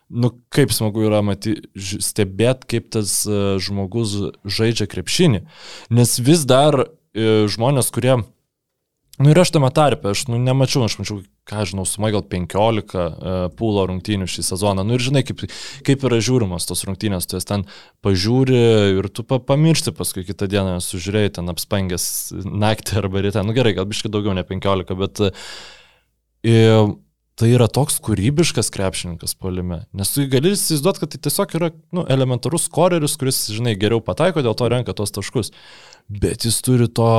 Nu, 0.09 0.33
kaip 0.55 0.73
smagu 0.73 1.03
yra 1.05 1.21
matyti, 1.27 1.69
stebėti, 1.77 2.69
kaip 2.73 2.89
tas 2.95 3.21
e, 3.29 3.59
žmogus 3.61 4.15
žaidžia 4.49 4.87
krepšinį. 4.89 5.43
Nes 5.93 6.15
vis 6.25 6.47
dar 6.49 6.81
e, 6.81 7.45
žmonės, 7.51 7.93
kurie 7.93 8.23
Nu 9.19 9.33
ir 9.33 9.39
aš 9.43 9.51
tame 9.51 9.67
tarpe, 9.75 10.13
aš 10.15 10.29
nu, 10.31 10.39
nemačiau, 10.39 10.85
aš 10.87 10.95
mačiau, 11.01 11.25
ką 11.49 11.65
žinau, 11.69 11.87
sumai 11.89 12.11
gal 12.15 12.23
15 12.23 12.95
uh, 12.99 13.49
pūlo 13.57 13.87
rungtynių 13.89 14.29
šį 14.29 14.45
sezoną. 14.51 14.85
Nu 14.87 14.99
ir 14.99 15.05
žinai, 15.05 15.25
kaip, 15.27 15.47
kaip 15.87 16.05
yra 16.09 16.21
žiūrimos 16.25 16.69
tos 16.69 16.85
rungtynės, 16.89 17.29
tu 17.29 17.39
jas 17.39 17.49
ten 17.49 17.65
pažiūri 18.05 18.61
ir 18.99 19.11
tu 19.13 19.25
pa, 19.27 19.41
pamiršti 19.41 19.95
paskui 19.97 20.27
kitą 20.29 20.51
dieną, 20.51 20.79
sužiūrėjai 20.85 21.35
ten 21.41 21.53
apspangęs 21.53 22.07
naktį 22.45 23.03
arba 23.03 23.25
ryte. 23.25 23.45
Nu 23.47 23.57
gerai, 23.57 23.75
gal 23.79 23.89
biškai 23.91 24.13
daugiau 24.13 24.37
ne 24.37 24.45
15, 24.47 24.97
bet 25.01 25.25
uh, 25.27 26.95
tai 27.39 27.53
yra 27.55 27.69
toks 27.71 28.01
kūrybiškas 28.05 28.73
krepšininkas 28.75 29.37
polime. 29.39 29.85
Nes 29.97 30.11
tu 30.15 30.27
gali 30.31 30.55
įsivaizduoti, 30.57 31.05
kad 31.05 31.15
tai 31.15 31.23
tiesiog 31.29 31.55
yra 31.61 31.75
nu, 31.95 32.05
elementarus 32.11 32.67
koreris, 32.73 33.15
kuris, 33.21 33.45
žinai, 33.55 33.77
geriau 33.79 34.03
pataiko, 34.05 34.43
dėl 34.43 34.57
to 34.59 34.69
renka 34.73 34.97
tos 34.97 35.15
taškus. 35.15 35.55
Bet 36.11 36.49
jis 36.49 36.59
turi 36.67 36.89
to 36.91 37.13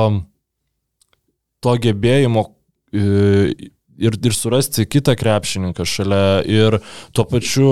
to 1.64 1.76
gebėjimo 1.84 2.44
e, 2.92 3.52
ir, 4.00 4.16
ir 4.16 4.36
surasti 4.36 4.88
kitą 4.88 5.14
krepšininką 5.20 5.86
šalia 5.86 6.40
ir 6.48 6.80
tuo 7.16 7.26
pačiu 7.28 7.70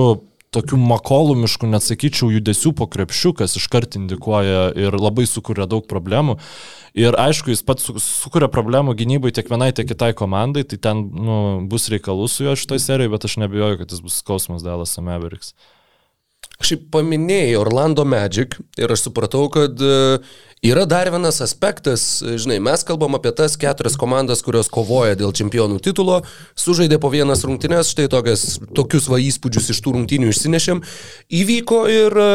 tokių 0.55 0.79
makolumiškų, 0.81 1.69
net 1.69 1.85
sakyčiau, 1.85 2.31
judesių 2.33 2.73
po 2.79 2.87
krepšiu, 2.89 3.35
kas 3.37 3.59
iškart 3.61 3.99
indikuoja 4.01 4.71
ir 4.81 4.97
labai 4.97 5.27
sukuria 5.29 5.67
daug 5.69 5.85
problemų. 5.91 6.39
Ir 6.99 7.17
aišku, 7.21 7.53
jis 7.53 7.63
pats 7.63 7.85
su- 7.85 8.01
sukuria 8.01 8.49
problemų 8.49 8.97
gynybai 8.97 9.33
tiek 9.37 9.49
vienai, 9.51 9.75
tiek 9.77 9.87
kitai 9.91 10.15
komandai, 10.17 10.65
tai 10.65 10.79
ten 10.81 11.05
nu, 11.13 11.67
bus 11.69 11.91
reikalų 11.93 12.31
su 12.33 12.47
juo 12.49 12.57
šitoje 12.57 12.81
serijoje, 12.81 13.13
bet 13.13 13.29
aš 13.29 13.37
nebejoju, 13.45 13.83
kad 13.83 13.93
jis 13.93 14.01
bus 14.01 14.23
skausmas 14.23 14.65
Dallas 14.65 14.97
Mavericks. 14.97 15.53
Šiaip 16.59 16.89
paminėjai 16.91 17.55
Orlando 17.61 18.03
Magic 18.09 18.57
ir 18.81 18.91
aš 18.91 19.05
supratau, 19.07 19.45
kad 19.53 19.79
e, 19.79 20.19
yra 20.65 20.85
dar 20.89 21.11
vienas 21.11 21.41
aspektas, 21.45 22.23
e, 22.23 22.37
žinai, 22.41 22.59
mes 22.63 22.83
kalbam 22.87 23.19
apie 23.19 23.33
tas 23.37 23.57
keturias 23.61 23.99
komandas, 24.01 24.43
kurios 24.43 24.71
kovoja 24.73 25.19
dėl 25.19 25.35
čempionų 25.37 25.81
titulo, 25.85 26.23
sužaidė 26.59 27.01
po 27.03 27.13
vienas 27.15 27.45
rungtynes, 27.47 27.93
štai 27.95 28.09
tokias, 28.13 28.59
tokius 28.75 29.09
va 29.11 29.21
įspūdžius 29.23 29.73
iš 29.75 29.83
tų 29.85 29.97
rungtynių 29.99 30.33
išsinešėm. 30.33 30.83
Įvyko 31.41 31.83
ir 31.93 32.23
e, 32.25 32.31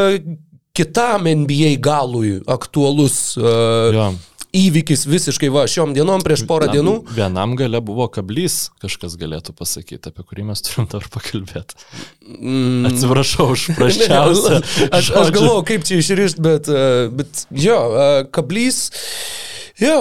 kitam 0.73 1.27
NBA 1.29 1.75
galui 1.83 2.39
aktualus 2.49 3.35
uh, 3.37 3.93
Jo. 3.93 4.07
Įvykis 4.53 5.05
visiškai 5.09 5.49
va 5.53 5.63
šiom 5.69 5.95
dienom 5.97 6.21
prieš 6.25 6.43
porą 6.49 6.67
Na, 6.69 6.73
dienų. 6.77 6.93
Vienam 7.17 7.55
gale 7.59 7.79
buvo 7.81 8.05
kablys, 8.13 8.69
kažkas 8.83 9.15
galėtų 9.19 9.55
pasakyti, 9.57 10.11
apie 10.11 10.25
kurį 10.29 10.45
mes 10.51 10.61
turim 10.65 10.87
dar 10.91 11.05
pakalbėti. 11.13 11.77
Mm, 12.27 12.85
Atsiprašau 12.91 13.49
už 13.55 13.67
praščiausią. 13.79 14.59
aš, 14.93 15.09
aš 15.23 15.31
galvoju, 15.35 15.63
kaip 15.71 15.87
čia 15.89 15.97
išrišti, 16.03 16.43
bet, 16.45 16.69
e, 16.69 17.07
bet 17.13 17.45
jo, 17.65 17.79
e, 17.97 18.07
kablys, 18.35 18.83
jo, 19.81 19.95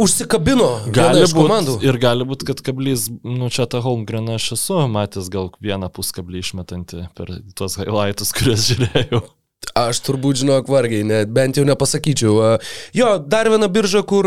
užsikabino 0.00 0.70
Gali 0.96 1.24
iš 1.26 1.34
būt, 1.36 1.44
komandų. 1.44 1.74
ir 1.84 1.98
gali 2.00 2.24
būti, 2.28 2.48
kad 2.48 2.62
kablys, 2.64 3.08
nu 3.26 3.50
čia 3.52 3.68
tą 3.70 3.82
Holmgreną 3.84 4.38
aš 4.40 4.52
esu 4.56 4.80
matęs 4.90 5.28
gal 5.32 5.52
vieną 5.60 5.90
puskablį 5.92 6.40
išmetantį 6.46 7.04
per 7.18 7.36
tuos 7.58 7.76
highlightus, 7.80 8.32
kuriuos 8.36 8.64
žiūrėjau. 8.72 9.22
Aš 9.78 10.00
turbūt 10.02 10.40
žinok 10.42 10.66
vargiai, 10.66 11.04
net, 11.06 11.30
bent 11.30 11.58
jau 11.58 11.62
nepasakyčiau. 11.68 12.56
Jo, 12.96 13.10
dar 13.22 13.46
viena 13.52 13.68
birža, 13.70 14.02
kur 14.02 14.26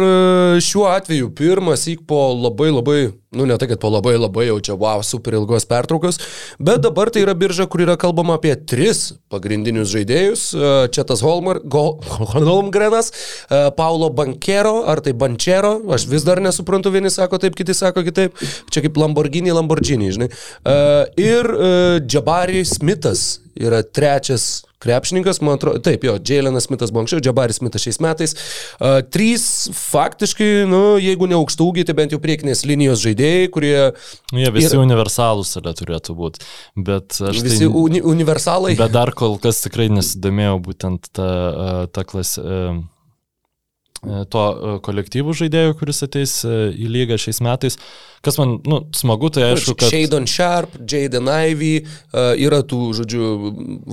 šiuo 0.63 0.87
atveju 0.87 1.33
pirmas 1.35 1.83
įk 1.91 2.05
po 2.07 2.29
labai 2.31 2.69
labai, 2.71 2.99
nu 3.35 3.47
ne 3.49 3.57
tai, 3.59 3.67
kad 3.67 3.81
po 3.81 3.91
labai 3.91 4.13
labai 4.15 4.45
jau 4.47 4.55
čia, 4.63 4.77
wow, 4.79 5.03
super 5.03 5.35
ilgos 5.35 5.67
pertraukos, 5.67 6.21
bet 6.63 6.79
dabar 6.85 7.11
tai 7.11 7.25
yra 7.25 7.35
birža, 7.35 7.67
kur 7.67 7.83
yra 7.83 7.97
kalbama 7.99 8.37
apie 8.39 8.55
tris 8.55 9.17
pagrindinius 9.33 9.91
žaidėjus. 9.91 10.45
Čia 10.95 11.07
tas 11.11 11.23
Holmar, 11.25 11.59
Go, 11.67 11.99
Holmgrenas, 12.31 13.11
Paulo 13.75 14.13
Bankero, 14.15 14.85
ar 14.87 15.03
tai 15.03 15.11
Bančero, 15.17 15.75
aš 15.91 16.07
vis 16.07 16.23
dar 16.23 16.39
nesuprantu, 16.43 16.93
vieni 16.95 17.11
sako 17.11 17.41
taip, 17.43 17.59
kiti 17.59 17.75
sako 17.75 18.05
kitaip. 18.07 18.39
Čia 18.71 18.87
kaip 18.87 19.03
Lamborghini, 19.03 19.51
Lamborghini, 19.51 20.13
žinai. 20.15 20.31
Ir 21.19 21.55
Jabari 22.07 22.63
Smithas 22.63 23.41
yra 23.53 23.83
trečias 23.85 24.63
krepšininkas, 24.83 25.41
man 25.45 25.57
atrodo, 25.57 25.81
taip, 25.83 26.03
jo, 26.07 26.17
Jailenas 26.19 26.67
Smithas 26.69 26.91
buvo 26.93 27.03
anksčiau, 27.05 27.23
Jabaris 27.23 27.61
Smithas 27.61 27.85
šiais 27.87 27.99
metais. 28.03 28.35
Uh, 28.77 28.99
trys 29.13 29.45
faktiškai, 29.77 30.51
nu, 30.69 30.83
jeigu 31.01 31.27
ne 31.31 31.37
aukštaugiai, 31.39 31.87
tai 31.87 31.95
bent 31.97 32.13
jau 32.15 32.21
priekinės 32.23 32.65
linijos 32.69 33.03
žaidėjai, 33.03 33.49
kurie 33.53 33.75
Nu, 34.33 34.39
jie 34.41 34.49
visi 34.53 34.73
Ir- 34.75 34.81
universalūs 34.83 35.55
yra 35.59 35.73
turėtų 35.77 36.15
būti. 36.17 36.43
Bet 36.87 37.17
aš 37.21 37.41
visi 37.45 37.65
tai... 37.65 37.71
uni 37.83 38.01
universalai. 38.01 38.75
Bet 38.79 38.93
dar 38.95 39.11
kol 39.17 39.37
kas 39.41 39.61
tikrai 39.65 39.89
nesidomėjau 39.93 40.57
būtent 40.65 41.11
tą, 41.13 41.29
tą 41.93 42.05
klasę. 42.09 42.41
To 44.03 44.41
e, 44.51 44.71
kolektyvų 44.83 45.33
žaidėjų, 45.39 45.75
kuris 45.79 46.03
ateis 46.03 46.33
e, 46.43 46.49
į 46.75 46.89
lygą 46.91 47.15
šiais 47.23 47.39
metais. 47.45 47.77
Kas 48.23 48.37
man, 48.39 48.53
nu, 48.67 48.77
smagu, 48.95 49.27
tai 49.35 49.45
aišku, 49.49 49.73
kad... 49.79 49.89
Shadon 49.91 50.25
Sharp, 50.31 50.77
Jaden 50.87 51.27
Ivy, 51.27 51.71
yra 52.39 52.61
tų, 52.63 52.77
žodžiu, 52.95 53.25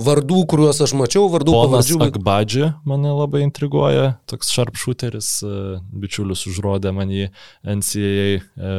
vardų, 0.07 0.37
kuriuos 0.51 0.79
aš 0.85 0.93
mačiau, 0.95 1.25
vardų 1.33 1.51
pavardžių. 1.57 1.97
bet- 1.99 2.15
Akbadži 2.15 2.69
mane 2.87 3.11
labai 3.11 3.41
intriguoja, 3.43 4.05
toks 4.31 4.53
sharpshooteris, 4.55 5.31
e, 5.43 5.55
bičiulis 6.03 6.45
užrodė 6.47 6.93
man 6.95 7.11
jį 7.11 7.27
NCAA 7.75 8.29
e, 8.39 8.73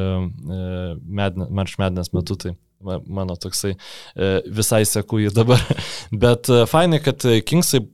e, 0.57 1.31
March 1.53 1.77
Madness 1.81 2.15
metu, 2.17 2.37
tai 2.41 2.55
ma- 2.81 3.03
mano 3.05 3.37
toksai 3.37 3.75
e, 3.77 4.31
visai 4.49 4.85
seku 4.89 5.21
jį 5.21 5.35
dabar. 5.37 5.61
Bet 6.25 6.49
e, 6.49 6.65
fainai, 6.71 7.03
kad 7.05 7.29
e, 7.29 7.43
Kingsai, 7.45 7.85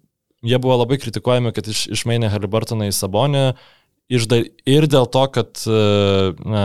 jie 0.46 0.60
buvo 0.62 0.78
labai 0.82 1.00
kritikuojami, 1.02 1.52
kad 1.56 1.68
iš, 1.70 1.88
išmainė 1.98 2.30
Halibartoną 2.32 2.88
į 2.90 2.94
Sabonę. 2.96 3.50
Išda, 4.08 4.38
ir 4.64 4.86
dėl 4.88 5.04
to, 5.12 5.22
kad 5.28 5.60
e, 5.68 5.78
na, 6.48 6.62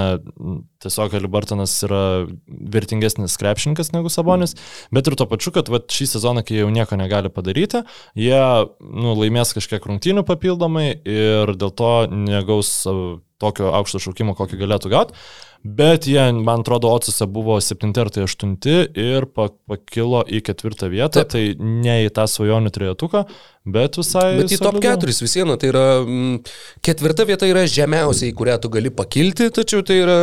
tiesiog 0.80 1.12
Halibartonas 1.18 1.74
yra 1.84 2.04
vertingesnis 2.48 3.36
krepšininkas 3.42 3.92
negu 3.92 4.08
Sabonis, 4.14 4.56
bet 4.96 5.10
ir 5.10 5.18
tuo 5.20 5.28
pačiu, 5.28 5.52
kad 5.52 5.68
vat, 5.74 5.90
šį 5.92 6.08
sezoną, 6.14 6.46
kai 6.48 6.62
jau 6.62 6.70
nieko 6.72 6.96
negali 6.96 7.28
padaryti, 7.34 7.84
jie 8.16 8.40
nu, 8.80 9.12
laimės 9.20 9.52
kažkiek 9.58 9.84
rungtynių 9.92 10.24
papildomai 10.30 10.88
ir 11.04 11.52
dėl 11.60 11.76
to 11.76 11.94
negaus 12.16 12.72
savo 12.86 13.18
tokio 13.44 13.74
aukšto 13.76 14.00
šaukimo, 14.06 14.38
kokį 14.40 14.64
galėtų 14.64 14.94
gauti. 14.94 15.20
Bet 15.64 16.08
jie, 16.12 16.20
man 16.44 16.60
atrodo, 16.60 16.90
Otsuse 16.92 17.24
buvo 17.32 17.56
7 17.62 17.94
ar 18.02 18.10
tai 18.12 18.26
8 18.28 18.58
ir 19.00 19.26
pa- 19.32 19.48
pakilo 19.68 20.26
į 20.28 20.42
ketvirtą 20.44 20.90
vietą, 20.92 21.24
Taip. 21.24 21.32
tai 21.32 21.44
ne 21.56 22.02
į 22.04 22.10
tą 22.12 22.26
svajonių 22.28 22.74
trejetuką, 22.76 23.24
bet 23.64 23.96
visai... 23.96 24.26
Bet 24.42 24.52
į 24.52 24.60
top 24.60 24.76
solidu. 24.82 25.08
4 25.08 25.24
vis 25.24 25.38
viena, 25.40 25.56
tai 25.56 25.72
yra 25.72 25.86
mm, 26.04 26.36
ketvirta 26.84 27.24
vieta 27.30 27.48
yra 27.48 27.64
žemiausiai, 27.64 28.34
į 28.34 28.38
kurią 28.42 28.60
tu 28.60 28.74
gali 28.76 28.92
pakilti, 28.92 29.50
tačiau 29.56 29.88
tai 29.88 30.02
yra... 30.04 30.20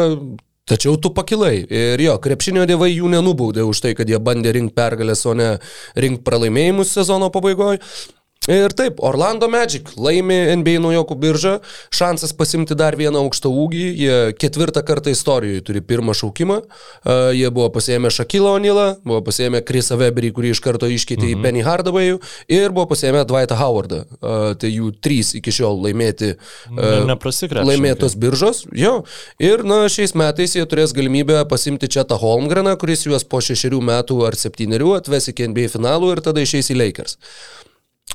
Tačiau 0.70 0.95
tu 1.03 1.11
pakilai. 1.11 1.64
Ir 1.66 1.99
jo, 1.99 2.12
krepšinio 2.22 2.62
dievai 2.68 2.93
jų 2.93 3.09
nenubaudė 3.11 3.64
už 3.66 3.80
tai, 3.82 3.91
kad 3.99 4.07
jie 4.07 4.20
bandė 4.22 4.53
rinkti 4.55 4.76
pergalės, 4.76 5.24
o 5.26 5.32
ne 5.34 5.55
rinkti 5.99 6.22
pralaimėjimus 6.28 6.93
sezono 6.95 7.26
pabaigoje. 7.34 7.80
Ir 8.51 8.75
taip, 8.75 8.99
Orlando 9.07 9.47
Magic 9.51 9.93
laimi 10.01 10.39
NBA 10.59 10.81
naujokų 10.83 11.17
biržą, 11.23 11.53
šansas 11.95 12.33
pasimti 12.35 12.75
dar 12.79 12.97
vieną 12.99 13.23
aukštą 13.25 13.51
ūgį, 13.63 13.85
jie 14.01 14.17
ketvirtą 14.41 14.83
kartą 14.87 15.13
istorijoje 15.15 15.63
turi 15.69 15.83
pirmą 15.87 16.17
šaukimą, 16.19 16.57
uh, 16.65 17.31
jie 17.37 17.47
buvo 17.55 17.69
pasėmę 17.77 18.11
Shakilą 18.11 18.57
O'Neilą, 18.59 18.87
buvo 19.07 19.21
pasėmę 19.29 19.63
Chrisą 19.67 20.01
Weberį, 20.01 20.33
kurį 20.35 20.51
iš 20.57 20.63
karto 20.65 20.91
iškeitė 20.91 21.29
mhm. 21.29 21.37
į 21.37 21.45
Penny 21.45 21.63
Hardaway'ų 21.67 22.19
ir 22.57 22.75
buvo 22.75 22.89
pasėmę 22.91 23.23
Dwightą 23.29 23.61
Howardą. 23.61 24.03
Uh, 24.19 24.51
tai 24.59 24.73
jų 24.73 24.91
trys 24.99 25.35
iki 25.39 25.55
šiol 25.55 25.79
laimėti, 25.87 26.33
Neprasikrepšininkai. 26.75 27.71
laimėtos 27.71 28.19
biržos. 28.19 28.65
Jo. 28.75 29.05
Ir 29.39 29.63
na, 29.69 29.85
šiais 29.93 30.17
metais 30.19 30.57
jie 30.59 30.67
turės 30.67 30.95
galimybę 30.97 31.39
pasimti 31.51 31.91
Četą 31.91 32.19
Holmgreną, 32.21 32.75
kuris 32.81 33.07
juos 33.07 33.23
po 33.23 33.39
šešerių 33.45 33.81
metų 33.93 34.21
ar 34.27 34.39
septynerių 34.39 34.97
atves 34.99 35.31
iki 35.31 35.49
NBA 35.51 35.71
finalų 35.77 36.17
ir 36.17 36.25
tada 36.27 36.43
išeis 36.43 36.73
į 36.75 36.81
Lakers. 36.83 37.19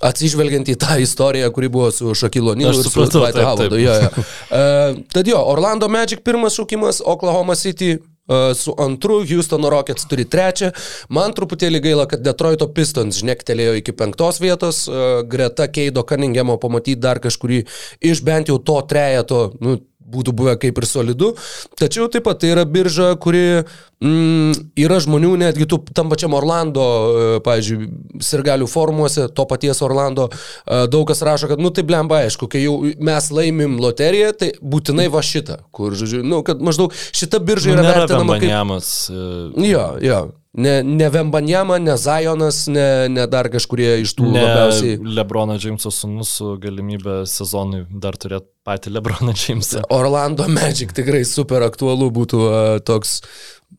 Atsižvelgiant 0.04 0.68
į 0.68 0.76
tą 0.80 0.98
istoriją, 1.00 1.48
kuri 1.56 1.70
buvo 1.72 1.88
su 1.94 2.12
Šakilo 2.18 2.56
Nilu 2.60 2.74
ir 2.82 2.84
su 2.84 3.06
Dwight 3.08 3.40
Howardu. 3.40 3.80
Jo, 3.80 3.94
jo. 4.04 4.10
Uh, 4.20 5.00
tad 5.14 5.30
jo, 5.30 5.40
Orlando 5.54 5.88
Magic 5.88 6.20
pirmas 6.26 6.58
šaukimas, 6.58 7.00
Oklahoma 7.06 7.56
City 7.56 7.96
uh, 7.96 8.52
su 8.58 8.76
antru, 8.78 9.22
Houstono 9.24 9.70
Rockets 9.72 10.08
turi 10.12 10.28
trečią. 10.28 10.74
Man 11.10 11.34
truputėlį 11.38 11.82
gaila, 11.88 12.08
kad 12.12 12.24
Detroito 12.26 12.68
Pistons 12.76 13.22
žnektelėjo 13.24 13.78
iki 13.80 13.96
penktos 13.96 14.42
vietos, 14.44 14.84
uh, 14.92 15.24
greta 15.24 15.70
Keido 15.72 16.04
Cunninghamo 16.04 16.60
pamatyti 16.62 17.00
dar 17.00 17.24
kažkurį 17.24 17.64
iš 18.04 18.24
bent 18.26 18.52
jau 18.52 18.60
to 18.60 18.82
trejeto, 18.90 19.46
nu, 19.64 19.80
būtų 20.06 20.34
buvę 20.38 20.56
kaip 20.62 20.78
ir 20.78 20.88
solidu. 20.90 21.34
Tačiau 21.80 22.08
taip 22.12 22.26
pat 22.28 22.42
tai 22.42 22.52
yra 22.54 22.66
birža, 22.70 23.12
kuri 23.22 23.64
mm, 24.04 24.54
yra 24.86 25.00
žmonių, 25.04 25.34
netgi 25.42 25.68
tu 25.70 25.80
tam 25.98 26.12
pačiam 26.14 26.36
Orlando, 26.38 26.86
e, 26.86 27.28
pavyzdžiui, 27.46 27.90
sirgalių 28.26 28.70
formuose, 28.70 29.28
to 29.36 29.48
paties 29.50 29.82
Orlando, 29.86 30.30
e, 30.30 30.86
daug 30.92 31.08
kas 31.10 31.24
rašo, 31.26 31.50
kad, 31.52 31.62
nu 31.62 31.74
tai 31.76 31.86
blemba, 31.88 32.24
aišku, 32.26 32.50
kai 32.52 32.66
jau 32.66 32.78
mes 32.84 33.30
laimim 33.34 33.78
loteriją, 33.82 34.32
tai 34.38 34.54
būtinai 34.62 35.10
va 35.14 35.26
šitą, 35.26 35.62
kur, 35.76 35.98
žodžiu, 35.98 36.24
nu, 36.26 36.42
kad 36.46 36.62
maždaug 36.64 36.96
šita 36.96 37.42
birža 37.44 37.74
yra 37.74 37.86
Nėra 37.86 38.02
vertinama 38.04 38.40
kaip... 38.40 38.50
Bambanjamas. 38.50 38.96
e, 39.12 39.70
Jo, 39.72 39.86
jo. 40.04 40.26
Ne, 40.56 40.78
ne 40.88 41.10
Vembanjama, 41.12 41.82
ne 41.84 41.98
Zajonas, 42.00 42.62
ne, 42.72 42.86
ne 43.12 43.26
dar 43.28 43.50
kažkurie 43.52 43.98
iš 44.06 44.14
tų 44.16 44.30
Ne 44.32 44.44
labiausiai. 44.46 45.00
Lebrono 45.18 45.58
Džeimso 45.60 45.92
sunus 45.92 46.32
su 46.38 46.54
galimybė 46.64 47.24
sezonui 47.28 47.84
dar 47.92 48.16
turėti 48.16 48.48
patį 48.66 48.94
Lebroną 48.96 49.36
Džeimsą. 49.36 49.84
Orlando 49.92 50.48
Magic 50.48 50.96
tikrai 50.96 51.26
super 51.28 51.66
aktualu 51.68 52.08
būtų 52.16 52.40
uh, 52.46 52.80
toks 52.88 53.20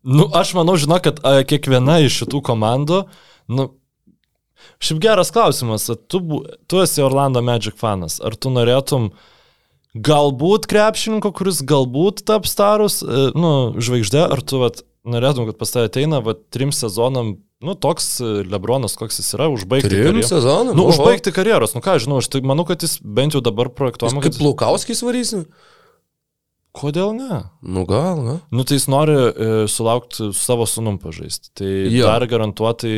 Nu, 0.06 0.28
aš 0.34 0.52
manau, 0.54 0.76
žinau, 0.78 1.00
kad 1.02 1.18
a, 1.26 1.40
kiekviena 1.46 1.98
iš 2.04 2.20
šitų 2.22 2.40
komandų, 2.46 3.00
nu, 3.50 3.68
šiaip 4.82 5.00
geras 5.02 5.32
klausimas, 5.34 5.88
tu, 6.10 6.20
tu 6.70 6.82
esi 6.82 7.02
Orlando 7.02 7.42
Magic 7.42 7.74
fanas, 7.80 8.20
ar 8.22 8.36
tu 8.38 8.52
norėtum 8.54 9.10
galbūt 10.06 10.68
krepšininko, 10.70 11.32
kuris 11.34 11.62
galbūt 11.66 12.22
taps 12.28 12.54
starus, 12.54 13.00
nu, 13.34 13.52
žvaigždė, 13.82 14.26
ar 14.36 14.42
tu 14.46 14.62
vat, 14.62 14.84
norėtum, 15.08 15.46
kad 15.48 15.58
pas 15.60 15.72
tave 15.72 15.90
ateina, 15.90 16.20
va, 16.24 16.34
trim 16.52 16.72
sezonam, 16.74 17.36
nu, 17.64 17.74
toks 17.78 18.08
e, 18.20 18.32
Lebronas, 18.50 18.96
koks 18.98 19.20
jis 19.22 19.32
yra, 19.38 19.48
užbaigti 19.52 19.92
trim 19.92 20.20
sezonų. 20.26 20.74
Nu, 20.76 20.84
Oho. 20.86 20.94
užbaigti 20.94 21.32
karjeros, 21.34 21.76
nu 21.76 21.82
ką, 21.84 21.96
žinau, 22.02 22.20
aš 22.22 22.30
tai 22.32 22.42
manau, 22.46 22.66
kad 22.68 22.84
jis 22.84 22.98
bent 23.00 23.36
jau 23.36 23.42
dabar 23.44 23.70
Jis 23.70 23.78
projektuojama, 23.78 24.24
Kaip 24.24 24.36
kad... 24.36 24.44
Lukauskis 24.44 25.02
varysi? 25.06 25.44
Kodėl 26.76 27.14
ne? 27.16 27.40
Nu 27.64 27.86
gal, 27.88 28.20
na. 28.20 28.36
Nu, 28.52 28.66
tai 28.68 28.76
jis 28.76 28.88
nori 28.92 29.16
e, 29.16 29.50
sulaukti 29.72 30.18
su 30.18 30.30
savo 30.36 30.66
sunum 30.68 30.98
pažaisti. 31.00 31.54
Tai 31.56 31.70
jo. 31.88 32.04
dar 32.04 32.26
garantuotai, 32.28 32.96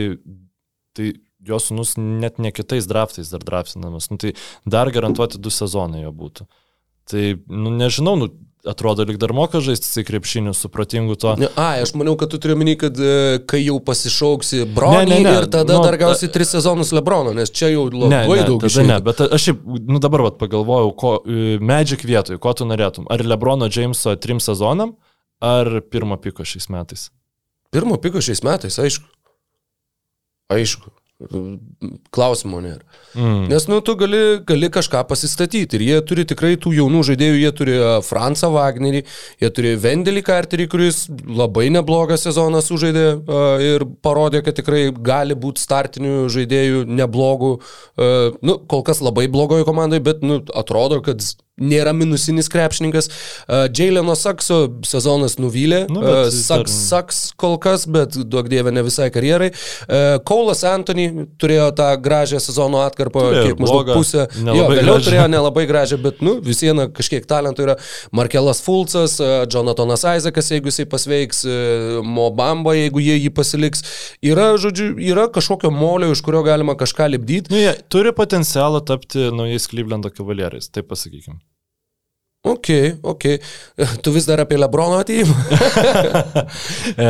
tai 0.99 1.13
jo 1.47 1.61
sunus 1.63 1.95
net 1.97 2.41
ne 2.43 2.51
kitais 2.55 2.89
draftais 2.91 3.31
dar 3.31 3.45
draftinamas. 3.47 4.11
Nu, 4.11 4.19
tai 4.19 4.35
dar 4.67 4.91
garantuoti 4.95 5.39
du 5.39 5.53
sezonai 5.55 6.03
jo 6.03 6.11
būtų. 6.11 6.49
Tai, 7.09 7.25
nu, 7.47 7.71
nežinau, 7.79 8.17
nu, 8.21 8.33
atrodo, 8.67 9.05
lyg 9.07 9.19
dar 9.21 9.33
moka 9.37 9.61
žaisti 9.63 10.03
krepšinių, 10.09 10.53
supratingu 10.57 11.15
to. 11.21 11.35
Ne, 11.39 11.49
Ai, 11.61 11.83
aš 11.85 11.93
maniau, 11.99 12.17
kad 12.19 12.33
tu 12.33 12.41
turi 12.43 12.57
minį, 12.59 12.75
kad 12.81 12.99
e, 12.99 13.13
kai 13.49 13.61
jau 13.63 13.77
pasišauksi 13.85 14.65
Bronį 14.75 14.99
Ne, 14.99 15.05
ne, 15.13 15.19
ne, 15.27 15.35
ir 15.43 15.47
tada 15.53 15.79
nu, 15.79 15.85
dar 15.87 15.97
gausi 16.01 16.31
tris 16.33 16.51
sezonus 16.57 16.91
Lebrono, 16.97 17.35
nes 17.37 17.53
čia 17.55 17.71
jau 17.73 17.87
Ne, 17.93 18.25
labai 18.25 18.41
ne, 18.41 18.47
daug 18.49 18.67
išeina. 18.67 18.97
ne, 18.97 18.99
bet 19.07 19.23
aš 19.29 19.49
šiaip, 19.51 19.63
nu 19.89 20.01
dabar 20.03 20.27
vat, 20.27 20.39
pagalvojau, 20.43 20.91
ko, 20.99 21.13
e, 21.25 21.59
Magic 21.63 22.03
vietoj, 22.09 22.41
ko 22.43 22.55
tu 22.59 22.67
norėtum? 22.69 23.07
Ar 23.13 23.23
Lebrono 23.25 23.71
Jameso 23.71 24.17
trim 24.19 24.43
sezonam, 24.43 24.97
ar 25.45 25.79
pirmo 25.91 26.19
piko 26.19 26.47
šiais 26.49 26.67
metais? 26.75 27.09
Pirmo 27.75 28.01
piko 28.01 28.23
šiais 28.25 28.43
metais, 28.47 28.81
aišku. 28.81 29.07
Aišku. 30.49 30.91
Klausimo 32.14 32.61
nėra. 32.62 32.85
Mm. 33.19 33.49
Nes, 33.51 33.64
nu, 33.66 33.81
tu 33.83 33.97
gali, 33.99 34.39
gali 34.47 34.69
kažką 34.71 35.01
pasistatyti. 35.11 35.81
Ir 35.81 35.83
jie 35.83 35.97
turi 36.07 36.25
tikrai 36.31 36.53
tų 36.62 36.77
jaunų 36.77 37.01
žaidėjų. 37.09 37.41
Jie 37.41 37.51
turi 37.59 37.75
Fransą 38.07 38.53
Wagnerį, 38.55 39.03
jie 39.43 39.51
turi 39.55 39.73
Vendelį 39.83 40.23
Carterį, 40.29 40.69
kuris 40.71 41.01
labai 41.27 41.66
neblogą 41.75 42.21
sezoną 42.23 42.62
sužaidė 42.62 43.07
ir 43.66 43.87
parodė, 44.07 44.45
kad 44.47 44.61
tikrai 44.61 44.85
gali 44.95 45.35
būti 45.35 45.64
startinių 45.64 46.29
žaidėjų 46.31 46.87
neblogų. 46.87 47.53
Nu, 48.39 48.59
kol 48.71 48.87
kas 48.87 49.03
labai 49.03 49.27
blogoje 49.33 49.66
komandoje, 49.66 50.07
bet, 50.07 50.23
nu, 50.23 50.39
atrodo, 50.55 51.03
kad 51.03 51.27
nėra 51.61 51.93
minusinis 51.97 52.49
krepšininkas. 52.53 53.11
A, 53.47 53.67
Jaileno 53.69 54.15
Sakso 54.19 54.61
sezonas 54.87 55.39
nuvylė. 55.41 55.85
Nu, 55.93 56.03
bet 56.05 56.35
Saks, 56.35 56.75
Saks 56.89 57.21
kol 57.39 57.59
kas, 57.63 57.87
bet 57.91 58.17
duok 58.19 58.51
dievė 58.53 58.73
ne 58.75 58.85
visai 58.87 59.11
karjerai. 59.15 59.51
A, 59.53 60.19
Kaulas 60.29 60.65
Antony 60.69 61.09
turėjo 61.41 61.71
tą 61.79 61.91
gražią 62.03 62.41
sezono 62.43 62.83
atkarpą, 62.87 63.25
Turėjo 63.29 63.47
kiek 63.49 63.63
maždaug 63.63 63.93
pusę. 63.95 64.27
Jo, 64.39 64.69
vėliau 64.71 64.97
gražią. 64.97 65.07
turėjo 65.09 65.27
nelabai 65.33 65.67
gražią, 65.71 66.01
bet, 66.03 66.23
nu, 66.25 66.39
vis 66.45 66.63
viena 66.65 66.89
kažkiek 66.93 67.27
talentų 67.29 67.67
yra. 67.67 67.77
Markelas 68.15 68.63
Fulcas, 68.65 69.19
e, 69.21 69.31
Jonathanas 69.53 70.05
Isaakas, 70.07 70.51
jeigu 70.55 70.73
jisai 70.73 70.87
pasveiks, 70.91 71.45
e, 71.45 71.59
Mobamba, 72.05 72.75
jeigu 72.79 73.03
jie 73.03 73.19
jį 73.19 73.33
pasiliks. 73.37 73.85
Yra, 74.25 74.51
žodžiu, 74.61 74.93
yra 75.11 75.29
kažkokio 75.33 75.73
molio, 75.75 76.11
iš 76.15 76.23
kurio 76.27 76.43
galima 76.47 76.77
kažką 76.79 77.11
lipdyti. 77.15 77.53
Nu, 77.55 77.61
jie 77.61 77.75
turi 77.93 78.15
potencialą 78.17 78.83
tapti 78.87 79.29
naujais 79.35 79.69
Clevelando 79.69 80.11
kavalierais, 80.15 80.71
taip 80.73 80.89
pasakykime. 80.91 81.41
Ok, 82.49 82.68
ok. 83.03 83.26
Tu 84.03 84.12
vis 84.14 84.26
dar 84.28 84.42
apie 84.42 84.59
Lebrono 84.59 84.99
atėjimą. 85.03 85.36
e, 87.05 87.09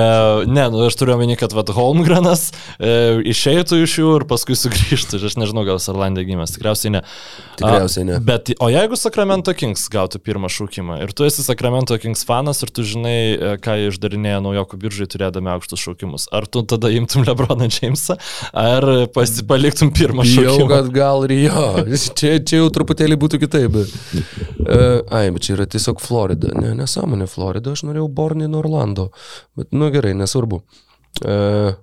ne, 0.51 0.65
nu, 0.73 0.85
aš 0.89 0.97
turiu 0.99 1.15
omeny, 1.15 1.37
kad 1.39 1.55
vat, 1.57 1.71
Holmgrenas 1.77 2.49
e, 2.79 2.93
išeitų 3.33 3.83
iš 3.85 3.99
jų 4.01 4.15
ir 4.19 4.27
paskui 4.31 4.57
sugrįžtų. 4.59 5.21
Aš 5.29 5.39
nežinau, 5.41 5.65
gal 5.69 5.81
Sarlandė 5.83 6.25
gimęs, 6.29 6.57
tikriausiai 6.57 6.97
ne. 6.97 7.03
Tikriausiai 7.61 8.07
ne. 8.09 8.17
A, 8.19 8.23
bet, 8.25 8.53
o 8.63 8.71
jeigu 8.73 8.99
Sacramento 8.99 9.55
Kings 9.57 9.87
gautų 9.93 10.21
pirmą 10.25 10.51
šaukimą 10.53 11.01
ir 11.05 11.15
tu 11.17 11.27
esi 11.29 11.45
Sacramento 11.47 11.97
Kings 12.01 12.25
fanas 12.29 12.63
ir 12.67 12.73
tu 12.75 12.85
žinai, 12.87 13.19
e, 13.35 13.53
ką 13.63 13.79
jie 13.79 13.93
išdarinėja 13.93 14.43
naujokų 14.45 14.81
biržai 14.83 15.09
turėdami 15.11 15.53
aukštus 15.55 15.83
šaukimus, 15.85 16.29
ar 16.35 16.49
tu 16.51 16.65
tada 16.69 16.91
imtum 16.95 17.27
Lebroną 17.29 17.71
Jamesą, 17.71 18.19
ar 18.53 18.87
pasi- 19.15 19.47
paliktum 19.49 19.93
pirmą 19.95 20.27
Jau, 20.27 20.49
šaukimą? 20.49 20.69
kad 20.75 20.93
gal 20.95 21.27
ir 21.29 21.37
jo. 21.47 21.67
Čia, 22.19 22.39
čia 22.43 22.63
jau 22.63 22.69
truputėlį 22.75 23.19
būtų 23.21 23.41
kitaip. 23.45 23.75
Bet. 23.75 23.93
Uh, 24.59 25.03
ai, 25.15 25.28
bet 25.35 25.47
čia 25.47 25.57
yra 25.57 25.67
tiesiog 25.67 26.01
Florida. 26.05 26.53
Ne, 26.59 26.75
nesąmonė 26.79 27.29
Florida, 27.31 27.75
aš 27.77 27.85
norėjau 27.89 28.09
Bornin 28.13 28.55
Orlando. 28.59 29.11
Bet, 29.57 29.73
nu 29.73 29.91
gerai, 29.95 30.15
nesvarbu. 30.19 30.63
Uh, 31.25 31.77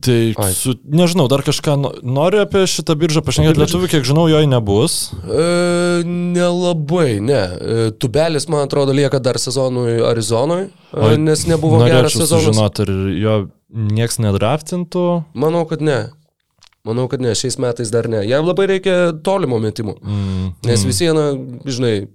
Tai, 0.00 0.34
Ai. 0.36 0.52
su, 0.52 0.74
nežinau, 0.84 1.24
dar 1.32 1.40
kažką 1.40 1.74
no- 1.80 1.94
noriu 2.04 2.42
apie 2.44 2.60
šitą 2.68 2.92
biržą 3.00 3.22
pašnekėti. 3.24 3.56
Lietuvių, 3.62 3.88
kiek 3.88 4.04
žinau, 4.04 4.26
jo 4.28 4.42
nebus. 4.44 5.14
E, 5.24 6.04
nelabai, 6.04 7.20
ne. 7.24 7.40
E, 7.40 7.90
Tubelis, 7.96 8.46
man 8.52 8.66
atrodo, 8.66 8.92
lieka 8.92 9.18
dar 9.18 9.40
sezonui 9.40 9.96
Arizonoje, 10.04 10.68
Oi, 10.92 11.16
nes 11.16 11.46
nebuvo 11.48 11.80
geras 11.86 12.12
sezonas. 12.12 12.44
sužinoti, 12.44 12.84
ar 12.84 12.92
jo 13.16 13.34
nieks 13.72 14.20
nedraftintų. 14.20 15.06
Manau, 15.32 15.64
kad 15.68 15.80
ne. 15.80 16.10
Manau, 16.84 17.08
kad 17.08 17.20
ne, 17.24 17.32
šiais 17.36 17.56
metais 17.60 17.90
dar 17.92 18.08
ne. 18.12 18.20
Jam 18.28 18.44
labai 18.48 18.68
reikia 18.68 19.12
tolimo 19.24 19.58
metimo. 19.60 19.96
Mm. 20.04 20.52
Nes 20.68 20.84
vis 20.84 21.00
viena, 21.00 21.30
žinai, 21.64 22.08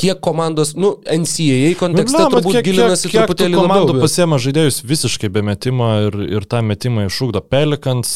kiek 0.00 0.20
komandos, 0.24 0.74
nu, 0.76 0.94
NCAA 1.04 1.74
kontekste 1.80 2.16
Nu, 2.18 2.26
bet 2.30 2.40
turbūt 2.40 2.56
kiek, 2.56 2.64
gilinasi 2.70 3.08
kiek, 3.08 3.12
kiek 3.14 3.24
truputėlį 3.28 3.56
komandų 3.58 3.86
labiau. 3.86 3.96
bet- 3.98 4.04
pasiema 4.06 4.38
žaidėjus 4.42 4.80
visiškai 4.84 5.30
be 5.32 5.42
metimo 5.46 5.88
ir, 6.06 6.18
ir 6.38 6.46
tą 6.50 6.62
metimą 6.66 7.06
išūkdo 7.08 7.42
Pelikans, 7.50 8.12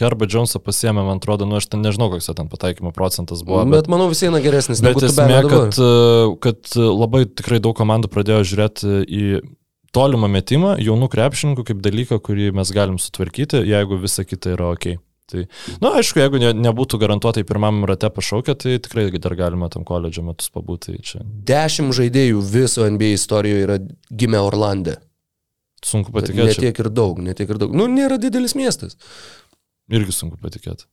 Herba 0.00 0.26
Jonesą 0.30 0.60
pasiema, 0.64 1.04
man 1.06 1.18
atrodo, 1.22 1.46
nu 1.46 1.56
aš 1.60 1.68
ten 1.72 1.82
nežinau, 1.84 2.10
koks 2.12 2.30
ten 2.34 2.48
pataikymo 2.48 2.92
procentas 2.96 3.42
buvo. 3.46 3.64
Bet 3.70 3.86
manau 3.92 4.08
vis 4.08 4.22
viena 4.24 4.40
geresnis 4.44 4.80
Bet 4.84 4.96
esmė, 5.02 5.42
kad, 5.48 5.78
e, 5.78 6.36
kad 6.40 6.74
labai 6.78 7.24
tikrai 7.26 7.60
daug 7.60 7.76
komandų 7.78 8.10
pradėjo 8.12 8.42
žiūrėti 8.54 9.04
į 9.08 9.26
tolimą 9.94 10.26
metimą, 10.26 10.74
jaunų 10.82 11.06
krepšininkų 11.12 11.64
kaip 11.70 11.82
dalyką, 11.84 12.18
kurį 12.18 12.52
mes 12.56 12.70
galim 12.74 12.96
sutvarkyti, 12.98 13.60
jeigu 13.68 14.00
visa 14.02 14.24
kita 14.26 14.56
yra 14.56 14.72
ok. 14.74 14.96
Tai, 15.32 15.46
na, 15.80 15.88
nu, 15.88 15.90
aišku, 16.02 16.20
jeigu 16.20 16.40
ne, 16.42 16.50
nebūtų 16.66 16.98
garantuotai 17.00 17.46
pirmam 17.48 17.84
rate 17.88 18.10
pašaukę, 18.12 18.54
tai 18.60 18.74
tikrai 18.84 19.06
dar 19.16 19.32
galima 19.38 19.70
tam 19.72 19.86
koledžio 19.88 20.20
metus 20.26 20.50
pabūti. 20.52 20.92
Tai 20.98 21.06
čia 21.08 21.22
Dešimt 21.48 21.96
žaidėjų 21.96 22.42
viso 22.44 22.84
NBA 22.84 23.14
istorijoje 23.16 23.62
yra 23.64 23.78
gimę 24.12 24.42
Orlande. 24.44 24.98
sunku 25.84 26.12
patikėti. 26.12 26.48
Netiek 26.48 26.78
ir 26.80 26.90
daug, 26.92 27.18
netiek 27.20 27.50
ir 27.50 27.58
daug. 27.60 27.72
Nu, 27.76 27.86
nėra 27.92 28.16
didelis 28.20 28.54
miestas. 28.56 28.96
Irgi 29.92 30.12
sunku 30.16 30.38
patikėti. 30.40 30.86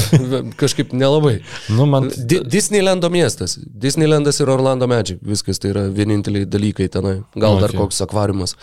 Kažkaip 0.60 0.94
nelabai. 0.96 1.34
Nu, 1.68 1.84
man... 1.88 2.08
Di 2.08 2.38
Disneylando 2.48 3.10
miestas. 3.12 3.58
Disneylandas 3.60 4.40
ir 4.40 4.48
Orlando 4.48 4.88
Magic. 4.88 5.20
Viskas 5.20 5.60
tai 5.60 5.74
yra 5.74 5.82
vieninteliai 5.92 6.48
dalykai 6.48 6.88
tenai. 6.92 7.18
Gal 7.36 7.60
dar 7.60 7.74
Okay. 7.74 7.80
koks 7.82 8.00
akvariumas. 8.06 8.56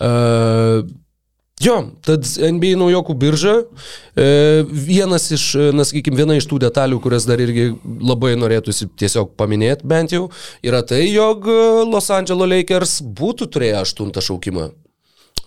Uh, 0.00 0.84
jo, 1.64 1.78
tad 2.04 2.26
NBA 2.26 2.76
naujokų 2.80 3.16
birža. 3.18 3.54
Uh, 3.62 4.68
vienas 4.68 5.30
iš, 5.32 5.46
e, 5.56 5.70
na 5.72 5.86
sakykime, 5.88 6.18
viena 6.18 6.36
iš 6.36 6.46
tų 6.50 6.60
detalių, 6.66 7.00
kurias 7.00 7.24
dar 7.28 7.40
irgi 7.40 7.70
labai 8.02 8.34
norėtųsi 8.36 8.90
tiesiog 9.00 9.32
paminėti 9.40 9.88
bent 9.88 10.12
jau, 10.12 10.26
yra 10.66 10.82
tai, 10.84 11.06
jog 11.08 11.48
e, 11.48 11.58
Los 11.88 12.10
Angeles 12.12 12.50
Lakers 12.52 12.98
būtų 13.02 13.48
turėję 13.54 13.80
aštuntą 13.82 14.24
šaukimą. 14.24 14.70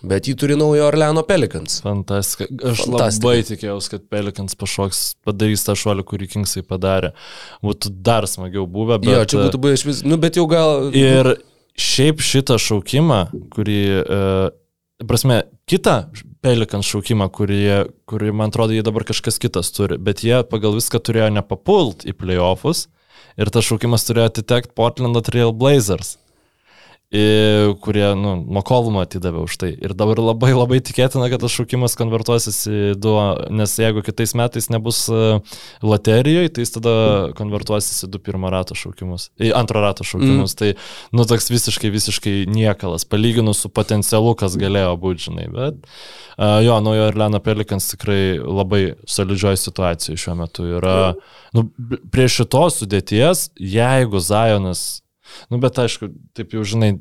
Bet 0.06 0.28
jį 0.28 0.34
turi 0.38 0.56
naujo 0.58 0.84
Orleano 0.86 1.22
Pelicans. 1.26 1.80
Fantastika. 1.82 2.46
Aš 2.52 2.82
Fantastika. 2.84 3.26
labai 3.26 3.46
tikėjausi, 3.48 3.90
kad 3.94 4.04
Pelikans 4.12 4.58
pašoks, 4.58 5.02
padarys 5.26 5.64
tą 5.66 5.74
šuolį, 5.78 6.04
kurį 6.06 6.28
Kingsai 6.34 6.62
padarė. 6.66 7.14
Būtų 7.64 7.94
dar 8.06 8.28
smagiau 8.30 8.66
buvę, 8.70 9.00
bet... 9.02 9.12
Jo, 9.14 9.24
čia 9.24 9.40
būtų 9.46 9.62
buvę 9.62 9.78
iš 9.78 9.86
vis. 9.88 10.02
Nu, 10.06 10.20
bet 10.20 10.36
jau 10.38 10.44
gal. 10.50 10.90
Ir 10.96 11.32
šiaip 11.80 12.20
šitą 12.24 12.58
šaukimą, 12.60 13.22
kurį, 13.54 13.80
e, 14.02 14.20
prasme, 15.04 15.42
kitą 15.68 15.96
Pelikans 16.44 16.88
šaukimą, 16.88 17.28
kurį, 17.34 17.62
kurį, 18.08 18.32
man 18.36 18.52
atrodo, 18.52 18.72
jie 18.76 18.84
dabar 18.86 19.04
kažkas 19.08 19.40
kitas 19.42 19.72
turi, 19.74 19.98
bet 20.00 20.22
jie 20.24 20.40
pagal 20.48 20.76
viską 20.76 21.00
turėjo 21.04 21.28
nepapult 21.34 22.06
į 22.08 22.14
playoffus 22.16 22.86
ir 23.36 23.50
tas 23.52 23.66
šaukimas 23.66 24.06
turėjo 24.08 24.30
atitekti 24.30 24.72
Portlando 24.76 25.20
Trail 25.24 25.52
Blazers. 25.52 26.16
Kurie, 27.14 28.06
nu, 28.18 28.32
Mokolumą 28.50 29.04
atidavė 29.06 29.44
už 29.46 29.54
tai. 29.62 29.68
Ir 29.78 29.92
dabar 29.94 30.18
labai 30.18 30.50
labai 30.56 30.80
tikėtina, 30.82 31.28
kad 31.30 31.38
tas 31.44 31.54
šaukimas 31.54 31.94
konvertuosis 31.94 32.58
į 32.66 32.80
du, 32.98 33.12
nes 33.54 33.74
jeigu 33.78 34.02
kitais 34.02 34.34
metais 34.34 34.66
nebus 34.74 35.04
e, 35.06 35.38
loterijoje, 35.86 36.50
tai 36.50 36.64
jis 36.64 36.74
tada 36.74 36.94
konvertuosis 37.38 38.08
į 38.08 38.10
du 38.10 38.18
pirmo 38.18 38.50
rato 38.50 38.74
šaukimus, 38.74 39.28
į 39.38 39.52
antro 39.54 39.84
rato 39.84 40.02
šaukimus. 40.02 40.56
Mm. 40.56 40.58
Tai, 40.58 40.72
nu, 41.14 41.28
toks 41.30 41.46
visiškai, 41.54 41.92
visiškai 41.94 42.34
niekalas, 42.50 43.06
palyginus 43.06 43.62
su 43.62 43.70
potencialu, 43.70 44.34
kas 44.42 44.58
galėjo 44.58 44.98
būti, 44.98 45.28
žinai. 45.28 45.46
Bet, 45.54 45.78
uh, 45.86 46.58
jo, 46.66 46.82
naujo 46.82 47.06
Irlano 47.12 47.38
Pelikans 47.38 47.86
tikrai 47.94 48.36
labai 48.42 48.96
solidžioji 49.06 49.62
situacija 49.62 50.18
šiuo 50.26 50.38
metu 50.42 50.66
yra. 50.82 51.14
Nu, 51.54 51.68
b- 51.78 52.02
prie 52.10 52.26
šitos 52.26 52.82
sudėties, 52.82 53.52
jeigu 53.62 54.18
Zajonas 54.18 55.04
Nu, 55.52 55.60
bet 55.62 55.78
aišku, 55.82 56.10
taip 56.36 56.54
jau 56.56 56.64
žinai, 56.66 56.96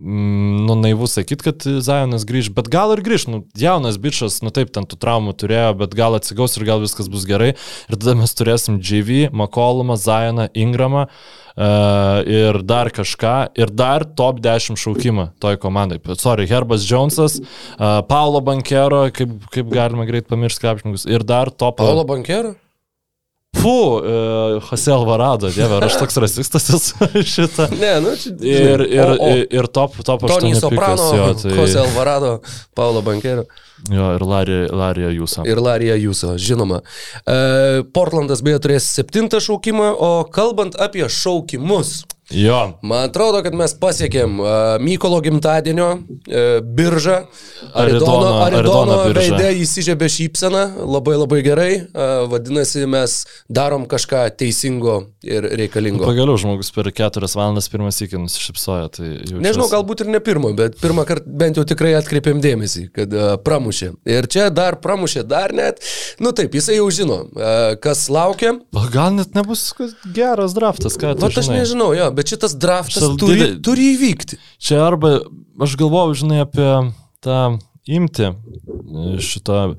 mm, 0.00 0.64
nu, 0.66 0.76
naivu 0.80 1.08
sakyti, 1.10 1.44
kad 1.46 1.66
Zajonas 1.84 2.24
grįž, 2.28 2.50
bet 2.56 2.70
gal 2.72 2.94
ir 2.94 3.02
grįž, 3.04 3.26
nu, 3.30 3.42
jaunas 3.58 3.98
bičias, 4.00 4.40
nu 4.44 4.52
taip, 4.54 4.72
ten 4.74 4.88
tų 4.88 4.98
traumų 5.00 5.34
turėjo, 5.40 5.74
bet 5.82 5.96
gal 5.98 6.16
atsigaus 6.18 6.56
ir 6.58 6.66
gal 6.68 6.82
viskas 6.82 7.10
bus 7.12 7.26
gerai. 7.28 7.52
Ir 7.88 7.98
tada 7.98 8.16
mes 8.18 8.34
turėsim 8.36 8.80
JV, 8.80 9.28
Makolumą, 9.36 9.98
Zajoną, 10.00 10.48
Ingramą 10.54 11.06
uh, 11.06 12.22
ir 12.24 12.62
dar 12.66 12.92
kažką, 12.94 13.36
ir 13.60 13.74
dar 13.74 14.06
top 14.18 14.40
10 14.44 14.80
šaukimą 14.80 15.30
toj 15.42 15.60
komandai. 15.62 16.00
Sorry, 16.16 16.48
Herbas 16.50 16.86
Jonesas, 16.88 17.40
uh, 17.40 18.00
Paulo 18.08 18.40
Bankero, 18.44 19.06
kaip, 19.14 19.36
kaip 19.52 19.70
galima 19.72 20.08
greit 20.08 20.30
pamiršti 20.30 20.66
krepšininkus, 20.66 21.06
ir 21.10 21.26
dar 21.26 21.52
top... 21.52 21.80
Paulo 21.82 22.06
Bankero? 22.08 22.56
Fu, 23.58 23.68
uh, 23.68 24.62
Jose 24.70 24.92
Alvarado, 24.92 25.50
dieve, 25.50 25.80
aš 25.84 25.96
toks 25.98 26.16
rasistas 26.22 26.68
esu 26.70 27.08
šitą. 27.34 27.66
Ne, 27.80 27.96
nu, 28.00 28.14
čia. 28.16 28.30
Ir, 28.40 28.84
ir, 28.86 29.10
o, 29.10 29.16
o, 29.18 29.32
ir, 29.42 29.66
top, 29.66 29.98
top 30.06 30.22
8 30.22 30.38
Tony 30.38 30.54
Soprano, 30.54 31.08
jo, 31.16 31.26
tai, 31.34 31.56
Jose 31.58 31.82
Alvarado, 31.82 32.38
Paulo 32.78 33.02
Bankero 33.02 33.44
jo, 33.88 34.06
ir 34.16 34.24
Larija, 34.24 35.10
jūsų. 35.14 35.44
ir 35.48 35.60
Larija 35.62 35.96
Jūso, 36.00 36.34
žinoma. 36.40 36.80
E, 37.24 37.82
Portlandas 37.94 38.42
beje 38.44 38.60
turės 38.66 38.88
septintą 38.94 39.40
šaukimą, 39.42 39.90
o 39.96 40.10
kalbant 40.32 40.76
apie 40.80 41.06
šaukimus, 41.08 42.04
Jo, 42.30 42.78
man 42.86 43.08
atrodo, 43.08 43.40
kad 43.42 43.54
mes 43.58 43.72
pasiekėm 43.74 44.36
uh, 44.38 44.48
Mykolo 44.82 45.18
gimtadienio 45.24 45.88
uh, 45.98 46.60
biržą. 46.62 47.24
Aridono, 47.74 48.28
Aridono- 48.44 48.44
Aridono 48.46 48.98
veidė 49.16 49.48
įsižiebė 49.64 50.06
šypseną, 50.14 50.62
labai 50.86 51.16
labai 51.18 51.40
gerai. 51.42 51.72
Uh, 51.90 52.28
vadinasi, 52.30 52.84
mes 52.90 53.16
darom 53.50 53.84
kažką 53.90 54.22
teisingo 54.38 55.00
ir 55.26 55.42
reikalingo. 55.58 56.06
pagaliau 56.06 56.38
žmogus 56.40 56.70
per 56.74 56.88
keturias 56.94 57.34
valandas 57.36 57.68
pirmas 57.72 57.98
įkį 58.06 58.22
nusišypsojo. 58.22 58.86
Tai 58.94 59.06
jaučiuosi- 59.10 59.42
Nežinau, 59.44 59.68
galbūt 59.74 60.04
ir 60.06 60.12
ne 60.14 60.20
pirmo, 60.20 60.52
bet 60.56 60.78
pirmą 60.80 61.04
kartą 61.08 61.26
bent 61.42 61.58
jau 61.58 61.64
tikrai 61.66 61.92
atkreipėm 61.98 62.40
dėmesį, 62.40 62.86
kad 62.94 63.12
uh, 63.12 63.34
pramušė. 63.42 63.90
Ir 64.06 64.30
čia 64.30 64.48
dar 64.54 64.78
pramušė, 64.80 65.26
dar 65.28 65.52
net, 65.52 65.82
nu 66.22 66.30
taip, 66.32 66.54
jisai 66.54 66.78
jau 66.78 66.86
žino, 66.94 67.20
uh, 67.34 67.74
kas 67.82 68.06
laukia. 68.08 68.54
Gal 68.94 69.12
net 69.18 69.34
nebus 69.34 69.66
geras 70.14 70.54
draftas, 70.56 70.94
ką 70.98 71.14
tu 71.18 71.26
Vat 71.26 71.36
aš 71.38 71.50
nežinau, 71.52 71.90
jo, 71.96 72.08
bet 72.20 72.34
šitas 72.34 72.54
draftas 72.60 73.00
Čia 73.00 73.16
turi, 73.20 73.48
turi 73.64 73.90
įvykti. 73.96 74.38
Čia 74.60 74.84
arba, 74.84 75.16
aš 75.64 75.80
galvoju, 75.80 76.20
žinai, 76.22 76.44
apie 76.44 76.70
tą 77.24 77.40
imti 77.90 78.28
šito. 79.18 79.74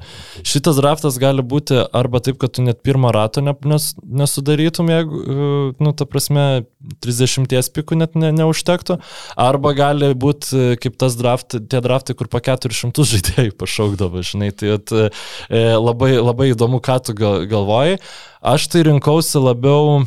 Šitas 0.47 0.77
draftas 0.79 1.17
gali 1.21 1.43
būti 1.45 1.77
arba 1.93 2.21
taip, 2.23 2.39
kad 2.41 2.53
tu 2.55 2.63
net 2.65 2.81
pirmą 2.85 3.11
ratą 3.13 3.43
ne, 3.45 3.53
nes, 3.67 3.91
nesudarytum, 4.01 4.89
jeigu, 4.91 5.21
e, 5.21 5.49
nu, 5.83 5.93
ta 5.97 6.07
prasme, 6.09 6.63
30 7.05 7.71
pikų 7.75 7.99
net 7.99 8.15
ne, 8.19 8.31
neužtektų, 8.35 8.97
arba 9.39 9.73
gali 9.77 10.13
būti 10.17 10.79
kaip 10.81 10.97
tas 11.01 11.17
draft, 11.19 11.57
tie 11.71 11.83
draftai, 11.83 12.15
kur 12.17 12.31
po 12.31 12.41
400 12.43 13.07
žaidėjų 13.13 13.57
pašaukdavo, 13.59 14.23
žinai, 14.25 14.51
tai 14.55 14.75
at, 14.79 14.95
e, 14.95 15.61
labai, 15.77 16.15
labai 16.19 16.51
įdomu, 16.55 16.81
ką 16.83 16.97
tu 17.05 17.17
gal, 17.17 17.45
galvoji. 17.51 18.01
Aš 18.41 18.71
tai 18.71 18.87
rinkausi 18.89 19.43
labiau... 19.43 20.01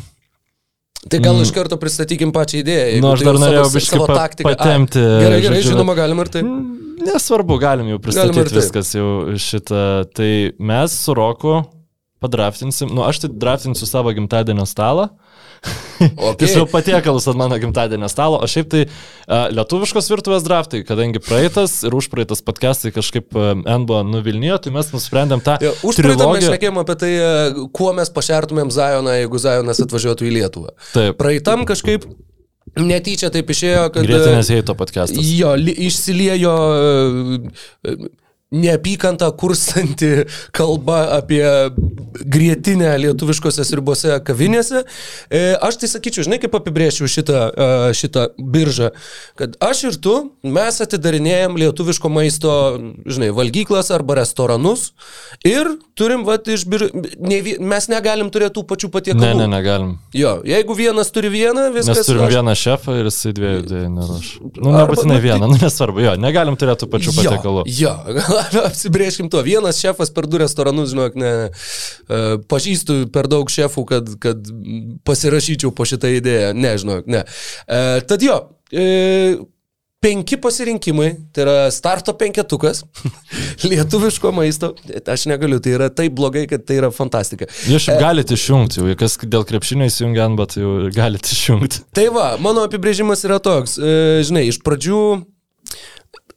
Tai 1.11 1.19
gal 1.21 1.37
iš 1.43 1.51
karto 1.53 1.77
pristatykim 1.77 2.33
pačią 2.33 2.63
idėją. 2.63 2.85
jeigu 2.95 3.03
Nu, 3.05 3.13
aš 3.13 3.19
tai 3.21 3.27
dar 3.27 3.35
jau 3.35 3.43
norėjau 3.45 3.81
savo 3.85 4.07
pa- 4.07 4.17
taktiką- 4.23 4.49
Ai, 4.49 4.55
patempti, 4.57 4.99
Gerai, 5.05 5.41
gerai, 5.43 5.61
žodžiu, 5.61 5.73
žinoma, 5.75 5.95
galim 5.99 6.19
ir 6.21 6.31
taip. 6.33 6.45
Mm, 6.45 6.81
Nesvarbu, 7.05 7.59
galim 7.61 7.87
jau 7.91 7.99
Galim 7.99 8.05
pristatyti 8.07 8.49
taip. 8.49 8.59
viskas 8.63 8.95
jau 8.95 9.09
šitą. 9.37 9.83
Tai 10.15 10.53
mes 10.59 10.91
su 11.05 11.15
Roku 11.15 11.65
padraftinsim, 12.23 12.89
nu 12.95 13.03
aš 13.05 13.19
tai 13.25 13.29
draftinsiu 13.31 13.87
savo 13.87 14.13
gimtadienio 14.17 14.65
stalą. 14.67 15.11
Okay. 16.05 16.45
Tiesiog 16.45 16.69
patiekalus 16.73 17.25
ant 17.31 17.39
mano 17.39 17.57
gimtadienio 17.61 18.09
stalo, 18.11 18.41
o 18.43 18.49
šiaip 18.51 18.67
tai 18.73 18.81
uh, 18.85 19.47
lietuviškos 19.55 20.11
virtuvės 20.11 20.45
draftai, 20.45 20.83
kadangi 20.85 21.23
praeitas 21.23 21.79
ir 21.87 21.95
užpraeitas 21.97 22.43
podcastai 22.45 22.93
kažkaip 22.93 23.33
NBO 23.63 24.03
nuvilnijo, 24.09 24.59
tai 24.65 24.75
mes 24.75 24.91
nusprendėm 24.93 25.43
tą 25.45 25.57
Jo, 25.65 25.73
Užpraeitą 25.87 26.29
mes 26.35 26.49
šnekėjom 26.49 26.83
apie 26.83 26.99
tai, 27.01 27.13
kuo 27.77 27.95
mes 27.97 28.11
pašertumėm 28.13 28.73
Zajoną, 28.75 29.17
jeigu 29.23 29.41
Zajonas 29.41 29.81
atvažiuotų 29.87 30.29
į 30.29 30.35
Lietuvą. 30.41 30.75
Taip, 30.93 31.17
Praeitam 31.21 31.65
kažkaip 31.69 32.09
netyčia 32.81 33.31
taip 33.35 33.51
išėjo, 33.55 33.87
kad... 33.95 34.07
grėtinės 34.09 34.51
heito 34.53 34.77
podcastas. 34.79 35.33
Jo, 35.39 35.55
li- 35.59 35.77
išsiliejo 35.87 36.55
neapykantą 38.53 39.31
kurstanti 39.37 40.11
kalba 40.55 41.01
apie 41.19 41.43
grėtinę 42.15 42.93
lietuviškose 43.03 43.65
sriubose 43.67 44.19
kavinėse. 44.25 44.85
E, 45.31 45.43
Aš 45.65 45.79
tai 45.83 45.89
sakyčiau, 45.91 46.27
žinai, 46.27 46.39
kaip 46.43 46.55
apibrėžčiau 46.59 47.09
šitą, 47.11 47.41
e, 47.51 47.69
šitą 47.97 48.27
biržą, 48.39 48.91
kad 49.39 49.57
aš 49.65 49.83
ir 49.91 49.99
tu, 50.03 50.15
mes 50.45 50.81
atidarinėjom 50.85 51.59
lietuviško 51.63 52.11
maisto, 52.13 52.53
žinai, 53.09 53.31
valgyklas 53.35 53.91
arba 53.95 54.21
restoranus 54.21 54.93
ir 55.47 55.73
turim, 55.99 56.25
va, 56.29 56.37
iš 56.39 56.67
bir... 56.71 56.87
ne, 56.95 57.41
mes 57.65 57.89
negalim 57.91 58.31
turėti 58.35 58.59
tų 58.59 58.67
pačių 58.71 58.91
patiekalų. 58.95 59.25
Ne, 59.25 59.35
ne, 59.45 59.49
negalim. 59.51 59.97
Jo, 60.15 60.37
jeigu 60.47 60.77
vienas 60.79 61.11
turi 61.15 61.33
vieną, 61.33 61.71
viskas. 61.75 62.03
Mes 62.03 62.11
turim 62.13 62.27
aš- 62.29 62.37
vieną 62.37 62.57
šefą 62.61 62.99
ir 63.01 63.11
jisai 63.11 63.35
dviejų 63.37 63.67
dėjų 63.73 63.91
neraš. 63.95 64.31
Nu, 64.61 64.75
nebūtinai 64.75 65.19
nu, 65.19 65.25
vieną, 65.27 65.51
nu, 65.51 65.59
nesvarbu, 65.63 66.05
jo, 66.05 66.15
negalim 66.21 66.59
turėti 66.61 66.85
tų 66.85 66.91
pačių 66.95 67.17
patiekalų. 67.19 67.67
Jo, 67.81 67.95
jo 68.19 68.34
apsibrėžkim 68.69 69.31
to. 69.33 69.43
Vienas 69.47 69.81
šefas 69.83 70.13
per 70.15 70.29
du 70.31 70.41
restoranus, 70.43 70.93
žinok, 70.95 71.17
ne, 71.21 71.33
e, 71.49 72.21
pažįstu 72.51 73.05
per 73.15 73.31
daug 73.31 73.51
šefų, 73.51 73.87
kad, 73.89 74.13
kad 74.23 74.53
pasirašyčiau 75.09 75.75
po 75.75 75.89
šitą 75.89 76.13
idėją. 76.19 76.53
Ne, 76.59 76.77
žinok, 76.81 77.11
ne. 77.11 77.25
E, 77.67 77.83
tad 78.09 78.25
jo, 78.25 78.39
e, 78.73 78.87
penki 80.05 80.37
pasirinkimai, 80.37 81.09
tai 81.33 81.45
yra 81.47 81.57
starto 81.73 82.13
penketukas, 82.21 82.83
lietuviško 83.71 84.33
maisto. 84.37 84.75
Aš 85.01 85.27
negaliu, 85.31 85.61
tai 85.65 85.77
yra 85.79 85.89
taip 85.89 86.17
blogai, 86.19 86.45
kad 86.51 86.67
tai 86.69 86.79
yra 86.83 86.91
fantastika. 86.95 87.49
Jūs 87.71 87.87
šiaip 87.87 88.03
galite 88.03 88.37
išjungti, 88.37 88.83
jau 88.83 88.99
kas 89.01 89.17
dėl 89.23 89.47
krepšinio 89.49 89.89
įsijungia, 89.89 90.29
bet 90.41 90.59
jau 90.61 90.75
galite 90.95 91.33
išjungti. 91.33 91.87
Tai 91.97 92.09
va, 92.17 92.27
mano 92.43 92.67
apibrėžimas 92.69 93.25
yra 93.29 93.41
toks, 93.45 93.79
e, 93.81 93.95
žinai, 94.29 94.49
iš 94.51 94.61
pradžių, 94.67 95.01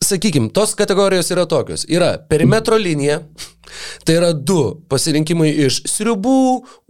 sakykime, 0.04 0.50
tos 0.54 0.76
kategorijos 0.78 1.32
yra 1.34 1.46
tokios. 1.50 1.86
Yra 1.90 2.16
perimetro 2.30 2.78
linija, 2.78 3.20
tai 4.06 4.18
yra 4.20 4.32
du 4.34 4.60
pasirinkimai 4.92 5.50
iš 5.68 5.82
sriubų, 5.90 6.38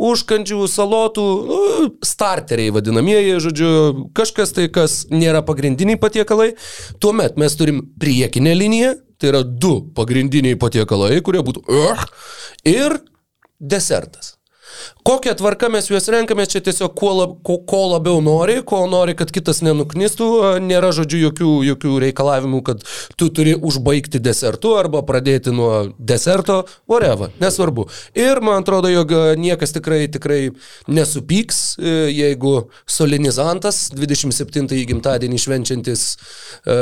užkandžių, 0.09 0.61
salotų, 0.71 1.25
nu, 1.47 1.89
starteriai 2.05 2.73
vadinamieji, 2.75 3.39
žodžiu, 3.47 3.73
kažkas 4.17 4.55
tai, 4.57 4.69
kas 4.73 5.03
nėra 5.13 5.43
pagrindiniai 5.47 5.99
patiekalai. 6.01 6.53
Tuomet 7.03 7.39
mes 7.41 7.57
turim 7.59 7.83
priekinę 7.99 8.55
liniją, 8.57 8.95
tai 9.17 9.33
yra 9.33 9.43
du 9.43 9.79
pagrindiniai 9.97 10.59
patiekalai, 10.59 11.17
kurie 11.25 11.43
būtų 11.45 11.65
uh, 11.65 12.07
ir 12.67 12.99
desertas. 13.59 14.35
Kokią 15.07 15.37
tvarką 15.39 15.69
mes 15.71 15.85
juos 15.87 16.09
renkamės, 16.11 16.49
čia 16.51 16.59
tiesiog 16.65 16.91
kuo, 16.99 17.13
lab, 17.15 17.35
ko, 17.47 17.53
ko 17.63 17.77
labiau 17.93 18.19
nori, 18.19 18.57
ko 18.67 18.81
nori, 18.91 19.13
kad 19.15 19.29
kitas 19.31 19.61
nenuknistų, 19.63 20.25
nėra 20.59 20.89
žodžiu 20.91 21.21
jokių, 21.21 21.51
jokių 21.63 21.93
reikalavimų, 22.03 22.59
kad 22.67 22.83
tu 23.15 23.29
turi 23.31 23.53
užbaigti 23.55 24.19
desertu 24.19 24.73
arba 24.75 24.99
pradėti 25.07 25.53
nuo 25.55 25.93
deserto, 25.95 26.57
whatever, 26.91 27.31
nesvarbu. 27.39 27.85
Ir 28.19 28.41
man 28.43 28.65
atrodo, 28.65 28.91
jog 28.91 29.13
niekas 29.39 29.71
tikrai, 29.77 30.01
tikrai 30.11 30.41
nesupyks, 30.91 31.61
e, 31.79 31.95
jeigu 32.11 32.53
solinizantas 32.83 33.85
27-ąjį 33.95 34.83
gimtadienį 34.91 35.39
švenčiantis 35.45 36.05
e, 36.11 36.77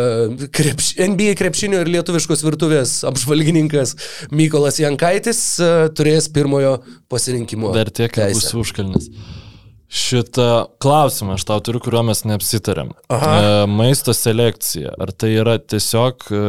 krepš, 0.49 0.95
NBA 1.13 1.37
krepšinio 1.43 1.85
ir 1.85 1.93
lietuviškos 1.99 2.41
virtuvės 2.49 2.97
apžvalgininkas 3.05 3.93
Mykolas 4.33 4.81
Jankaitis 4.81 5.45
e, 5.61 5.71
turės 5.93 6.33
pirmojo 6.33 6.79
pasirinkimo. 7.13 7.69
Dar 7.77 7.93
tiek, 7.93 8.14
kad 8.15 8.31
teisę. 8.31 8.39
bus 8.39 8.53
užkalnis. 8.63 9.09
Šitą 9.85 10.65
klausimą 10.81 11.35
aš 11.37 11.43
tau 11.45 11.61
turiu, 11.63 11.79
kuriuo 11.79 12.01
mes 12.07 12.23
neapsitarėm. 12.25 12.89
Aha. 13.13 13.27
E, 13.37 13.51
maisto 13.69 14.15
selekcija. 14.17 14.95
Ar 14.99 15.11
tai 15.13 15.29
yra 15.37 15.59
tiesiog, 15.61 16.25
e, 16.33 16.39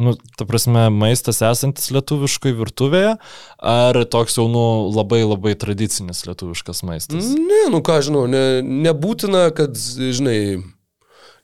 nu, 0.00 0.14
ta 0.38 0.46
prasme, 0.48 0.86
maistas 0.90 1.42
esantis 1.44 1.92
lietuviškai 1.92 2.54
virtuvėje, 2.56 3.12
ar 3.60 4.00
toks 4.10 4.40
jau, 4.40 4.48
nu, 4.50 4.64
labai 4.96 5.20
labai 5.26 5.52
tradicinis 5.60 6.24
lietuviškas 6.26 6.82
maistas? 6.88 7.28
Ne, 7.36 7.66
nu 7.74 7.82
ką 7.84 8.00
žinau, 8.08 8.24
ne, 8.32 8.64
nebūtina, 8.88 9.44
kad, 9.54 9.76
žinai, 9.76 10.40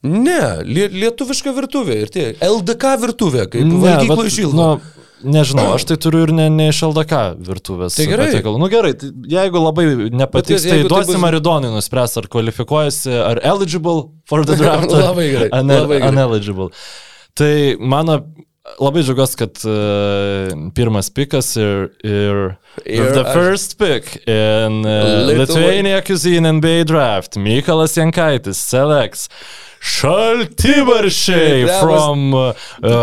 ne, 0.08 0.42
lie, 0.64 0.88
lietuviška 1.04 1.52
virtuvė 1.60 2.00
ir 2.06 2.16
tie 2.16 2.26
LDK 2.48 2.96
virtuvė, 3.04 3.46
kaip 3.52 3.76
valgyklų 3.84 4.18
bet, 4.24 4.32
išilgo. 4.32 4.56
nu, 4.56 5.01
Nežinau, 5.24 5.68
aš 5.76 5.84
tai 5.90 5.96
turiu 6.02 6.22
ir 6.26 6.32
ne, 6.34 6.48
ne 6.50 6.68
iš 6.72 6.80
LDK 6.88 7.18
virtuvės. 7.46 7.96
Tai 7.98 8.06
gerai. 8.10 8.26
patiekalų. 8.30 8.60
Nu 8.62 8.68
gerai, 8.72 8.92
tai 8.98 9.10
jeigu 9.30 9.62
labai 9.62 9.86
nepatiks, 10.10 10.64
tai 10.66 10.76
jeigu 10.78 10.88
tai 10.88 10.96
duosim 10.96 11.14
bus- 11.18 11.22
Maridonui 11.26 11.72
nuspręs, 11.74 12.16
ar 12.22 12.28
kvalifikuojasi, 12.32 13.12
ar 13.32 13.40
eligible 13.54 14.08
for 14.28 14.44
the 14.48 14.56
draft. 14.60 14.90
Labai 14.90 15.28
gerai, 15.30 15.50
ar 15.52 15.64
labai 15.68 16.00
gerai. 16.02 16.12
Uneligible. 16.14 16.70
Tai 17.38 17.52
mano 17.80 18.18
labai 18.78 19.02
džiugiuosi, 19.02 19.38
kad 19.40 19.62
uh, 19.66 20.52
pirmas 20.76 21.08
pikas 21.10 21.54
Ir 21.58 21.88
ir 22.06 22.42
the 22.84 23.24
first 23.34 23.78
pick 23.78 24.16
in 24.26 24.84
uh, 24.86 25.26
Lietuvai- 25.28 25.38
Lithuania 25.38 26.02
Cuisine 26.02 26.44
NBA 26.60 26.86
draft, 26.86 27.36
Mykolas 27.36 27.96
Jankaitis 27.96 28.56
selects 28.56 29.28
Šaltibaršiai 29.82 31.64
was- 31.66 31.80
from 31.82 32.34
uh, 32.34 32.52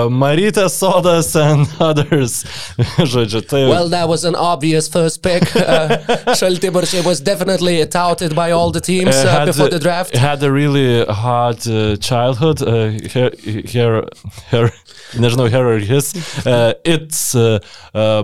Marytės 0.09 0.77
sodas 0.79 1.35
and 1.35 1.67
others. 1.79 2.43
Žodžiu, 3.11 3.41
tai 3.47 3.67
Well, 3.69 3.89
that 3.89 4.07
was 4.07 4.23
an 4.23 4.35
obvious 4.35 4.87
first 4.87 5.21
pick. 5.21 5.43
Uh, 5.55 5.97
Šaltibaršiai 6.39 7.05
was 7.05 7.19
definitely 7.19 7.85
touted 7.85 8.33
by 8.35 8.51
all 8.51 8.71
the 8.71 8.79
teams 8.81 9.15
uh, 9.15 9.27
had, 9.27 9.45
before 9.45 9.69
the 9.69 9.79
draft. 9.79 10.15
had 10.15 10.41
a 10.43 10.51
really 10.51 11.03
hard 11.05 11.67
uh, 11.67 11.95
childhood. 11.97 12.61
Uh, 12.61 12.91
her, 13.13 13.31
her, 13.73 14.03
her, 14.51 14.71
nežinau, 15.19 15.49
her 15.51 15.73
or 15.75 15.79
his. 15.79 16.13
Uh, 16.45 16.73
it's 16.85 17.35
uh, 17.35 17.59
uh, 17.93 18.23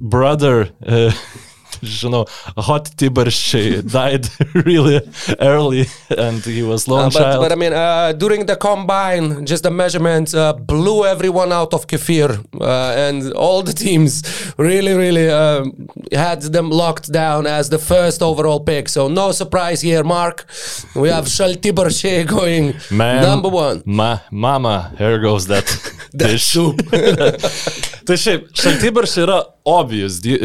brother. 0.00 0.68
Uh, 0.84 1.12
Žinau, 1.82 2.26
Hot 2.56 2.84
Tibaršiai 2.96 3.82
died 3.90 4.28
really 4.66 5.00
early 5.40 5.86
and 6.16 6.42
he 6.44 6.62
was 6.62 6.86
lone 6.88 7.06
Uh, 7.06 7.10
but, 7.10 7.20
child. 7.22 7.40
but 7.42 7.52
I 7.52 7.54
mean, 7.56 7.72
uh, 7.72 8.12
during 8.12 8.46
the 8.46 8.56
combine, 8.56 9.44
just 9.46 9.62
the 9.62 9.70
measurements 9.70 10.34
uh, 10.34 10.52
blew 10.52 11.04
everyone 11.04 11.52
out 11.52 11.72
of 11.74 11.86
kefir, 11.86 12.30
uh, 12.60 13.06
and 13.06 13.32
all 13.34 13.62
the 13.62 13.72
teams 13.72 14.22
really, 14.58 14.94
really 14.94 15.28
uh, 15.30 15.64
had 16.12 16.42
them 16.42 16.70
locked 16.70 17.12
down 17.12 17.46
as 17.46 17.68
the 17.70 17.78
first 17.78 18.22
overall 18.22 18.60
pick. 18.60 18.88
So 18.88 19.08
no 19.08 19.32
surprise 19.32 19.80
here, 19.82 20.04
Mark. 20.04 20.46
We 20.94 21.08
have 21.10 21.26
Shaltibarche 21.26 22.26
going 22.26 22.74
Man, 22.90 23.22
number 23.22 23.48
one. 23.48 23.82
Ma, 23.84 24.18
mama, 24.30 24.92
here 24.98 25.18
goes 25.18 25.46
that. 25.46 25.66
That 26.16 26.38
soup. 26.40 26.76
Tai 28.06 28.16
šiaip, 28.16 28.46
šaltibaršiai 28.56 29.24
yra 29.26 29.38
obvious. 29.66 30.20
di- 30.22 30.38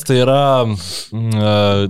Patiekalas 0.00 0.04
tai 0.04 0.16
yra, 0.24 0.66
e, 1.12 1.88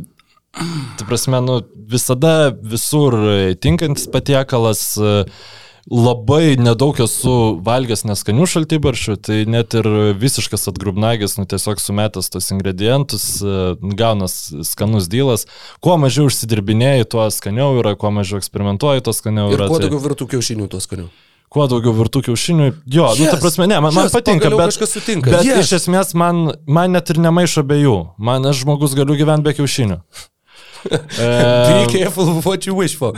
tai 0.98 1.06
prasme, 1.06 1.40
nu, 1.40 1.60
visada 1.88 2.50
visur 2.62 3.14
tinkantis 3.60 4.06
patiekalas. 4.10 4.96
e, 4.98 5.24
Labai 5.90 6.54
nedaug 6.60 6.94
esu 7.02 7.56
valgęs 7.66 8.04
neskanių 8.06 8.44
šaltibaršių, 8.46 9.14
tai 9.26 9.38
net 9.48 9.72
ir 9.74 9.86
visiškas 10.20 10.68
atgrubnagis, 10.70 11.34
nu 11.40 11.46
tiesiog 11.48 11.80
sumetęs 11.82 12.28
tos 12.30 12.50
ingredientus, 12.52 13.40
e, 13.42 13.74
gaunas 13.98 14.52
skanus 14.68 15.08
dylas. 15.10 15.46
Kuo 15.82 15.96
mažiau 15.98 16.28
užsidirbinėjai, 16.28 17.08
tuo 17.10 17.24
skaniau 17.32 17.80
yra, 17.80 17.96
kuo 17.98 18.12
mažiau 18.12 18.38
eksperimentuoji, 18.38 19.02
tuo 19.02 19.12
skaniau 19.16 19.50
Ir 19.50 19.58
yra. 19.58 19.66
kuo 19.72 19.80
tai- 19.80 19.88
daugiau 19.88 20.04
virtų 20.04 20.28
kiaušinių, 20.30 20.68
tuo 20.68 20.78
skaniau. 20.84 21.08
Kuo 21.50 21.66
daugiau 21.70 21.94
virtų 21.96 22.22
kiaušinių. 22.28 22.66
Jo, 22.86 23.08
yes, 23.10 23.20
nu, 23.20 23.30
ta 23.32 23.38
prasme, 23.42 23.66
ne, 23.70 23.80
man, 23.82 23.94
man 23.96 24.06
yes, 24.06 24.14
patinka, 24.14 24.46
pagaliau 24.46 24.60
bet, 24.62 24.72
kažkas 24.72 24.92
sutinka. 24.96 25.32
bet 25.34 25.46
Yes. 25.48 25.64
iš 25.66 25.72
esmės 25.80 26.12
man, 26.14 26.52
man 26.70 26.94
net 26.94 27.10
ir 27.10 27.18
nemaišo 27.22 27.64
be 27.66 27.80
jų. 27.80 27.96
Man 28.22 28.46
aš 28.46 28.62
žmogus 28.62 28.94
galiu 28.98 29.18
gyventi 29.18 29.48
be 29.48 29.56
kiaušinių. 29.58 29.98
Be 30.88 31.86
careful 31.92 32.40
what 32.42 32.66
you 32.66 32.74
wish 32.74 32.96
for. 32.98 33.14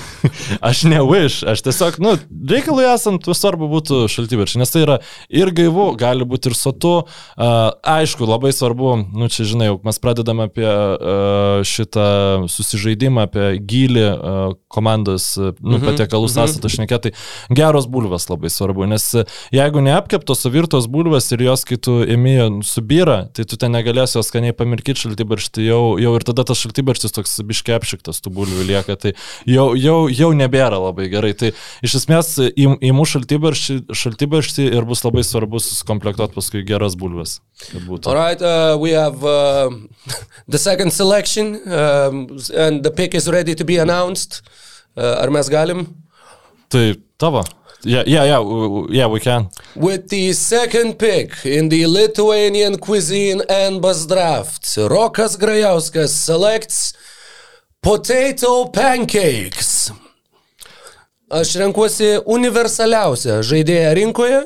aš 0.68 0.84
ne 0.88 1.02
wish, 1.04 1.42
aš 1.44 1.64
tiesiog, 1.66 1.98
nu, 2.02 2.14
reikalui 2.48 2.86
esant, 2.88 3.28
svarbu 3.28 3.68
būtų 3.72 4.06
šaltibaršiai, 4.12 4.62
nes 4.62 4.72
tai 4.72 4.84
yra 4.86 4.98
ir 5.28 5.52
gaivu, 5.52 5.90
gali 6.00 6.24
būti 6.28 6.52
ir 6.52 6.56
sotu. 6.58 6.94
Uh, 7.36 7.72
aišku, 7.84 8.24
labai 8.28 8.54
svarbu, 8.56 8.94
nu, 9.12 9.28
čia 9.32 9.44
žinai, 9.48 9.68
jau 9.72 9.78
mes 9.84 10.00
pradedame 10.02 10.48
apie 10.48 10.68
uh, 10.68 11.60
šitą 11.66 12.08
susižaidimą, 12.52 13.28
apie 13.28 13.46
gilį 13.60 14.08
uh, 14.08 14.58
komandos, 14.72 15.34
nu, 15.60 15.82
Mhm, 15.82 15.90
patiekalų 15.90 16.28
mhm. 16.28 16.34
sąstatą 16.36 16.70
šnekėtai. 16.72 17.12
Geros 17.54 17.88
bulvės 17.90 18.28
labai 18.30 18.50
svarbu, 18.52 18.86
nes 18.90 19.04
jeigu 19.54 19.82
neapkeptos, 19.84 20.46
o 20.46 20.52
virtos 20.52 20.88
bulvės 20.90 21.30
ir 21.34 21.44
jos, 21.48 21.66
kai 21.68 21.78
tu 21.82 22.00
imi 22.06 22.36
subyra, 22.66 23.26
tai 23.34 23.46
tu 23.48 23.58
ten 23.60 23.74
negalėsi 23.74 24.18
jos 24.18 24.30
skaniai 24.30 24.56
pamirkyti 24.56 25.06
šaltibarštį, 25.06 25.66
jau, 25.66 25.82
jau 26.02 26.14
ir 26.16 26.26
tada 26.28 26.46
tas 26.48 26.62
šaltibarštis 26.62 26.91
toks 27.00 27.40
biškepšiktas 27.48 28.20
tų 28.20 28.32
bulvių 28.36 28.66
lieka, 28.68 28.96
tai 28.96 29.12
jau, 29.48 29.72
jau, 29.78 30.08
jau 30.12 30.30
nebėra 30.36 30.76
labai 30.82 31.08
gerai. 31.08 31.32
Tai 31.38 31.52
iš 31.82 31.94
esmės 32.02 32.34
į- 32.50 32.76
įmu 32.90 33.06
šaltibarštį, 33.08 33.78
ir 34.76 34.84
bus 34.84 35.04
labai 35.06 35.24
svarbu 35.24 35.60
susikomplektuoti 35.62 36.34
paskui 36.36 36.64
geras 36.68 36.94
bulves. 36.98 37.40
kad 37.70 37.82
būtų. 37.86 38.06
All 38.10 38.14
right, 38.18 38.42
uh, 38.42 38.76
we 38.78 38.90
have 38.90 39.22
uh, 39.24 39.70
the 40.48 40.58
second 40.58 40.92
selection, 40.92 41.54
um, 41.70 42.38
and 42.54 42.82
the 42.82 42.90
pick 42.90 43.14
is 43.14 43.28
ready 43.28 43.54
to 43.54 43.64
be 43.64 43.78
announced. 43.78 44.42
Uh, 44.96 45.22
ar 45.22 45.30
mes 45.30 45.48
galim? 45.48 45.86
Tai 46.68 46.94
tavo. 47.18 47.44
Yeah, 47.84 48.04
yeah, 48.06 48.24
yeah, 48.24 48.86
yeah, 48.90 49.06
we 49.08 49.18
can. 49.18 49.50
With 49.74 50.08
the 50.08 50.32
second 50.34 50.98
pick 50.98 51.44
in 51.44 51.68
the 51.68 51.86
Lithuanian 51.86 52.78
cuisine 52.78 53.42
and 53.48 53.82
bus 53.82 54.06
draft, 54.06 54.62
Rokas 54.76 55.36
Grajauskas 55.36 56.10
selects 56.10 56.92
potato 57.82 58.66
pancakes. 58.66 59.90
Aš 61.32 61.56
renkuosi 61.58 62.20
universaliausią 62.28 63.40
žaidėją 63.42 63.94
rinkoje. 63.98 64.40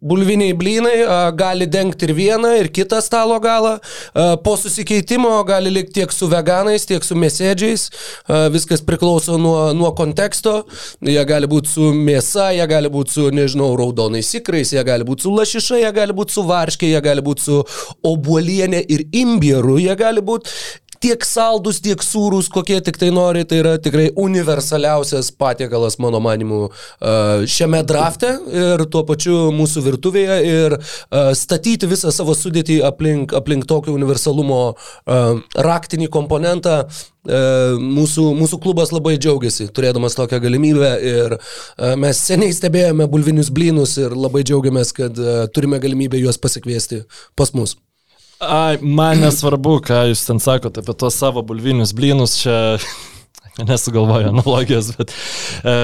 Bulviniai 0.00 0.54
blynai 0.54 0.96
gali 1.36 1.66
dengti 1.70 2.06
ir 2.08 2.14
vieną, 2.16 2.52
ir 2.60 2.70
kitą 2.74 3.00
stalo 3.02 3.38
galą. 3.42 3.76
Po 4.44 4.56
susikeitimo 4.60 5.32
gali 5.48 5.72
likti 5.72 6.00
tiek 6.00 6.12
su 6.14 6.28
veganais, 6.30 6.86
tiek 6.88 7.04
su 7.04 7.16
mėsėdžiais. 7.18 7.86
Viskas 8.54 8.84
priklauso 8.86 9.38
nuo, 9.40 9.70
nuo 9.76 9.92
konteksto. 9.98 10.64
Jie 11.04 11.24
gali 11.28 11.50
būti 11.50 11.72
su 11.74 11.90
mėsa, 11.96 12.50
jie 12.56 12.66
gali 12.70 12.90
būti 12.92 13.16
su, 13.16 13.26
nežinau, 13.34 13.72
raudonais 13.78 14.30
ikrais, 14.38 14.72
jie 14.76 14.84
gali 14.86 15.06
būti 15.06 15.26
su 15.26 15.34
lašiša, 15.34 15.80
jie 15.82 15.90
gali 15.96 16.16
būti 16.16 16.36
su 16.36 16.46
varškė, 16.48 16.92
jie 16.94 17.02
gali 17.04 17.24
būti 17.26 17.48
su 17.48 17.58
obuolienė 18.06 18.84
ir 18.88 19.06
imbieru, 19.24 19.78
jie 19.82 19.96
gali 19.98 20.24
būti 20.24 20.54
tiek 21.00 21.24
saldus, 21.24 21.80
tiek 21.80 22.02
sūrus, 22.04 22.50
kokie 22.52 22.76
tik 22.84 22.98
tai 23.00 23.08
nori, 23.14 23.46
tai 23.48 23.62
yra 23.62 23.74
tikrai 23.80 24.10
universaliausias 24.20 25.30
patiekalas, 25.40 25.96
mano 26.02 26.20
manimu, 26.22 26.66
a, 26.68 27.14
šiame 27.48 27.80
drafte 27.88 28.34
ir 28.52 28.84
tuo 28.92 29.02
pačiu 29.08 29.48
mūsų 29.56 29.84
virtuvėje 29.88 30.36
ir 30.48 30.76
a, 30.76 31.30
statyti 31.36 31.88
visą 31.90 32.12
savo 32.12 32.36
sudėtį 32.36 32.82
aplink, 32.86 33.32
aplink 33.36 33.64
tokio 33.70 33.96
universalumo 33.96 34.60
a, 34.70 35.22
raktinį 35.70 36.12
komponentą. 36.12 36.82
Mūsų, 37.20 38.22
mūsų 38.32 38.56
klubas 38.64 38.94
labai 38.94 39.18
džiaugiasi 39.20 39.66
turėdamas 39.76 40.16
tokią 40.16 40.38
galimybę 40.40 40.88
ir 41.04 41.34
mes 42.00 42.22
seniai 42.30 42.56
stebėjome 42.56 43.04
bulvinius 43.12 43.52
blynus 43.52 43.98
ir 44.00 44.16
labai 44.16 44.40
džiaugiamės, 44.40 44.94
kad 44.96 45.20
turime 45.52 45.82
galimybę 45.84 46.16
juos 46.24 46.40
pasikviesti 46.40 47.04
pas 47.36 47.52
mus. 47.52 47.76
Ai, 48.40 48.78
man 48.80 49.20
nesvarbu, 49.20 49.76
ką 49.84 50.06
jūs 50.10 50.24
ten 50.24 50.38
sakote 50.40 50.80
apie 50.80 50.94
tos 50.96 51.18
savo 51.20 51.42
bulvinius 51.44 51.92
blynus, 51.96 52.38
čia 52.40 52.56
nesugalvoju 53.68 54.30
analogijos, 54.32 54.94
bet 54.96 55.12
e, 55.60 55.74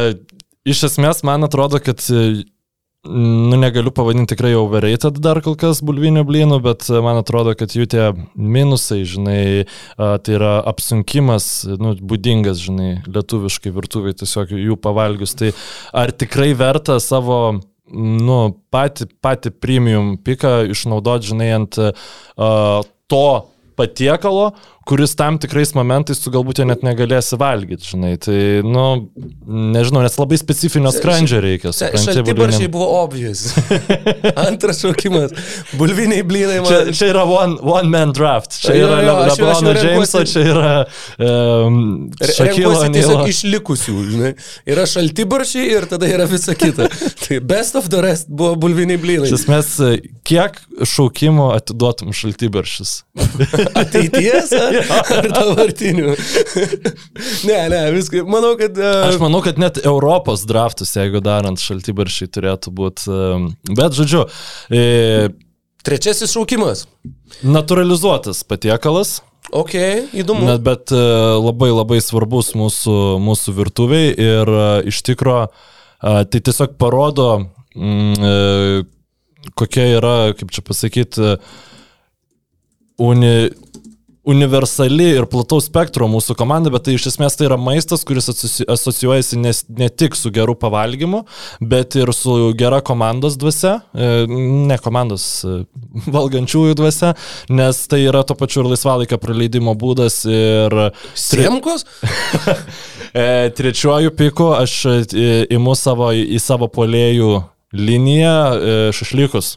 iš 0.65 0.87
esmės 0.89 1.21
man 1.29 1.45
atrodo, 1.45 1.83
kad 1.85 2.01
e, 2.09 2.23
nu, 3.05 3.59
negaliu 3.61 3.93
pavadinti 3.93 4.33
tikrai 4.33 4.55
overrated 4.57 5.21
dar 5.21 5.43
kol 5.45 5.59
kas 5.61 5.83
bulvinių 5.85 6.25
blynų, 6.25 6.63
bet 6.65 6.89
e, 6.89 7.03
man 7.05 7.21
atrodo, 7.21 7.53
kad 7.61 7.77
jų 7.77 7.91
tie 7.93 8.09
minusai, 8.33 9.03
žinai, 9.05 9.45
a, 10.01 10.17
tai 10.17 10.39
yra 10.41 10.57
apsunkimas, 10.73 11.51
nu, 11.77 11.93
būdingas, 12.01 12.65
žinai, 12.65 12.91
lietuviškai 13.05 13.77
virtuviai 13.77 14.17
tiesiog 14.17 14.57
jų 14.57 14.81
pavalgius. 14.81 15.37
Tai 15.37 15.53
ar 15.93 16.17
tikrai 16.25 16.55
verta 16.57 16.97
savo 17.05 17.59
nu, 17.93 18.39
patį, 18.74 19.09
patį 19.22 19.53
premium 19.62 20.14
piką 20.22 20.64
išnaudoti, 20.72 21.32
žinai, 21.32 21.51
ant 21.59 21.78
uh, 21.80 22.87
to 23.11 23.26
patiekalo, 23.76 24.51
kuris 24.87 25.16
tam 25.18 25.34
tikrais 25.43 25.72
momentais 25.74 26.20
tu 26.22 26.30
galbūt 26.30 26.61
jo 26.61 26.66
net 26.68 26.84
negalėsi 26.87 27.34
valgyti, 27.41 27.89
žinai. 27.91 28.12
Tai, 28.22 28.37
nu, 28.62 28.84
nežinau, 29.74 30.05
nes 30.05 30.14
labai 30.20 30.39
specifinio 30.39 30.93
skrandžio 30.95 31.41
reikia. 31.43 31.72
Šaltibaršiai 31.74 32.70
buvo 32.70 32.87
obvious. 33.01 33.49
Antras 34.47 34.84
šaukimas. 34.84 35.34
Bulviniai 35.80 36.22
blynai 36.26 36.61
man. 36.61 36.70
Čia, 36.70 36.95
čia 36.95 37.09
yra 37.11 37.24
one, 37.26 37.59
one 37.66 37.91
man 37.91 38.14
draft. 38.14 38.55
Čia 38.62 38.76
yra 38.84 39.01
Lebrono 39.03 39.74
Jameso, 39.74 40.22
čia 40.30 40.45
yra 40.53 40.70
um, 41.18 41.80
Šakilo 42.22 42.87
Nilo. 42.95 43.24
išlikusių, 43.26 43.97
žinai. 44.12 44.32
Yra 44.70 44.87
šaltibaršiai 44.87 45.66
ir 45.80 45.89
tada 45.91 46.07
yra 46.11 46.28
visa 46.30 46.55
kita. 46.55 46.87
tai 47.26 47.41
best 47.43 47.74
of 47.74 47.91
the 47.91 48.05
rest 48.07 48.30
buvo 48.30 48.55
bulviniai 48.68 49.03
blynai. 49.03 49.26
Iš 49.26 49.41
esmės, 49.41 49.74
kiek 50.26 50.62
šaukimų 50.95 51.51
atiduotum 51.59 52.14
šaltybaršis? 52.14 52.97
Ateities 53.82 54.55
ar, 54.57 54.76
ar 55.16 55.29
dabartinių? 55.33 56.14
ne, 57.49 57.61
ne, 57.72 57.83
viskai. 57.97 58.24
Manau, 58.29 58.55
kad... 58.61 58.79
Uh, 58.79 59.07
Aš 59.11 59.20
manau, 59.22 59.43
kad 59.45 59.61
net 59.62 59.81
Europos 59.85 60.45
draftus, 60.49 60.95
jeigu 60.99 61.22
darant 61.24 61.61
šaltybaršiai, 61.62 62.33
turėtų 62.37 62.74
būti. 62.77 63.20
Bet, 63.72 63.97
žodžiu, 63.97 64.27
e, 64.70 65.31
trečiasis 65.87 66.35
šaukimas. 66.35 66.87
naturalizuotas 67.43 68.45
patiekalas. 68.49 69.20
Ok, 69.55 69.74
įdomu. 70.16 70.47
Net, 70.49 70.62
bet 70.66 70.91
e, 70.91 70.99
labai 71.39 71.70
labai 71.70 72.01
svarbus 72.03 72.51
mūsų, 72.59 72.97
mūsų 73.22 73.55
virtuviai 73.55 74.11
ir 74.11 74.51
e, 74.51 74.66
iš 74.91 75.05
tikro 75.07 75.45
e, 75.47 75.51
tai 76.27 76.41
tiesiog 76.41 76.74
parodo, 76.81 77.29
mm, 77.77 78.27
e, 78.27 79.53
kokia 79.55 79.87
yra, 80.01 80.16
kaip 80.35 80.51
čia 80.51 80.64
pasakyti, 80.66 81.37
uni, 83.07 83.35
universali 84.27 85.07
ir 85.16 85.27
plataus 85.31 85.68
spektro 85.70 86.09
mūsų 86.11 86.35
komanda, 86.39 86.70
bet 86.74 86.87
tai 86.87 86.97
iš 86.97 87.09
esmės 87.12 87.39
tai 87.39 87.47
yra 87.47 87.59
maistas, 87.61 88.03
kuris 88.07 88.27
asoci- 88.33 88.66
asocijuojasi 88.74 89.39
nes, 89.39 89.62
ne 89.70 89.89
tik 89.89 90.18
su 90.18 90.33
geru 90.35 90.57
pavalgymu, 90.59 91.22
bet 91.61 91.95
ir 91.99 92.11
su 92.16 92.35
gera 92.59 92.81
komandos 92.85 93.39
dvasia, 93.39 93.77
e, 93.95 94.27
ne 94.70 94.79
komandos 94.83 95.27
e, 95.47 95.61
valgančiųjų 96.16 96.79
dvasia, 96.81 97.14
nes 97.55 97.83
tai 97.91 98.03
yra 98.09 98.24
to 98.27 98.35
pačiu 98.39 98.64
ir 98.64 98.72
laisvalaikio 98.74 99.20
praleidimo 99.22 99.77
būdas 99.79 100.24
ir 100.27 100.81
Siemkos? 101.14 101.87
E, 103.16 103.49
trečiuoju 103.57 104.11
piku 104.12 104.51
aš 104.53 104.72
imu 105.57 105.72
savo, 105.79 106.11
į 106.12 106.37
savo 106.43 106.66
polėjų 106.68 107.31
liniją 107.72 108.35
šašlykus. 108.93 109.55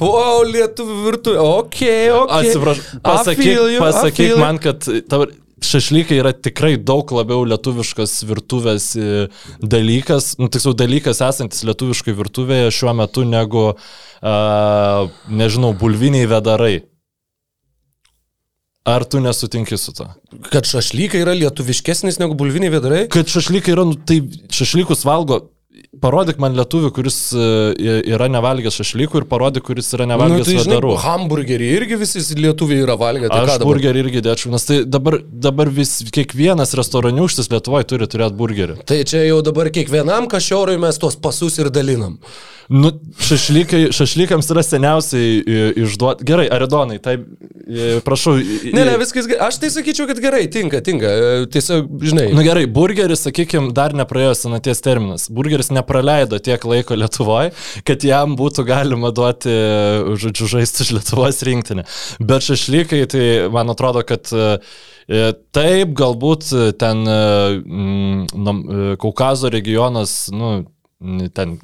Wow, 0.00 0.42
lietuvių 0.48 0.98
virtuvė. 1.06 1.40
Ok, 1.40 1.80
ok. 2.16 2.34
Atsiprašau, 2.40 3.00
pasakyk, 3.04 3.46
you, 3.46 3.80
pasakyk 3.82 4.36
man, 4.40 4.58
kad 4.62 4.86
dabar 5.10 5.30
šašlykai 5.64 6.18
yra 6.20 6.32
tikrai 6.34 6.74
daug 6.76 7.08
labiau 7.14 7.44
lietuviškas 7.48 8.16
virtuvės 8.28 8.90
e, 8.98 9.28
dalykas, 9.62 10.34
nu, 10.40 10.50
tiksliau 10.52 10.74
dalykas 10.76 11.22
esantis 11.24 11.64
lietuviškai 11.68 12.16
virtuvėje 12.18 12.74
šiuo 12.74 12.96
metu 12.98 13.24
negu, 13.28 13.70
uh, 13.78 15.14
nežinau, 15.30 15.72
bulviniai 15.78 16.28
vedarai. 16.30 16.74
Ar 18.84 19.06
tu 19.08 19.22
nesutinki 19.24 19.78
su 19.80 19.94
to? 19.96 20.10
Kad 20.50 20.68
šašlykai 20.68 21.22
yra 21.22 21.32
lietuviškesnis 21.38 22.18
negu 22.20 22.36
bulviniai 22.36 22.74
vedarai? 22.74 23.04
Kad 23.12 23.30
šašlykai 23.32 23.72
yra, 23.72 23.86
nu, 23.88 23.96
tai 23.96 24.18
šašlykus 24.52 25.06
valgo. 25.08 25.46
Parodyk 25.98 26.38
man 26.42 26.54
lietuvių, 26.54 26.90
kuris 26.94 27.16
e, 27.34 27.94
yra 28.12 28.28
nevalgęs 28.30 28.76
šašlykų 28.78 29.22
ir 29.22 29.26
parodyk, 29.30 29.64
kuris 29.66 29.88
yra 29.96 30.06
nevalgęs 30.06 30.46
tai, 30.46 30.54
žinai, 30.60 30.76
vedarų. 30.76 30.92
hamburgerį 31.02 31.70
irgi 31.80 31.98
visi 31.98 32.22
lietuviai 32.38 32.84
yra 32.84 32.94
valgę. 33.00 33.30
Tai 33.32 33.40
Aš 33.42 33.64
burgerį 33.64 34.04
irgi 34.04 34.22
dėčiau, 34.22 34.52
nes 34.54 34.68
tai 34.68 34.80
dabar, 34.86 35.18
dabar 35.22 35.70
vis, 35.74 35.96
kiekvienas 36.14 36.76
restoraniuštis 36.78 37.50
Lietuvoje 37.50 37.88
turi 37.90 38.10
turėti 38.10 38.38
burgerį. 38.38 38.78
Tai 38.86 39.00
čia 39.08 39.24
jau 39.26 39.40
dabar 39.46 39.72
kiekvienam 39.74 40.28
kašiorui 40.30 40.78
mes 40.82 41.00
tuos 41.02 41.18
pasus 41.18 41.58
ir 41.58 41.72
dalinam. 41.74 42.20
Nu, 42.72 42.90
šašlykai, 43.20 43.90
šašlykams 43.92 44.46
yra 44.54 44.62
seniausiai 44.64 45.42
išduoti. 45.84 46.24
Gerai, 46.24 46.46
Aridonai, 46.52 46.98
tai 47.02 47.18
e, 47.18 48.00
prašau. 48.04 48.38
i- 48.40 48.72
Ne, 48.72 48.84
ne, 48.88 48.94
viskas 48.98 49.26
gerai. 49.28 49.48
Aš 49.48 49.58
tai 49.60 49.68
sakyčiau, 49.74 50.06
kad 50.08 50.20
gerai, 50.22 50.46
tinka, 50.50 50.80
tinka. 50.80 51.06
E, 51.06 51.46
Tiesiog, 51.52 51.90
žinai. 52.02 52.30
Nu 52.32 52.42
gerai, 52.46 52.64
burgeris, 52.66 53.26
sakykime, 53.26 53.72
dar 53.76 53.92
nepraėjo 53.92 54.32
senaties 54.46 54.80
terminas. 54.80 55.28
Burgeris 55.28 55.68
nepraleido 55.70 56.38
tiek 56.40 56.64
laiko 56.64 56.96
Lietuvoje, 56.96 57.52
kad 57.84 58.04
jam 58.04 58.36
būtų 58.40 58.64
galima 58.68 59.12
duoti, 59.12 59.52
žodžiu, 60.20 60.48
žaisti 60.56 60.86
už 60.86 60.94
Lietuvos 60.98 61.42
rinktinę. 61.44 61.84
Bet 62.20 62.48
šašlykai, 62.48 63.04
tai 63.12 63.24
man 63.52 63.68
atrodo, 63.76 64.00
kad 64.08 64.32
e, 64.32 65.32
taip, 65.52 65.92
galbūt 66.00 66.48
ten 66.80 67.04
e, 67.04 67.20
mm, 67.60 68.26
e, 68.32 68.96
Kaukazo 69.00 69.50
regionas, 69.52 70.30
nu, 70.32 70.64
ten 71.34 71.56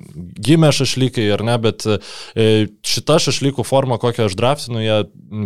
gimė 0.42 0.68
šašlykai 0.74 1.24
ar 1.32 1.42
ne, 1.46 1.54
bet 1.62 1.84
e, 1.86 1.98
šita 2.84 3.16
šašlykų 3.24 3.64
forma, 3.64 3.96
kokią 4.02 4.26
aš 4.28 4.34
draftinu, 4.36 4.80
jie 4.82 4.96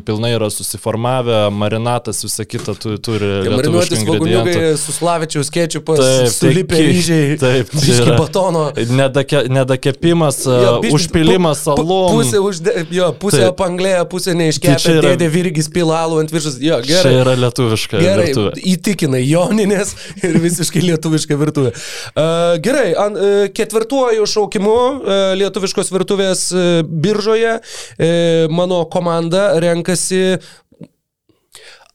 pilnai 0.07 0.32
yra 0.35 0.49
susiformavę, 0.51 1.51
marinatas, 1.55 2.22
visa 2.24 2.45
kita 2.49 2.74
tu, 2.80 2.97
turi. 2.99 3.28
lietuviškų 3.45 3.55
Marinuotis 3.55 4.05
vagoniukai 4.09 4.72
su 4.80 4.95
slavičiaus 4.97 5.51
kečiupas, 5.55 6.01
Taip, 6.01 6.32
sulipę 6.35 6.78
tai 6.78 6.87
ryžiai, 6.89 7.37
taip, 7.45 7.70
tai 7.70 7.82
biški 7.85 8.07
yra- 8.09 8.18
batono. 8.18 8.64
Nedake, 8.95 9.45
nedakepimas, 9.53 10.41
Jo, 10.49 10.57
jo, 10.64 10.72
biškį- 10.85 10.95
užpilimas 10.99 11.62
salom. 11.66 12.16
Pusė, 12.16 12.41
užde, 12.45 12.74
jo, 12.95 13.11
pusė 13.20 13.45
Taip. 13.47 13.59
panglėja, 13.61 14.03
pusė 14.11 14.32
Tai 14.32 14.39
neiškepė, 14.43 14.78
čia 14.82 14.97
yra- 14.99 15.12
dėdė 15.14 15.30
virgis 15.35 15.68
pilalų 15.74 16.22
ant 16.24 16.35
viršus. 16.35 16.59
Jo, 16.64 16.80
Čia 16.82 16.99
gerai. 17.05 17.14
yra 17.20 17.37
lietuviška 17.45 18.01
Gerai, 18.03 18.26
virtuvė. 18.32 18.53
įtikina 18.74 19.20
Joninės 19.22 19.95
ir 20.24 20.39
visiškai 20.49 20.82
lietuviška 20.89 21.39
virtuvė. 21.41 21.74
Uh, 22.14 22.57
gerai, 22.64 22.91
an, 22.99 23.16
uh, 23.16 23.47
ketvirtuoju 23.75 24.27
šaukimu 24.27 24.70
uh, 24.70 25.09
lietuviškos 25.35 25.91
virtuvės 25.91 26.43
uh, 26.55 26.61
biržoje 26.87 27.57
uh, 27.59 28.53
mano 28.55 28.85
komanda 28.87 29.59
renkasi 29.59 30.37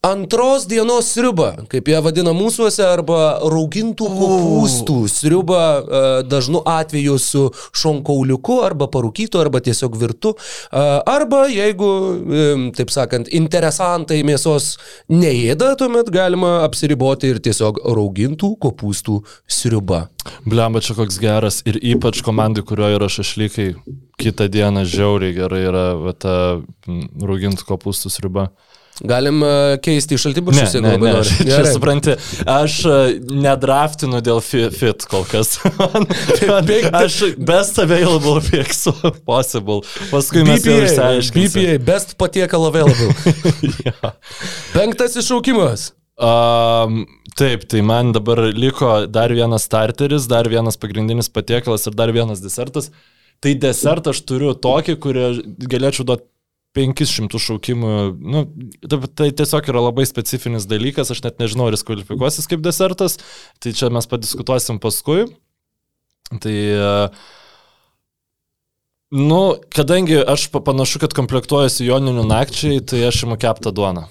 Antros 0.00 0.64
dienos 0.64 1.10
sriuba, 1.12 1.50
kaip 1.68 1.88
ją 1.92 1.98
vadina 2.00 2.32
mūsųse, 2.32 2.80
arba 2.88 3.34
raugintų 3.52 4.06
kopūstų 4.08 4.94
sriuba, 5.12 5.58
e, 5.60 6.00
dažnu 6.24 6.62
atveju 6.64 7.18
su 7.20 7.42
šonkauliuku, 7.76 8.56
arba 8.64 8.88
parūkytu, 8.88 9.36
arba 9.36 9.60
tiesiog 9.60 9.98
virtu. 10.00 10.32
E, 10.72 10.86
Arba 11.04 11.42
jeigu, 11.52 11.90
e, 12.16 12.46
taip 12.78 12.88
sakant, 12.88 13.28
interesantai 13.28 14.22
mėsos 14.24 14.78
neėda, 15.12 15.74
tuomet 15.76 16.08
galima 16.08 16.62
apsiriboti 16.64 17.34
ir 17.34 17.42
tiesiog 17.44 17.84
raugintų 17.84 18.54
kopūstų 18.56 19.18
sriuba. 19.44 20.06
Blemba 20.48 20.80
čia 20.80 20.96
koks 20.96 21.20
geras 21.20 21.60
ir 21.68 21.76
ypač 21.76 22.24
komandai, 22.24 22.64
kurioje 22.64 22.96
yra 22.96 23.12
šašlykai, 23.12 23.68
kitą 24.16 24.48
dieną 24.48 24.88
žiauriai 24.88 25.36
gerai 25.36 25.62
yra 25.68 25.86
ta 26.16 26.34
raugintų 26.88 27.68
kopūstų 27.68 28.16
sriuba. 28.16 28.48
Galim 29.08 29.40
e, 29.44 29.50
keisti 29.84 30.18
šaltibarščius, 30.20 30.74
jeigu 30.76 30.90
labai 30.90 31.12
čia 31.38 31.60
nori. 31.62 31.72
supranti, 31.72 32.16
aš 32.50 32.74
e, 32.84 32.96
nedraftinu 33.46 34.20
dėl 34.24 34.42
fi- 34.44 34.68
fit 34.74 35.06
kol 35.10 35.24
kas. 35.28 35.54
Aš 37.00 37.16
best 37.38 37.78
available 37.80 38.40
picks 38.44 38.84
possible. 39.28 39.80
Paskui 40.10 40.42
mes 40.46 40.64
jau 40.66 40.74
BPA, 40.76 40.88
išsiaiškinsime. 40.88 41.64
BPA, 41.78 41.84
best 41.86 42.16
patiekal 42.20 42.66
available. 42.68 43.14
Jo. 43.86 44.12
Penktasis 44.74 45.28
šaukimas. 45.30 45.90
Um, 46.20 47.06
taip, 47.40 47.64
tai 47.72 47.80
man 47.86 48.12
dabar 48.12 48.42
liko 48.52 49.06
dar 49.08 49.32
vienas 49.32 49.64
starteris, 49.68 50.26
dar 50.28 50.48
vienas 50.52 50.76
pagrindinis 50.80 51.30
patiekalas 51.32 51.88
ir 51.88 51.96
dar 51.96 52.12
vienas 52.12 52.42
desertas. 52.44 52.90
Tai 53.40 53.54
desertą 53.56 54.12
aš 54.12 54.20
turiu 54.28 54.52
tokį, 54.52 54.98
kurį 55.00 55.24
galėčiau 55.72 56.04
duoti 56.10 56.26
500 56.76 57.38
šaukimų. 57.42 57.92
Nu, 58.20 58.44
tai- 59.18 59.32
tiesiog 59.34 59.66
yra 59.72 59.82
labai 59.88 60.04
specifinis 60.06 60.68
dalykas, 60.70 61.10
aš 61.10 61.22
net 61.24 61.38
nežinau, 61.42 61.66
ar 61.66 61.74
jis 61.74 61.82
kvalifikuosis 61.88 62.46
kaip 62.50 62.62
desertas. 62.62 63.18
Tai 63.58 63.72
čia 63.74 63.90
mes 63.90 64.06
padiskutuosim 64.06 64.78
paskui. 64.82 65.26
Tai 66.40 66.56
uh, 66.78 67.20
Nu, 69.10 69.56
kadangi 69.74 70.20
aš 70.22 70.44
pa- 70.54 70.60
panašu, 70.62 71.00
kad 71.02 71.10
komplektuojasi 71.18 71.82
joninių 71.88 72.22
nakčiai, 72.30 72.78
tai 72.86 73.00
aš 73.08 73.24
imu 73.26 73.34
keptą 73.42 73.72
duoną. 73.74 74.04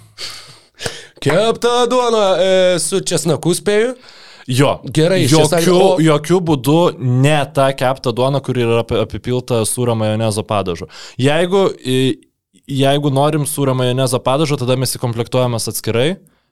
Kepta 1.23 1.85
duona 1.91 2.23
e, 2.39 2.49
su 2.83 2.99
česnaku 2.99 3.53
spėju. 3.55 3.93
Jo, 4.49 4.73
Gerai, 4.91 5.21
jokių, 5.23 5.45
sakė, 5.53 5.71
o- 5.71 5.97
jokių 6.03 6.39
būdų 6.49 6.75
ne 6.99 7.37
ta 7.55 7.69
kepta 7.79 8.11
duona, 8.11 8.41
kuri 8.43 8.63
yra 8.65 8.81
api- 8.83 8.99
apipilta 9.05 9.61
sūrio 9.67 9.95
majonezo 9.99 10.43
padažu. 10.43 10.87
Jeigu, 11.21 11.69
jeigu 12.69 13.11
norim 13.13 13.47
sūrio 13.49 13.73
majonezo 13.77 14.19
padažo, 14.23 14.57
tada 14.61 14.77
mes 14.79 14.93
įkomplektuojamės 14.97 15.69
atskirai. 15.71 16.09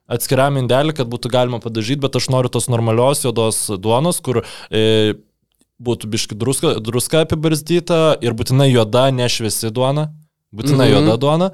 Atskiram 0.07 0.55
indelį, 0.61 0.95
kad 0.95 1.09
būtų 1.11 1.29
galima 1.33 1.59
padažyti, 1.59 1.99
bet 2.05 2.15
aš 2.15 2.29
noriu 2.31 2.51
tos 2.51 2.69
normalios 2.71 3.25
juodos 3.25 3.65
duonos, 3.83 4.21
kur 4.23 4.39
e, 4.71 5.17
būtų 5.83 6.07
biški 6.13 6.37
druska, 6.39 6.77
druska 6.79 7.25
apibarzdyta 7.25 8.17
ir 8.23 8.37
būtinai 8.37 8.69
juoda, 8.71 9.09
nešviesi 9.11 9.71
duona. 9.75 10.09
Būtinai 10.55 10.87
Mhm. 10.87 10.95
mhm. 10.95 11.07
juoda 11.07 11.17
duona. 11.19 11.51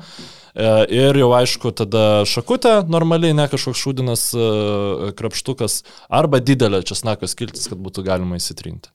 E, 0.54 0.86
Ir 1.02 1.18
jau 1.18 1.32
aišku, 1.34 1.74
tada 1.74 2.24
šakutė 2.30 2.84
normaliai, 2.88 3.34
ne 3.34 3.48
kažkoks 3.50 3.82
šūdinas 3.82 4.28
e, 4.38 5.14
krapštukas, 5.18 5.82
arba 6.14 6.38
didelė 6.40 6.84
česnako 6.86 7.26
skiltis, 7.28 7.66
kad 7.68 7.82
būtų 7.82 8.06
galima 8.06 8.38
įsitrinti. 8.38 8.94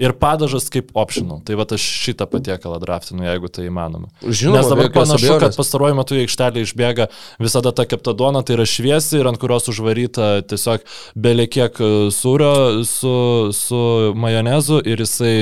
Ir 0.00 0.14
padažas 0.16 0.70
kaip 0.72 0.94
optional. 0.96 1.42
Tai 1.44 1.58
va 1.58 1.66
aš 1.68 1.82
šitą 1.82 2.24
patiekalą 2.30 2.78
draftinu, 2.80 3.24
jeigu 3.26 3.50
tai 3.52 3.66
įmanoma. 3.68 4.08
Žinoma, 4.24 4.56
Nes 4.56 4.70
dabar 4.70 4.88
panašu, 4.94 5.26
abejonės. 5.26 5.42
kad 5.42 5.58
pastaruoju 5.60 5.98
metu 5.98 6.16
į 6.16 6.22
aikštelę 6.24 6.62
išbėga 6.64 7.08
visada 7.42 7.72
ta 7.76 7.84
kepta 7.84 8.14
duona, 8.16 8.40
tai 8.46 8.56
yra 8.56 8.64
šviesi 8.64 9.18
ir 9.20 9.28
ant 9.28 9.36
kurios 9.42 9.68
užvaryta 9.68 10.30
tiesiog 10.48 10.86
beliekiek 11.20 11.76
sūrio 12.16 12.80
su, 12.88 13.12
su 13.52 13.82
majonezu 14.16 14.80
ir 14.88 15.04
jisai 15.04 15.34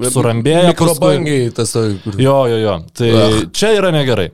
surambėja. 0.00 0.72
Mikrobangiai 0.72 1.52
tas. 1.52 1.76
Jo, 2.16 2.38
jo, 2.48 2.56
jo. 2.62 2.78
Tai 2.96 3.12
Ach. 3.20 3.40
čia 3.52 3.74
yra 3.76 3.92
negerai. 3.92 4.30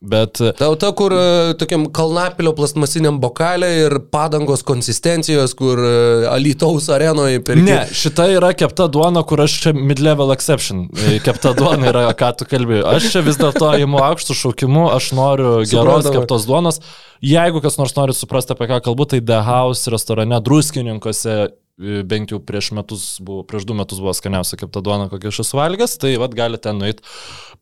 Bet 0.00 0.38
Tau 0.56 0.76
ta, 0.80 0.88
kur 0.96 1.12
e, 1.12 1.52
tokiam 1.60 1.82
kalnapilio 1.92 2.54
plastmasiniam 2.56 3.18
bokalė 3.20 3.68
ir 3.82 3.94
padangos 4.08 4.62
konsistencijos, 4.64 5.52
kur 5.58 5.76
e, 5.84 5.90
Alitaus 6.30 6.86
arenoje 6.88 7.42
per... 7.44 7.60
Ne, 7.60 7.82
šita 7.92 8.30
yra 8.32 8.54
kepta 8.56 8.86
duona, 8.88 9.20
kur 9.28 9.42
aš 9.44 9.58
čia 9.66 9.74
mid-level 9.76 10.32
exception. 10.32 10.86
E, 10.96 11.18
Kepta 11.20 11.52
duona 11.58 11.92
yra, 11.92 12.06
ką 12.16 12.32
tu 12.40 12.48
kalbėjai. 12.48 12.86
Aš 12.96 13.10
čia 13.12 13.24
vis 13.26 13.36
dėlto 13.40 13.74
įimu 13.76 14.00
aukštų 14.06 14.38
šaukimų, 14.40 14.86
aš 14.96 15.10
noriu 15.18 15.52
geros 15.66 15.68
Suprantama. 16.06 16.16
keptos 16.16 16.48
duonos. 16.48 16.80
Jeigu 17.20 17.60
kas 17.60 17.76
nors 17.76 17.92
nori 17.98 18.16
suprasti, 18.16 18.56
apie 18.56 18.70
ką 18.72 18.80
kalbu, 18.88 19.04
tai 19.12 19.20
The 19.20 19.42
House 19.44 19.92
restorane 19.92 20.40
druskininkose 20.40 21.36
e, 21.44 21.50
bent 21.80 22.34
jau 22.34 22.40
prieš 22.44 22.72
metus, 22.76 23.06
buvo, 23.24 23.44
prieš 23.48 23.66
du 23.68 23.76
metus 23.78 24.02
buvo 24.02 24.14
skaniausia 24.16 24.58
kepta 24.60 24.82
duona, 24.84 25.08
kokią 25.12 25.32
aš 25.32 25.42
esu 25.46 25.58
valgęs, 25.60 25.96
tai 26.02 26.14
vad 26.20 26.36
galite 26.36 26.74
nueiti 26.76 27.06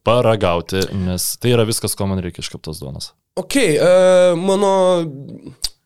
paragauti, 0.07 0.83
nes 1.07 1.31
tai 1.43 1.55
yra 1.55 1.67
viskas, 1.69 1.97
ko 1.99 2.09
man 2.11 2.23
reikia 2.25 2.45
iš 2.45 2.53
keptos 2.55 2.83
duonos. 2.83 3.13
Ok, 3.39 3.57
e, 3.57 3.79
mano 4.41 4.75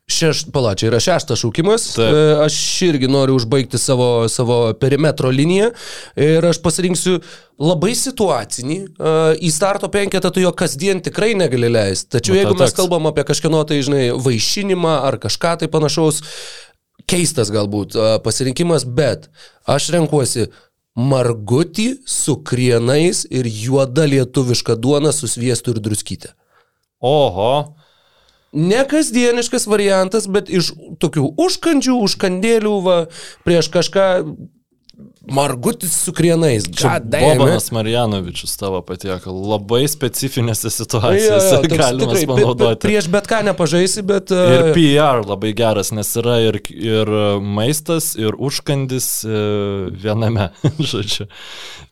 šeš, 0.09 0.45
palačiai 0.53 0.89
yra 0.91 0.99
šeštas 1.03 1.41
šaukimas. 1.41 1.85
Taip. 1.95 2.15
E, 2.15 2.33
aš 2.45 2.57
irgi 2.87 3.09
noriu 3.11 3.37
užbaigti 3.37 3.79
savo, 3.81 4.27
savo 4.31 4.57
perimetro 4.79 5.31
liniją 5.33 5.69
ir 6.19 6.45
aš 6.49 6.59
pasirinksiu 6.63 7.19
labai 7.63 7.93
situacinį. 7.97 8.79
E, 8.83 9.15
į 9.47 9.53
starto 9.53 9.89
penketą 9.93 10.33
tu 10.33 10.43
jo 10.43 10.53
kasdien 10.57 11.01
tikrai 11.03 11.33
negali 11.39 11.71
leisti. 11.71 12.11
Tačiau 12.17 12.35
Nu, 12.35 12.41
jeigu 12.41 12.59
mes 12.59 12.75
kalbam 12.77 13.09
apie 13.09 13.25
kažkieno 13.27 13.63
tai, 13.69 13.81
žinai, 13.85 14.05
vaišinimą 14.17 14.99
ar 15.09 15.19
kažką 15.23 15.57
tai 15.63 15.71
panašaus, 15.71 16.23
keistas 17.09 17.51
galbūt 17.53 17.97
pasirinkimas, 18.25 18.85
bet 18.85 19.29
aš 19.69 19.91
renkuosi 19.95 20.49
margutį 20.93 21.87
su 22.05 22.37
krienais 22.45 23.23
ir 23.29 23.49
juoda 23.49 24.05
lietuviška 24.09 24.75
duona 24.77 25.11
su 25.11 25.27
sviestu 25.27 25.73
ir 25.73 25.81
druskyte. 25.83 26.35
Oho, 27.03 27.75
Ne 28.53 28.83
kasdieniškas 28.85 29.63
variantas, 29.65 30.27
bet 30.29 30.49
iš 30.53 30.75
tokių 31.01 31.23
užkandžių, 31.41 31.95
užkandėlių, 32.05 32.73
va, 32.85 32.97
prieš 33.41 33.71
kažką 33.73 34.03
margutis 35.27 35.95
su 36.03 36.13
krienais. 36.13 36.63
Bobanas 37.37 37.71
Marjanovičius 37.71 38.57
tavo 38.57 38.81
patiekal. 38.85 39.33
Labai 39.49 39.87
specifinėse 39.89 40.67
Jo, 40.67 40.71
jo, 40.71 40.75
situacijose 40.77 41.61
bet- 41.63 41.69
bet 41.71 42.27
panaudoti. 42.29 42.87
Prieš 42.87 43.07
bet 43.13 43.27
ką 43.31 43.41
nepažaisi, 43.49 44.03
bet... 44.05 44.31
Ir 44.33 44.69
e, 44.69 44.73
PR 44.77 45.23
labai 45.25 45.53
geras, 45.57 45.91
nes 45.95 46.13
yra 46.21 46.37
ir, 46.45 46.59
ir 46.75 47.09
maistas, 47.41 48.13
ir 48.19 48.37
užkandis 48.37 49.09
e, 49.25 49.43
viename, 50.03 50.51
žodžiu. 50.93 51.27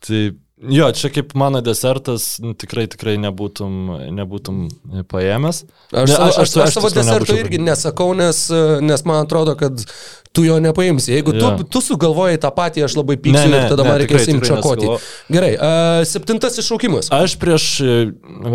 Tai 0.06 0.22
jo, 0.62 0.91
čia 0.93 1.09
kaip 1.09 1.34
mano 1.34 1.62
desertas, 1.66 2.36
nu, 2.43 2.53
tikrai, 2.53 2.88
tikrai 2.91 3.18
nebūtum, 3.22 3.78
nebūtum 4.14 4.64
paėmęs. 5.09 5.64
Aš, 5.91 6.09
Ne, 6.09 6.18
aš, 6.18 6.38
aš, 6.45 6.55
aš 6.66 6.74
savo 6.78 6.89
deserto 6.93 7.36
irgi 7.38 7.59
nesakau, 7.62 8.12
nes, 8.18 8.45
e, 8.53 8.82
nes 8.86 9.05
man 9.09 9.26
atrodo, 9.26 9.55
kad 9.59 9.82
tu 10.32 10.43
jo 10.45 10.59
nepaimsi. 10.64 11.12
Jeigu 11.12 11.34
Jo. 11.36 11.57
tu, 11.57 11.64
tu 11.76 11.82
sugalvojai 11.84 12.38
tą 12.39 12.51
patį, 12.55 12.86
aš 12.86 12.95
labai 12.95 13.18
pyksiu 13.20 13.49
Ne, 13.49 13.51
ne, 13.51 13.64
ir 13.66 13.74
tada 13.74 13.84
ne, 13.84 13.89
man 13.89 13.97
reikės 13.99 14.30
imti 14.32 14.47
nesugalvo- 14.47 14.99
Gerai, 15.34 15.51
uh, 15.57 16.03
septintasis 16.07 16.70
šaukimas. 16.70 17.09
Aš 17.12 17.36
prieš 17.41 17.66
e, 17.84 17.97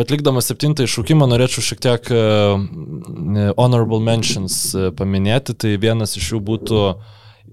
atlikdamas 0.00 0.48
septintą 0.48 0.86
iššūkimą 0.88 1.28
norėčiau 1.28 1.64
šiek 1.68 1.82
tiek 1.84 2.08
e, 2.14 2.22
honorable 3.58 4.00
mentions 4.00 4.56
e, 4.74 4.88
paminėti. 4.96 5.52
Tai 5.58 5.74
vienas 5.82 6.16
iš 6.16 6.32
jų 6.32 6.40
būtų 6.48 6.80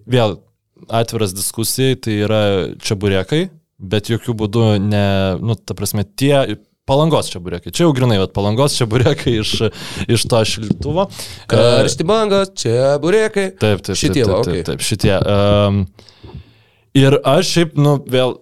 vėl 0.07 0.37
atviras 0.87 1.35
diskusijai, 1.35 1.95
tai 1.99 2.15
yra 2.23 2.41
čiaburėkai, 2.83 3.49
bet 3.79 4.11
jokių 4.11 4.35
būdų 4.43 4.67
ne, 4.83 5.07
nu, 5.41 5.57
ta 5.57 5.75
prasme, 5.77 6.05
tie 6.05 6.59
palangos 6.89 7.31
čiaburėkai. 7.31 7.71
Čia 7.71 7.87
jau 7.87 7.95
grinai, 7.95 8.19
bet 8.21 8.33
palangos 8.35 8.75
čiaburėkai 8.79 9.37
iš, 9.39 9.55
iš 10.11 10.27
to 10.29 10.43
šiltuvo. 10.47 11.07
E, 11.07 11.49
Karšti 11.53 12.07
bangos, 12.07 12.53
čia 12.59 12.95
burėkai. 13.03 13.49
Taip, 13.59 13.83
taip. 13.85 13.99
Šitie, 13.99 14.23
taip, 14.27 14.47
taip, 14.47 14.63
taip, 14.67 14.83
šitie. 14.83 15.13
Um, 15.19 15.83
ir 16.97 17.19
aš 17.19 17.53
šiaip, 17.57 17.77
nu, 17.79 17.97
vėl. 18.03 18.39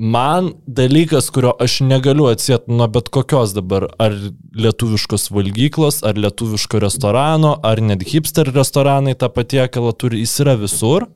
Man 0.00 0.54
dalykas, 0.64 1.26
kurio 1.34 1.50
aš 1.60 1.82
negaliu 1.84 2.30
atsėti 2.30 2.72
nuo 2.72 2.86
bet 2.88 3.10
kokios 3.12 3.50
dabar, 3.52 3.84
ar 4.00 4.14
lietuviškos 4.56 5.26
valgyklos, 5.34 5.98
ar 6.08 6.16
lietuviško 6.16 6.80
restorano, 6.80 7.50
ar 7.66 7.82
net 7.84 8.06
hipster 8.08 8.48
restoranai 8.54 9.12
tą 9.20 9.28
patiekalą 9.34 9.92
turi, 10.00 10.22
jis 10.22 10.38
yra 10.46 10.54
visur. 10.62 11.10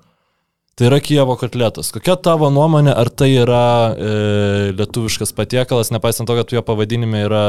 Tai 0.75 0.89
yra 0.89 0.99
Kievo 0.99 1.37
kotletas. 1.39 1.93
Kokia 1.95 2.17
tavo 2.19 2.49
nuomonė, 2.51 2.91
ar 2.99 3.07
tai 3.15 3.29
yra 3.39 3.95
e, 3.95 4.73
lietuviškas 4.75 5.31
patiekalas, 5.39 5.93
nepaisant 5.95 6.27
to, 6.27 6.35
kad 6.35 6.51
jo 6.51 6.63
pavadinime 6.67 7.21
yra 7.29 7.43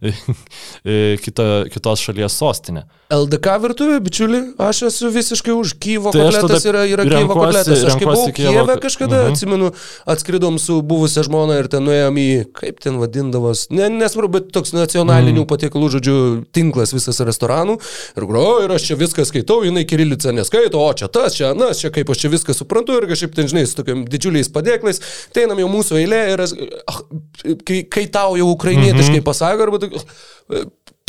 e, 0.00 0.12
e, 0.88 0.94
kita, 1.20 1.66
kitos 1.68 2.00
šalies 2.00 2.32
sostinė? 2.40 2.86
LDK 3.12 3.58
virtuvė, 3.60 3.98
bičiuli, 4.00 4.38
aš 4.56 4.86
esu 4.88 5.10
visiškai 5.12 5.52
už 5.52 5.74
Kyvo 5.84 6.14
Tai 6.14 6.22
kotletas, 6.30 6.64
yra, 6.64 6.86
yra 6.88 7.04
renkuosi- 7.04 7.34
kotletas. 7.42 7.68
Aš 7.76 7.98
kai 8.00 8.06
renkuosi 8.06 8.32
buvau 8.40 8.64
ko- 8.70 8.78
kažkada, 8.86 9.18
Mhm. 9.26 9.34
atsimenu, 9.36 9.68
atskridom 10.14 10.56
su 10.58 10.78
buvusia 10.80 11.26
žmona 11.28 11.58
ir 11.60 11.68
ten 11.68 11.84
nuėjom 11.84 12.16
į, 12.16 12.28
kaip 12.56 12.80
ten 12.80 12.96
vadindavos, 12.96 13.66
ne, 13.68 13.90
nesvarbu, 13.92 14.32
bet 14.38 14.48
toks 14.56 14.72
nacionalinių 14.72 15.44
Mhm. 15.44 15.50
patiekalų, 15.52 15.92
žodžiu, 15.98 16.16
tinklas 16.56 16.96
visas 16.96 17.20
restoranų. 17.20 17.76
Ir 18.16 18.24
groju, 18.32 18.64
ir 18.64 18.70
aš 18.78 18.88
čia 18.88 18.96
viską 18.96 19.28
skaitau, 19.28 19.60
jinai 19.60 19.84
kirilica 19.84 20.32
neskaito, 20.32 20.80
o 20.80 20.88
čia 20.96 21.12
tas, 21.12 21.36
čia 21.36 21.50
anas, 21.52 21.84
čia 21.84 21.90
kaip 21.92 22.08
aš 22.08 22.16
čia 22.24 22.32
viską 22.32 22.56
suprantu 22.62 22.96
ir 23.00 23.08
kažkaip 23.10 23.34
ten, 23.36 23.50
žinai, 23.52 23.66
su 23.68 23.76
tokiam 23.82 24.04
didžiuliais 24.08 24.48
padėklais, 24.54 25.02
tai 25.34 25.44
einam 25.46 25.58
jau 25.62 25.68
mūsų 25.74 25.98
eilė 26.02 26.22
ir 26.32 26.44
aš- 26.46 26.56
kai, 27.66 27.82
kai 27.90 28.06
tau 28.06 28.36
jau 28.40 28.48
ukrainietiškai 28.54 29.20
Mhm. 29.20 29.26
pasako, 29.28 29.68
arba 29.68 29.82
toks, 29.84 30.06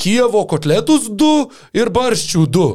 Kievo 0.03 0.41
kotletus 0.49 1.05
du 1.15 1.49
ir 1.77 1.89
barščių 1.93 2.47
du. 2.51 2.67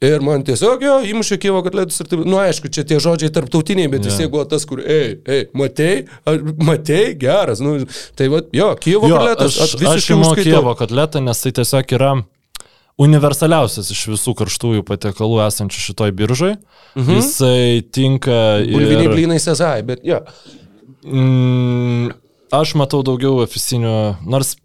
Ir 0.00 0.22
man 0.24 0.40
tiesiog 0.46 0.80
jo, 0.84 0.92
įmušė 1.10 1.36
Kievo 1.42 1.60
kotletus 1.64 1.98
ir 2.00 2.06
taip, 2.08 2.22
nu 2.24 2.38
aišku, 2.40 2.70
čia 2.72 2.84
tie 2.88 2.96
žodžiai 3.02 3.32
tarptautiniai, 3.34 3.90
bet 3.92 4.04
Jo. 4.06 4.12
tiek 4.16 4.30
buvo 4.32 4.44
tas, 4.48 4.64
kur, 4.64 4.80
ei, 4.80 5.18
ei, 5.28 5.46
matei, 5.52 6.06
matei, 6.56 7.14
geras, 7.20 7.60
nu, 7.60 7.74
tai 8.16 8.28
va, 8.32 8.40
jo, 8.52 8.68
Kievo 8.80 9.08
Jo, 9.10 9.18
kotletas, 9.18 9.58
aš, 9.60 9.74
aš 9.90 10.10
imu 10.14 10.30
Kievo 10.38 10.72
kotletą, 10.78 11.20
nes 11.24 11.42
tai 11.42 11.52
tiesiog 11.52 11.92
yra 11.98 12.12
universaliausias 13.00 13.90
iš 13.94 14.06
visų 14.12 14.34
karštųjų 14.38 14.84
patiekalų 14.88 15.40
esančių 15.46 15.84
šitoj 15.88 16.14
biržai. 16.16 16.54
Mhm. 16.98 17.18
Jisai 17.18 17.84
tinka 17.94 18.40
Bulviniai 18.64 19.06
ir... 19.08 19.14
blynai 19.14 19.38
sezai, 19.42 19.78
bet 19.86 20.04
jo. 20.06 20.20
Mm, 21.06 22.10
aš 22.52 22.74
matau 22.76 23.00
daugiau 23.06 23.40
ofisinių, 23.44 23.94
nors, 24.28 24.56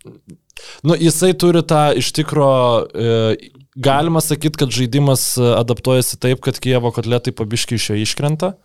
nu, 0.84 0.98
jisai 1.00 1.32
turi 1.40 1.64
tą 1.68 1.88
iš 1.96 2.12
tikro, 2.18 2.50
e, 2.92 3.54
galima 3.76 4.24
sakyti, 4.24 4.60
kad 4.60 4.74
žaidimas 4.76 5.30
e, 5.40 5.48
adaptuojasi 5.62 6.20
taip, 6.20 6.44
kad 6.44 6.60
Kievo 6.60 6.92
kotletai 6.96 7.36
pabiškiai 7.36 7.80
iš 7.80 7.90
jo 7.92 8.00
iškrenta. 8.04 8.56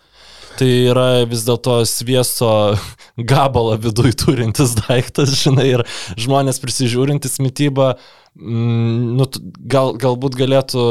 Tai 0.60 0.68
yra 0.68 1.06
vis 1.28 1.46
dėlto 1.46 1.78
svieso 1.88 2.50
gabalą 3.32 3.78
viduje 3.80 4.16
turintis 4.20 4.74
daiktas, 4.82 5.32
žinai, 5.40 5.70
ir 5.78 5.86
žmonės 6.20 6.60
prisižiūrintis 6.60 7.40
mytybą, 7.40 7.94
mm, 8.36 9.16
nu, 9.16 9.30
gal, 9.72 9.94
galbūt 10.00 10.36
galėtų 10.42 10.84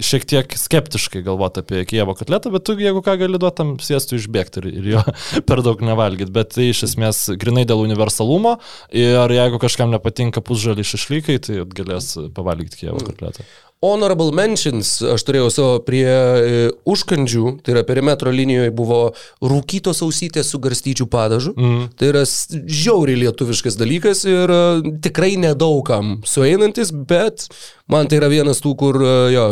šiek 0.00 0.24
tiek 0.28 0.54
skeptiškai 0.56 1.22
galvoti 1.24 1.62
apie 1.62 1.82
Kievo 1.88 2.14
kotletą, 2.18 2.52
bet 2.54 2.64
tu 2.66 2.76
jeigu 2.80 3.02
ką 3.04 3.16
gali 3.20 3.40
duoti 3.40 3.60
tam 3.60 3.72
sėstų 3.82 4.20
išbėgti 4.20 4.62
ir, 4.62 4.68
ir 4.80 4.90
jo 4.94 5.02
per 5.48 5.64
daug 5.66 5.82
nevalgyti. 5.84 6.32
Bet 6.34 6.54
tai 6.56 6.70
iš 6.70 6.84
esmės 6.90 7.26
grinai 7.40 7.66
dėl 7.68 7.82
universalumo 7.84 8.56
ir 8.92 9.36
jeigu 9.36 9.60
kažkam 9.62 9.92
nepatinka 9.94 10.44
pusžaliai 10.44 10.86
šešlykai, 10.86 11.40
tai 11.44 11.64
galės 11.76 12.14
pavalgyti 12.36 12.84
Kievo 12.84 13.02
kotletą. 13.04 13.46
Honorable 13.80 14.28
mentions 14.36 14.98
aš 15.14 15.24
turėjau 15.24 15.48
savo 15.52 15.80
prie 15.84 16.04
e, 16.04 16.68
užkandžių, 16.88 17.56
tai 17.64 17.74
yra 17.74 17.84
perimetro 17.88 18.32
linijoje 18.32 18.72
buvo 18.76 19.00
rūkytos 19.40 20.02
ausytės 20.04 20.52
su 20.52 20.60
garstyčių 20.60 21.08
padažu. 21.10 21.54
Mm. 21.56 21.88
Tai 21.96 22.10
yra 22.12 22.24
žiauriai 22.28 23.22
lietuviškas 23.24 23.80
dalykas 23.80 24.26
ir 24.28 24.52
e, 24.52 24.62
tikrai 25.04 25.32
nedaugam 25.40 26.18
sueinantis, 26.28 26.92
bet 26.92 27.48
man 27.90 28.10
tai 28.10 28.20
yra 28.20 28.28
vienas 28.32 28.60
tų, 28.60 28.74
kur 28.82 29.00
e, 29.00 29.14
jo, 29.32 29.46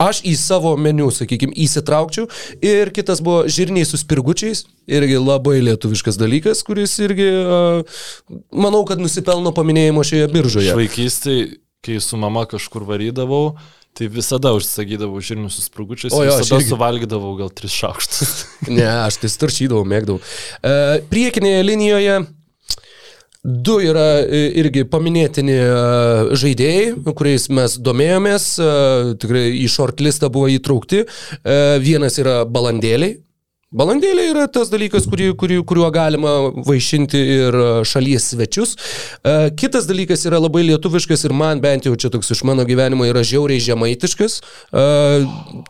aš 0.00 0.20
į 0.30 0.36
savo 0.38 0.76
meniu, 0.78 1.08
sakykime, 1.14 1.56
įsitraukčiau. 1.64 2.28
Ir 2.62 2.92
kitas 2.94 3.18
buvo 3.24 3.48
žirniai 3.50 3.88
su 3.88 3.98
spirgučiais, 3.98 4.62
irgi 4.86 5.18
labai 5.18 5.56
lietuviškas 5.66 6.20
dalykas, 6.20 6.62
kuris 6.68 6.94
irgi, 7.02 7.26
manau, 8.54 8.84
kad 8.86 9.02
nusipelno 9.02 9.50
paminėjimo 9.56 10.06
šioje 10.06 10.30
biržoje. 10.30 10.78
Vaikystėje, 10.78 11.50
kai 11.84 12.00
su 12.04 12.18
mama 12.20 12.46
kažkur 12.50 12.84
varydavau, 12.88 13.54
tai 13.96 14.06
visada 14.12 14.52
užsakydavau 14.56 15.20
žirnius 15.24 15.56
su 15.58 15.64
sprugučiais, 15.66 16.12
O 16.14 16.24
jo, 16.24 16.34
visada 16.38 16.60
irgi. 16.60 16.70
suvalgydavau 16.72 17.32
gal 17.40 17.50
tris 17.54 17.74
šaukštus. 17.74 18.34
Ne, 18.76 18.84
aš 19.06 19.18
tai 19.22 19.30
staršydavau, 19.32 19.86
mėgdavau. 19.88 20.20
Uh, 20.60 21.00
priekinėje 21.10 21.64
linijoje 21.66 22.20
Du 23.40 23.78
yra 23.80 24.20
e, 24.20 24.40
irgi 24.60 24.82
paminėtini 24.84 25.54
e, 25.56 25.68
žaidėjai, 26.36 26.90
kuriais 27.16 27.46
mes 27.56 27.76
domėjomės, 27.80 28.48
e, 28.60 28.66
tikrai 29.22 29.46
į 29.56 29.64
shortlistą 29.72 30.28
buvo 30.28 30.50
įtraukti. 30.52 31.06
E, 31.06 31.54
Vienas 31.80 32.20
yra 32.20 32.42
balandėliai. 32.44 33.14
Balandėlė 33.70 34.24
yra 34.32 34.48
tas 34.50 34.66
dalykas, 34.66 35.04
kurį, 35.06 35.28
kurį, 35.38 35.60
kuriuo 35.62 35.86
galima 35.94 36.30
vaišinti 36.66 37.18
ir 37.36 37.54
e, 37.54 37.66
šalies 37.86 38.24
svečius. 38.32 38.72
E, 39.22 39.34
Kitas 39.54 39.84
dalykas 39.86 40.24
yra 40.26 40.40
labai 40.42 40.64
lietuviškas 40.66 41.22
ir 41.28 41.34
man 41.38 41.60
bent 41.62 41.86
jau 41.86 41.92
čia 41.94 42.08
toks 42.10 42.32
iš 42.34 42.40
mano 42.48 42.64
gyvenimo 42.66 43.06
yra 43.06 43.22
žiauriai 43.22 43.62
žemaitiškas. 43.62 44.40
E, 44.74 44.82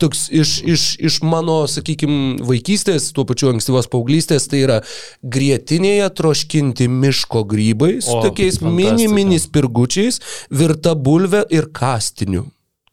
Toks 0.00 0.22
iš, 0.32 0.52
iš, 0.64 0.84
iš 1.10 1.18
mano, 1.28 1.58
sakykime, 1.68 2.38
vaikystės, 2.48 3.10
tuo 3.12 3.26
pačiu 3.28 3.50
ankstyvos 3.52 3.90
paauglystės, 3.92 4.48
tai 4.48 4.62
yra 4.64 4.78
grietinėje 5.20 6.06
troškinti 6.22 6.88
miško 6.88 7.44
grybai 7.52 7.98
su 8.00 8.16
O, 8.16 8.22
tokiais 8.24 8.62
mini 8.64 8.88
fantastika. 8.88 9.18
mini 9.18 9.42
spirgučiais, 9.44 10.22
virta 10.48 10.96
bulvė 10.96 11.44
ir 11.52 11.68
kastiniu. 11.76 12.46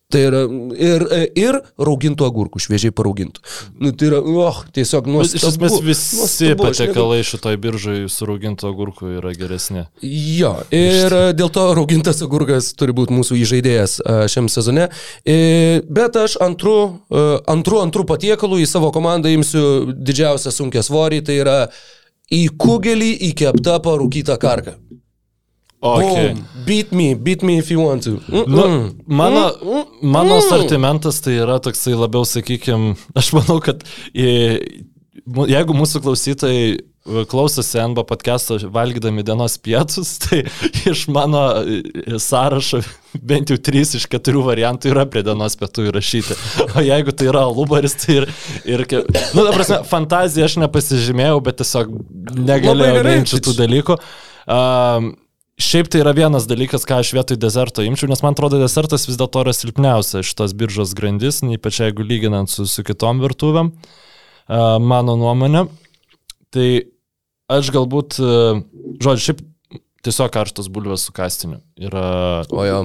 Tai 0.08 0.22
yra 0.24 0.40
ir, 0.80 1.04
ir 1.36 1.56
raugintų 1.84 2.24
agurkų, 2.30 2.62
šviežiai 2.64 2.94
paraugintų. 2.96 3.42
Nu, 3.84 3.90
tai 3.92 4.08
yra, 4.08 4.22
oh, 4.24 4.62
tiesiog 4.72 5.04
Bet 5.04 5.12
nuostabu. 5.12 5.42
Iš 5.42 5.48
esmės 5.50 5.74
visi 5.84 6.20
nuostabu, 6.22 6.68
aš 6.70 6.80
negaliu- 6.80 7.26
šitoj 7.28 7.58
biržai 7.66 7.96
suraugintų 8.14 8.70
agurkų 8.70 9.10
yra 9.18 9.34
geresni. 9.36 9.84
Jo, 10.08 10.54
ir 10.72 11.12
e, 11.12 11.34
dėl 11.36 11.52
to 11.52 11.66
raugintas 11.76 12.24
agurkas 12.24 12.70
turi 12.80 12.96
būti 12.96 13.18
mūsų 13.18 13.36
įžaidėjas 13.42 13.98
e, 14.00 14.16
šiam 14.32 14.48
sezone. 14.48 14.88
E, 15.28 15.84
Bet 15.92 16.16
aš 16.16 16.38
antrų, 16.40 16.78
e, 17.12 17.28
antrų, 17.52 17.84
antrų 17.90 18.08
patiekalų 18.08 18.62
į 18.64 18.70
savo 18.72 18.94
komandą 18.96 19.28
imsiu 19.36 19.92
didžiausią 19.92 20.56
sunkę 20.56 20.88
svorį, 20.88 21.20
tai 21.28 21.42
yra 21.44 21.58
į 22.32 22.46
kugelį 22.56 23.12
įkepta 23.34 23.76
parūkyta 23.84 24.40
karka. 24.40 24.78
Okay. 25.80 26.34
Boom. 26.34 26.66
Beat 26.66 26.92
me, 26.92 27.14
beat 27.14 27.44
me 27.44 27.58
if 27.58 27.70
you 27.72 27.80
want 27.80 28.04
to. 28.04 28.10
Mm 28.10 28.20
-mm. 28.20 28.48
Nu, 28.48 28.92
mano, 29.06 29.52
mano 30.02 30.42
sortimentas 30.42 31.22
tai 31.22 31.34
yra 31.34 31.60
toksai 31.60 31.94
labiau, 31.94 32.26
sakykime, 32.26 32.96
aš 33.20 33.34
manau, 33.34 33.60
kad 33.60 33.84
jeigu 35.48 35.74
mūsų 35.74 36.02
klausytojai 36.02 36.78
e, 36.78 37.26
klausosi 37.30 37.78
NB 37.78 38.04
podcast'o 38.10 38.58
valgydami 38.74 39.24
dienos 39.24 39.58
pietus, 39.58 40.18
tai 40.24 40.44
iš 40.90 41.08
mano 41.08 41.44
e, 41.62 42.20
sąrašo 42.20 42.82
bent 43.30 43.50
jau 43.50 43.58
trys 43.58 43.94
iš 43.96 44.08
keturių 44.08 44.42
variantų 44.50 44.90
yra 44.90 45.06
prie 45.06 45.24
dienos 45.24 45.56
pietų 45.56 45.88
įrašyti. 45.92 46.34
O 46.74 46.82
jeigu 46.82 47.12
tai 47.12 47.28
yra 47.28 47.46
alubaris, 47.46 47.94
tai 47.94 48.16
ir... 48.16 48.28
ir 48.66 48.86
nu, 49.34 49.46
ta 49.46 49.52
prasme, 49.54 49.84
fantaziją 49.84 50.46
aš 50.46 50.58
nepasižymėjau, 50.58 51.40
bet 51.42 51.62
tiesiog 51.62 51.94
negalėjau 52.34 53.26
šitų 53.26 53.54
čia- 53.54 53.62
dalykų. 53.62 54.02
Um, 54.48 55.14
Šiaip 55.58 55.88
tai 55.90 56.04
yra 56.04 56.12
vienas 56.14 56.46
dalykas, 56.46 56.84
ką 56.86 57.00
aš 57.02 57.16
vietoj 57.18 57.40
dezerto 57.42 57.82
imčiau, 57.82 58.10
nes 58.12 58.22
man 58.22 58.36
atrodo, 58.36 58.60
desertas 58.62 59.08
vis 59.10 59.18
dėlto 59.18 59.42
yra 59.42 59.56
silpniausia 59.58 60.22
šitos 60.26 60.54
biržos 60.58 60.94
grandis, 60.98 61.40
ypač 61.42 61.80
jeigu 61.82 62.06
lyginant 62.06 62.52
su, 62.54 62.68
su 62.70 62.86
kitom 62.86 63.24
virtuvėm, 63.24 63.72
mano 64.86 65.16
nuomonė. 65.18 65.66
Tai 66.54 66.68
aš 67.58 67.72
galbūt, 67.74 68.20
žodžiu, 69.02 69.24
šiaip 69.32 69.42
tiesiog 70.06 70.30
karštos 70.32 70.70
bulvės 70.72 71.08
su 71.10 71.12
kastiniu 71.16 71.58
yra, 71.82 72.46
O 72.54 72.64
jo, 72.64 72.84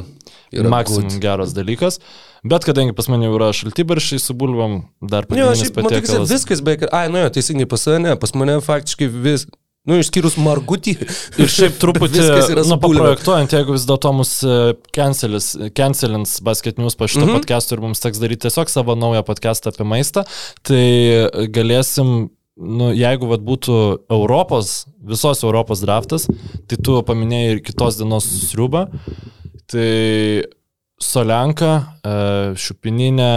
yra 0.56 0.72
maksimum 0.72 1.20
geras 1.22 1.52
dalykas. 1.54 2.00
Bet 2.42 2.64
kadangi 2.66 2.96
pas 2.96 3.06
mane 3.12 3.28
jau 3.28 3.36
yra 3.36 3.52
šaltybaršiai 3.54 4.18
su 4.18 4.34
bulvom, 4.34 4.80
dar 4.98 5.28
Jo, 5.28 5.30
pagrindinis 5.30 5.60
šiaip, 5.68 5.76
matai, 5.76 6.00
kad 6.00 6.08
patiekalas. 6.08 6.32
viskas 6.32 6.64
beveik. 6.64 6.88
Ai, 6.90 7.04
nu 7.12 7.20
jo, 7.20 7.28
teisingai 7.36 7.68
pas 7.70 7.84
save, 7.84 8.00
ne, 8.02 8.16
pas 8.18 8.32
mane 8.34 8.56
faktiškai 8.64 9.06
vis. 9.12 9.44
Nu, 9.88 9.96
išskyrus 9.98 10.36
margutį. 10.38 10.92
Ir 11.42 11.50
šiaip 11.50 11.78
truputį, 11.82 12.22
nu, 12.60 12.76
paprojektuojant, 12.78 13.54
jeigu 13.56 13.74
vis 13.74 13.86
dėlto 13.88 14.12
mus 14.14 14.36
e, 14.46 14.58
cancelins 14.94 16.36
basket 16.46 16.78
news 16.78 16.94
po 16.98 17.08
šito 17.10 17.24
mm. 17.24 17.32
-hmm. 17.32 17.40
podcast'o 17.40 17.74
ir 17.74 17.82
mums 17.82 18.02
teks 18.04 18.22
daryti 18.22 18.46
tiesiog 18.46 18.70
savo 18.70 18.94
naują 18.94 19.24
podcast'ą 19.26 19.72
apie 19.74 19.86
maistą, 19.88 20.22
tai 20.62 20.84
galėsim, 21.50 22.30
nu, 22.56 22.92
jeigu 22.94 23.26
vat, 23.26 23.42
būtų 23.42 24.06
Europos, 24.06 24.86
visos 25.02 25.42
Europos 25.42 25.82
draftas, 25.82 26.28
tai 26.70 26.78
tu 26.78 27.02
paminėjai 27.02 27.56
ir 27.56 27.62
kitos 27.66 27.98
dienos 27.98 28.30
sriubą, 28.46 28.86
tai 29.66 30.46
Solenka, 31.02 31.70
e, 32.06 32.12
Šupininė 32.58 33.30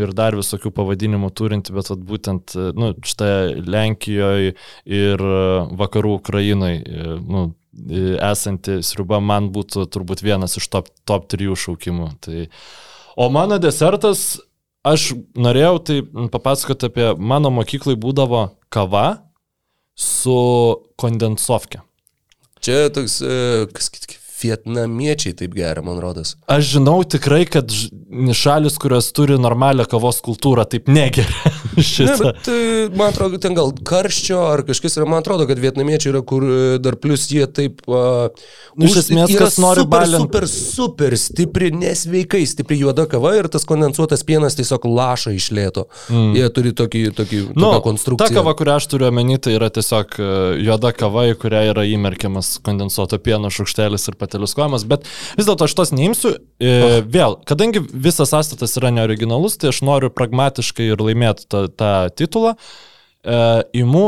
ir 0.00 0.12
dar 0.16 0.34
visokių 0.36 0.72
pavadinimų 0.74 1.30
turinti, 1.36 1.74
bet 1.74 1.90
vat, 1.92 2.00
būtent 2.08 2.54
e, 2.58 2.70
nu, 2.76 2.90
štai 3.06 3.60
Lenkijoje 3.62 4.54
ir 4.90 5.22
e, 5.22 5.36
vakarų 5.78 6.16
Ukrainoje 6.18 7.12
nu, 7.20 7.44
esanti 8.22 8.80
sriuba 8.86 9.20
man 9.22 9.50
būtų 9.54 9.86
turbūt 9.94 10.24
vienas 10.26 10.58
iš 10.58 10.68
top, 10.72 10.90
top 11.06 11.28
3 11.30 11.54
šaukimų. 11.64 12.10
Tai... 12.24 12.48
O 13.18 13.28
mano 13.34 13.60
desertas, 13.62 14.40
aš 14.86 15.12
norėjau 15.38 15.78
tai 15.86 16.00
papasakoti 16.34 16.90
apie 16.90 17.08
mano 17.18 17.50
mokyklai 17.54 17.96
būdavo 17.98 18.48
kava 18.74 19.06
su 19.94 20.38
kondensovke. 20.98 21.82
Čia 22.64 22.88
toks, 22.94 23.20
kas 23.74 23.90
kit, 23.92 24.06
vietnamiečiai 24.44 25.34
taip 25.40 25.56
geria, 25.56 25.82
man 25.84 26.00
rodos. 26.02 26.36
Aš 26.50 26.74
žinau 26.76 27.00
tikrai, 27.04 27.44
kad 27.50 27.72
šalis, 28.36 28.78
kurios 28.82 29.10
turi 29.16 29.38
normalią 29.40 29.86
kavos 29.90 30.20
kultūrą, 30.24 30.66
taip 30.70 30.88
negeria 30.92 31.52
Ne, 31.74 32.14
bet 32.20 32.48
e, 32.48 32.88
man 32.94 33.10
atrodo, 33.10 33.38
ten 33.42 33.54
gal 33.56 33.72
karščio 33.86 34.38
ar 34.46 34.62
kažkas 34.66 34.94
yra, 34.98 35.08
man 35.10 35.22
atrodo, 35.24 35.46
kad 35.50 35.58
vietnamiečiai 35.58 36.12
yra, 36.12 36.20
kur 36.26 36.44
e, 36.46 36.58
dar 36.82 36.94
plus 37.00 37.26
jie 37.32 37.46
taip... 37.50 37.82
Uh, 37.90 38.30
Nu, 38.74 38.88
iš 38.88 38.96
esmės, 39.04 39.30
kas 39.38 39.56
nori 39.62 39.84
super, 39.84 40.02
balint- 40.02 40.24
super, 40.26 40.46
super 40.50 41.14
stipri, 41.18 41.68
nesveikai 41.78 42.40
stipri 42.48 42.78
juoda 42.80 43.04
kava 43.10 43.30
ir 43.38 43.46
tas 43.52 43.62
kondensuotas 43.68 44.24
pienas 44.26 44.56
tiesiog 44.58 44.86
laša 44.90 45.30
iš 45.36 45.46
lėto. 45.54 45.84
Mm. 46.10 46.32
Jie 46.38 46.48
turi 46.56 46.72
tokį, 46.74 47.02
tokį 47.14 47.40
Nu, 47.54 47.68
konstrukciją. 47.84 48.26
ta 48.26 48.34
kava, 48.34 48.54
kurią 48.58 48.78
aš 48.80 48.88
turiu 48.90 49.06
omeny, 49.12 49.36
tai 49.42 49.54
yra 49.58 49.70
tiesiog 49.74 50.16
e, 50.18 50.28
juoda 50.66 50.90
kava, 50.96 51.26
į 51.30 51.36
kurią 51.42 51.62
yra 51.70 51.84
įmerkiamas 51.86 52.56
kondensuoto 52.66 53.18
pieno 53.22 53.50
šaukštelis 53.54 54.10
ir 54.10 54.18
pateliskojamas, 54.34 54.84
bet 54.88 55.06
vis 55.38 55.46
dėlto 55.46 55.68
aš 55.68 55.76
tos 55.78 55.94
neimsiu. 55.94 56.34
E, 56.58 57.02
vėl, 57.06 57.38
kadangi 57.48 57.82
visas 57.92 58.32
sąstatas 58.34 58.76
yra 58.80 58.92
neoriginalus, 58.94 59.58
tai 59.60 59.70
aš 59.70 59.82
noriu 59.86 60.10
pragmatiškai 60.14 60.90
ir 60.92 61.02
laimėti 61.02 61.46
tą, 61.48 61.66
tą 61.70 61.94
titulą, 62.18 62.56
e, 63.24 63.38
imu 63.84 64.06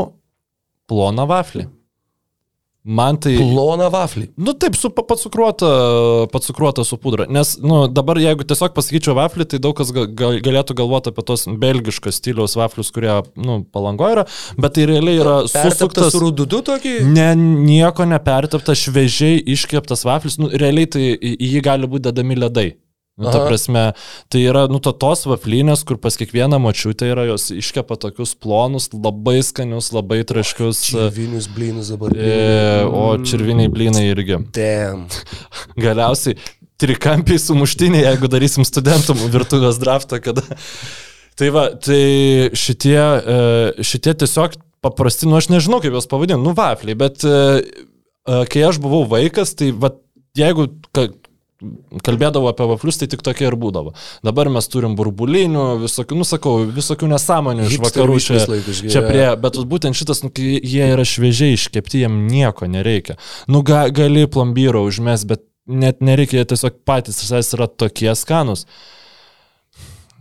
ploną 0.87 1.27
vaflį. 1.29 1.67
Man 2.87 3.17
tai... 3.19 3.33
Plona 3.35 3.89
vaflį. 3.91 4.29
Nu 4.39 4.53
taip, 4.55 4.77
su 4.79 4.87
pa- 4.95 5.03
pacukruota, 5.03 5.67
pacukruota 6.31 6.85
su 6.87 6.95
pudra. 7.03 7.25
Nes, 7.27 7.57
nu, 7.59 7.81
dabar 7.91 8.19
jeigu 8.23 8.45
tiesiog 8.47 8.71
pasakyčiau 8.77 9.17
vaflį, 9.17 9.47
tai 9.51 9.59
daug 9.63 9.75
kas 9.75 9.91
ga, 9.95 10.05
ga, 10.07 10.29
galėtų 10.45 10.77
galvoti 10.79 11.11
apie 11.11 11.25
tos 11.27 11.43
belgiškos 11.59 12.21
stiliaus 12.21 12.55
vaflius, 12.55 12.93
kurie, 12.95 13.11
nu, 13.35 13.59
palango 13.75 14.07
yra, 14.13 14.23
bet 14.55 14.77
tai 14.77 14.87
realiai 14.87 15.19
yra 15.19 15.37
susuktas. 15.51 16.13
su 16.15 16.23
rududu 16.23 16.63
tokį? 16.71 16.95
Ne, 17.11 17.29
nieko 17.35 18.07
nepertaptas, 18.07 18.85
šviežiai 18.87 19.43
iškeptas 19.57 20.07
vaflis, 20.07 20.39
nu, 20.39 20.47
realiai 20.55 20.87
tai 20.95 21.09
į 21.11 21.55
jį 21.57 21.63
gali 21.67 21.91
būti 21.91 22.07
dedami 22.07 22.39
ledai. 22.39 22.69
Nu, 23.17 23.31
ta 23.33 23.39
prasme, 23.41 23.83
tai 24.29 24.43
yra, 24.45 24.67
nu, 24.69 24.77
to, 24.83 24.91
tos 24.93 25.23
vaflinės, 25.25 25.81
kur 25.89 25.97
pas 25.97 26.13
kiekvieną 26.19 26.59
mačiutę 26.61 27.07
yra, 27.09 27.23
jos 27.25 27.47
iškepa 27.49 27.97
tokius 27.97 28.35
plonus, 28.37 28.91
labai 28.93 29.39
skanius, 29.41 29.89
labai 29.95 30.19
traškius. 30.29 30.83
Čirvinius 30.91 31.47
blynus 31.49 31.89
dabar. 31.95 32.13
E, 32.13 32.85
o 32.85 33.07
čirviniai 33.25 33.71
blynai 33.73 34.05
irgi. 34.11 34.37
Damn. 34.53 35.07
Galiausiai 35.87 36.37
trikampiai 36.77 37.41
sumuštiniai, 37.41 38.05
jeigu 38.05 38.29
darysim 38.29 38.65
studentų 38.67 39.17
virtuvės 39.33 39.81
draftą, 39.81 40.21
kada. 40.21 40.45
Tai 41.37 41.49
va, 41.53 41.67
tai 41.73 42.53
šitie, 42.57 42.97
e, 43.01 43.85
šitie 43.85 44.13
tiesiog 44.21 44.57
paprasti, 44.85 45.25
nu 45.29 45.37
aš 45.37 45.49
nežinau 45.53 45.81
kaip 45.81 45.97
juos 45.97 46.09
pavadinti, 46.09 46.41
nu 46.41 46.53
vafliai, 46.57 46.97
bet 46.97 47.25
e, 47.25 47.37
e, 47.65 48.43
kai 48.53 48.65
aš 48.69 48.77
buvau 48.81 49.03
vaikas, 49.09 49.57
tai 49.57 49.73
va, 49.73 49.95
jeigu 50.37 50.69
kalbėdavo 52.05 52.51
apie 52.51 52.67
vaflius, 52.69 52.99
tai 53.01 53.07
tik 53.09 53.23
tokie 53.25 53.47
ir 53.47 53.55
būdavo. 53.57 53.93
Dabar 54.25 54.49
mes 54.53 54.67
turim 54.69 54.95
burbulinių, 54.99 55.65
visokių, 55.81 56.17
nu 56.19 56.27
sakau, 56.27 56.59
visokių 56.69 57.09
nesąmonių 57.13 57.65
iš 57.65 57.79
vakarų 57.81 58.17
čia, 58.21 58.39
čia 58.85 59.03
prie, 59.05 59.25
bet 59.41 59.57
būtent 59.71 59.97
šitas, 59.97 60.21
nu, 60.25 60.31
jie 60.37 60.89
yra 60.93 61.05
šviežiai 61.07 61.57
iškepti, 61.57 62.03
jiem 62.05 62.25
nieko 62.29 62.69
nereikia. 62.69 63.17
Nu, 63.49 63.63
ga, 63.65 63.87
gali 63.89 64.27
plombyro 64.29 64.85
užmes, 64.87 65.25
bet 65.29 65.45
net 65.67 66.03
nereikia, 66.05 66.43
jie 66.43 66.51
tiesiog 66.53 66.81
patys 66.87 67.19
savęs 67.25 67.53
yra 67.57 67.67
tokie 67.67 68.13
skanus. 68.15 68.67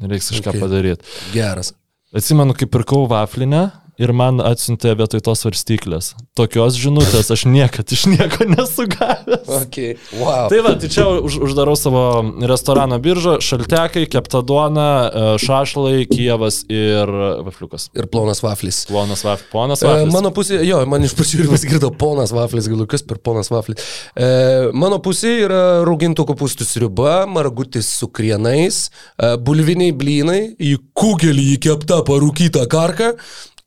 Reiks 0.00 0.32
kažką 0.32 0.52
Okay. 0.52 0.60
padaryti. 0.60 1.04
Geras. 1.32 1.72
Atsimenu, 2.16 2.56
kai 2.56 2.68
pirkau 2.68 3.06
vaflinę 3.08 3.70
ir 4.02 4.12
man 4.16 4.42
atsiuntė 4.44 4.94
vietoj 4.98 5.22
tos 5.24 5.44
svarstyklės. 5.44 6.12
Tokios 6.36 6.76
žinutės 6.80 7.30
aš 7.32 7.46
niekad 7.48 7.92
iš 7.96 8.06
nieko 8.12 8.46
nesugavęs. 8.54 9.48
Okay. 9.62 9.96
Wow. 10.20 10.50
Tai 10.52 10.60
va, 10.66 10.74
tai 10.80 10.90
čia 10.92 11.06
už, 11.24 11.38
uždarau 11.48 11.76
savo 11.80 12.04
restorano 12.48 12.98
biržą, 13.02 13.38
šaltekai, 13.44 14.04
kepta 14.12 14.42
duona, 14.46 14.88
e, 15.06 15.24
šašlai, 15.42 16.04
kievas 16.10 16.62
ir 16.72 17.10
vafliukas. 17.46 17.88
Ir 17.96 18.10
plonas 18.12 18.44
vaflis. 18.44 18.84
Plonas 18.90 19.24
vaflis. 19.26 19.48
Ponas 19.52 19.82
E, 19.82 19.88
vaflis. 19.88 20.12
Mano 20.14 20.32
pusė, 20.34 20.60
jo, 20.66 20.80
man 20.88 21.04
iš 21.06 21.14
pačių 21.16 21.42
ir 21.44 21.50
pasigirdo 21.52 21.90
ponas 21.98 22.32
vaflis, 22.34 22.68
galiu 22.70 22.86
kas 22.90 23.04
per 23.06 23.20
ponas 23.24 23.50
vaflis. 23.52 23.82
E, 24.16 24.28
mano 24.76 25.00
pusė 25.04 25.32
yra 25.46 25.62
raugintų 25.86 26.26
kopūstų 26.30 26.68
sriuba, 26.68 27.18
margutis 27.30 27.90
su 28.00 28.08
krienais, 28.12 28.86
e, 29.16 29.34
bulviniai 29.40 29.94
blynai, 29.96 30.40
į 30.58 30.76
kugelį 30.96 31.52
įkepta 31.56 32.02
parūkyta 32.06 32.66
karka 32.70 33.14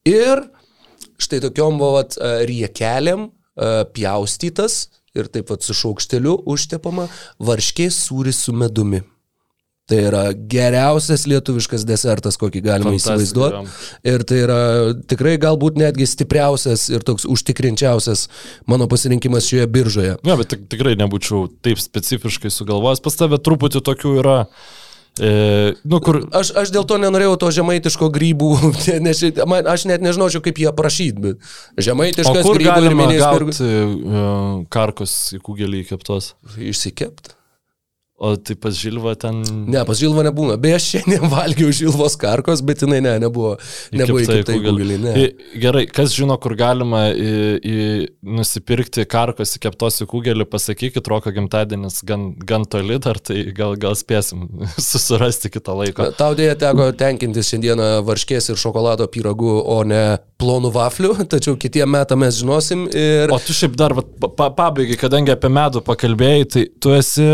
ir 0.07 0.45
štai 1.19 1.41
tokiom 1.43 1.79
vat, 1.81 2.15
e, 2.15 2.31
riekelėm 2.49 3.27
e, 3.27 3.29
pjaustytas 3.95 4.87
ir 5.17 5.29
taip 5.31 5.49
pat 5.51 5.65
su 5.65 5.75
šaukšteliu 5.75 6.37
užtepama 6.49 7.07
varškės 7.43 7.97
sūris 8.07 8.45
su 8.45 8.55
medumi. 8.55 9.01
Tai 9.89 9.97
yra 10.05 10.23
geriausias 10.51 11.23
lietuviškas 11.25 11.81
desertas, 11.89 12.35
kokį 12.37 12.61
galima 12.61 12.91
įsivaizduoti. 12.93 13.71
Ir 14.05 14.21
tai 14.29 14.43
yra 14.43 14.59
tikrai 15.09 15.33
galbūt 15.41 15.79
netgi 15.81 16.05
stipriausias 16.05 16.83
ir 16.93 17.01
toks 17.07 17.25
užtikrinčiausias 17.25 18.27
mano 18.69 18.85
pasirinkimas 18.91 19.47
šioje 19.49 19.65
biržoje. 19.73 20.19
Ne, 20.21 20.35
bet 20.37 20.51
tik, 20.53 20.67
tikrai 20.69 20.93
nebūčiau 20.99 21.47
taip 21.65 21.81
specifiškai 21.81 22.53
sugalvojęs. 22.53 23.01
Pas 23.01 23.17
tave 23.17 23.41
truputį 23.41 23.81
tokių 23.89 24.13
yra. 24.21 24.37
E, 25.19 25.31
nu, 25.83 25.99
kur 26.03 26.21
Aš, 26.35 26.51
aš 26.63 26.71
dėl 26.73 26.85
to 26.87 26.99
nenorėjau 27.01 27.35
to 27.41 27.49
žemaitiško 27.59 28.09
grybų, 28.15 28.51
nes 29.05 29.23
man, 29.49 29.67
aš 29.69 29.87
net 29.89 30.03
nežinočiau, 30.05 30.43
kaip 30.45 30.61
jį 30.61 30.69
aprašyti, 30.71 31.23
bet 31.25 31.83
žemaitiškas 31.89 32.45
grybų 32.45 32.85
ir 32.87 32.97
gauti 33.19 33.65
uh, 33.65 34.63
karkus 34.71 35.17
į 35.35 35.43
kugelį 35.45 35.83
įkeptos? 35.85 36.33
Išsikept. 36.55 37.38
O 38.19 38.33
tai 38.35 38.55
pas 38.59 38.75
Žilva 38.75 39.13
ten... 39.15 39.37
Ne, 39.71 39.79
pas 39.87 39.95
Žilvo 39.95 40.23
nebūna. 40.27 40.57
Beje, 40.59 40.75
aš 40.75 40.87
šiandien 40.93 41.29
valgiau 41.31 41.71
Žilvos 41.71 42.17
karkos, 42.19 42.59
bet 42.67 42.83
jinai 42.83 42.99
ne, 43.05 43.13
nebuvo. 43.23 43.53
Nebuvo 43.95 44.19
įkepta 44.19 44.35
į 44.35 44.41
įkepta 44.41 44.55
į 44.55 44.59
kugelį. 44.59 44.73
kugelį. 44.75 44.97
Ne. 45.05 45.13
I- 45.23 45.59
Gerai, 45.63 45.85
kas 45.87 46.11
žino, 46.15 46.35
kur 46.43 46.53
galima 46.59 47.05
į, 47.15 47.29
į, 47.63 47.77
nusipirkti 48.35 49.05
karkos 49.09 49.55
įkeptos 49.57 50.01
į 50.03 50.09
kugelį, 50.11 50.45
pasakykit, 50.51 51.07
Roko 51.09 51.31
gimtadienis 51.35 52.01
gan, 52.07 52.29
gan 52.37 52.67
toli 52.69 52.99
dar, 53.01 53.17
tai 53.23 53.39
gal, 53.55 53.77
gal 53.79 53.95
spėsim 53.99 54.43
susirasti 54.89 55.51
kitą 55.55 55.77
laiką. 55.79 56.09
Tau 56.19 56.35
dėja 56.37 56.57
teko 56.59 56.89
tenkintis 56.99 57.49
šiandieną 57.53 57.89
varškės 58.07 58.51
ir 58.51 58.59
šokolado 58.59 59.07
pyragu, 59.11 59.55
o 59.63 59.79
ne 59.87 60.03
plonų 60.39 60.73
vaflių, 60.75 61.13
tačiau 61.33 61.55
kitiem 61.59 61.89
metam 61.95 62.21
mes 62.23 62.37
žinosim 62.39 62.85
ir... 62.91 63.31
O 63.31 63.39
tu 63.43 63.55
šiaip 63.55 63.79
dar, 63.79 63.95
pa, 63.95 64.29
pa, 64.29 64.51
pabaigai, 64.59 64.99
kadangi 64.99 65.33
apie 65.33 65.51
medų 65.55 65.81
pakalbėjai, 65.87 66.45
tai 66.53 66.65
tu 66.83 66.93
esi, 66.95 67.25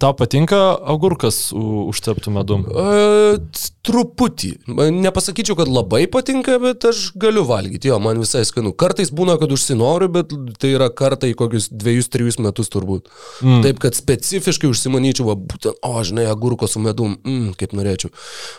tau 0.00 0.14
patinka 0.16 0.58
agurkas 0.92 1.50
užteptų 1.54 2.32
medum? 2.34 2.64
E, 2.66 3.38
truputį. 3.86 4.50
Man 4.68 5.00
Nepasakyčiau, 5.04 5.56
kad 5.58 5.70
labai 5.70 6.04
patinka, 6.10 6.58
bet 6.62 6.84
aš 6.90 7.10
galiu 7.20 7.44
valgyti. 7.48 7.90
Jo, 7.90 7.98
man 8.02 8.20
visai 8.20 8.42
skanu. 8.48 8.72
Kartais 8.76 9.12
būna, 9.14 9.36
kad 9.40 9.52
užsinoriu, 9.54 10.10
bet 10.12 10.34
tai 10.60 10.72
yra 10.76 10.90
kartai 10.92 11.32
kokius 11.38 11.70
dviejus, 11.72 12.10
trijus 12.12 12.40
metus 12.42 12.72
turbūt. 12.72 13.10
Mm. 13.44 13.60
Taip, 13.66 13.80
kad 13.82 13.98
specifiškai 13.98 14.70
užsimanyčiau, 14.70 15.30
va, 15.30 15.36
būtent, 15.40 15.80
o, 15.86 15.92
žinai, 16.06 16.26
agurko 16.30 16.68
su 16.70 16.82
medum, 16.82 17.16
mm, 17.24 17.52
kaip 17.60 17.76
norėčiau. 17.76 18.12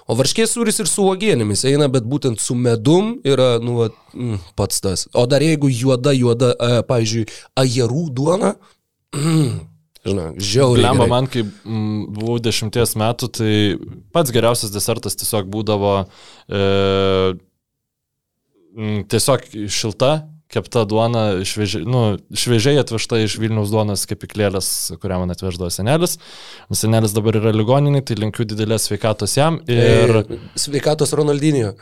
O 0.09 0.17
varškės 0.19 0.55
sūris 0.57 0.81
ir 0.83 0.89
su 0.91 1.05
uogienėmis 1.07 1.65
eina, 1.69 1.89
bet 1.91 2.07
būtent 2.09 2.41
su 2.43 2.57
medum 2.57 3.15
yra, 3.27 3.55
nu, 3.63 3.79
va, 3.81 3.89
mm, 4.13 4.41
pats 4.59 4.83
tas. 4.83 5.07
O 5.13 5.25
dar 5.29 5.45
jeigu 5.45 5.71
juoda, 5.71 6.15
juoda, 6.17 6.53
e, 6.57 6.85
pavyzdžiui, 6.89 7.27
ajerų 7.61 8.07
duona, 8.17 8.55
mm, 9.15 9.70
žinai, 10.07 10.31
žiauriai. 10.37 10.87
Lemba 10.87 11.07
man, 11.11 11.29
kai 11.31 11.43
mm, 11.45 12.09
buvau 12.15 12.39
dešimties 12.43 12.95
metų, 12.99 13.31
tai 13.37 13.53
pats 14.15 14.33
geriausias 14.33 14.73
desertas 14.73 15.17
tiesiog 15.19 15.49
būdavo 15.51 15.93
e, 16.01 16.61
mm, 18.75 19.03
tiesiog 19.11 19.47
šilta, 19.71 20.13
kepta 20.51 20.83
duona, 20.89 21.23
šviežiai, 21.47 21.85
nu, 21.87 22.01
šviežiai 22.35 22.81
atvežta 22.81 23.21
iš 23.23 23.37
Vilniaus 23.39 23.71
duonos 23.71 24.03
kepiklėlės, 24.09 24.67
kurią 25.01 25.21
man 25.23 25.31
atveždavo 25.31 25.71
senelis. 25.71 26.17
Senelis 26.75 27.15
dabar 27.15 27.39
yra 27.39 27.53
ligoninė, 27.55 28.03
tai 28.03 28.19
linkiu 28.19 28.45
didelės 28.49 28.89
sveikatos 28.89 29.37
jam 29.39 29.61
ir 29.71 30.21
E, 30.21 30.39
Sveikatos 30.59 31.15
Ronaldinio. 31.17 31.75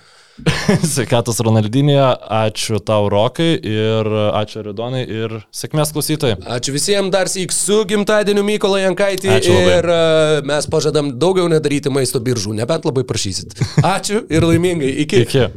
sveikatos 0.93 1.39
Ronaldinėje. 1.45 2.07
Ačiū 2.39 2.79
tau, 2.85 3.09
Rokai, 3.11 3.51
ir 3.57 4.09
ačiū 4.39 4.63
Ridonai 4.69 5.03
ir 5.03 5.39
sėkmės 5.55 5.93
klausytojai. 5.95 6.39
Ačiū 6.57 6.75
visiems 6.75 7.13
dar 7.13 7.31
sėk 7.31 7.53
su 7.55 7.81
gimtadieniu 7.89 8.45
Mykolą 8.47 8.83
Jankaitį 8.85 9.39
ir 9.49 9.89
uh, 9.89 10.39
mes 10.47 10.69
pažadam 10.71 11.13
daugiau 11.19 11.49
nedaryti 11.51 11.93
maisto 11.93 12.21
biržų, 12.23 12.55
nebent 12.61 12.87
labai 12.87 13.05
prašysit. 13.07 13.57
Ačiū 13.95 14.23
ir 14.29 14.47
laimingai. 14.47 14.93
Iki. 15.05 15.25
Iki. 15.27 15.47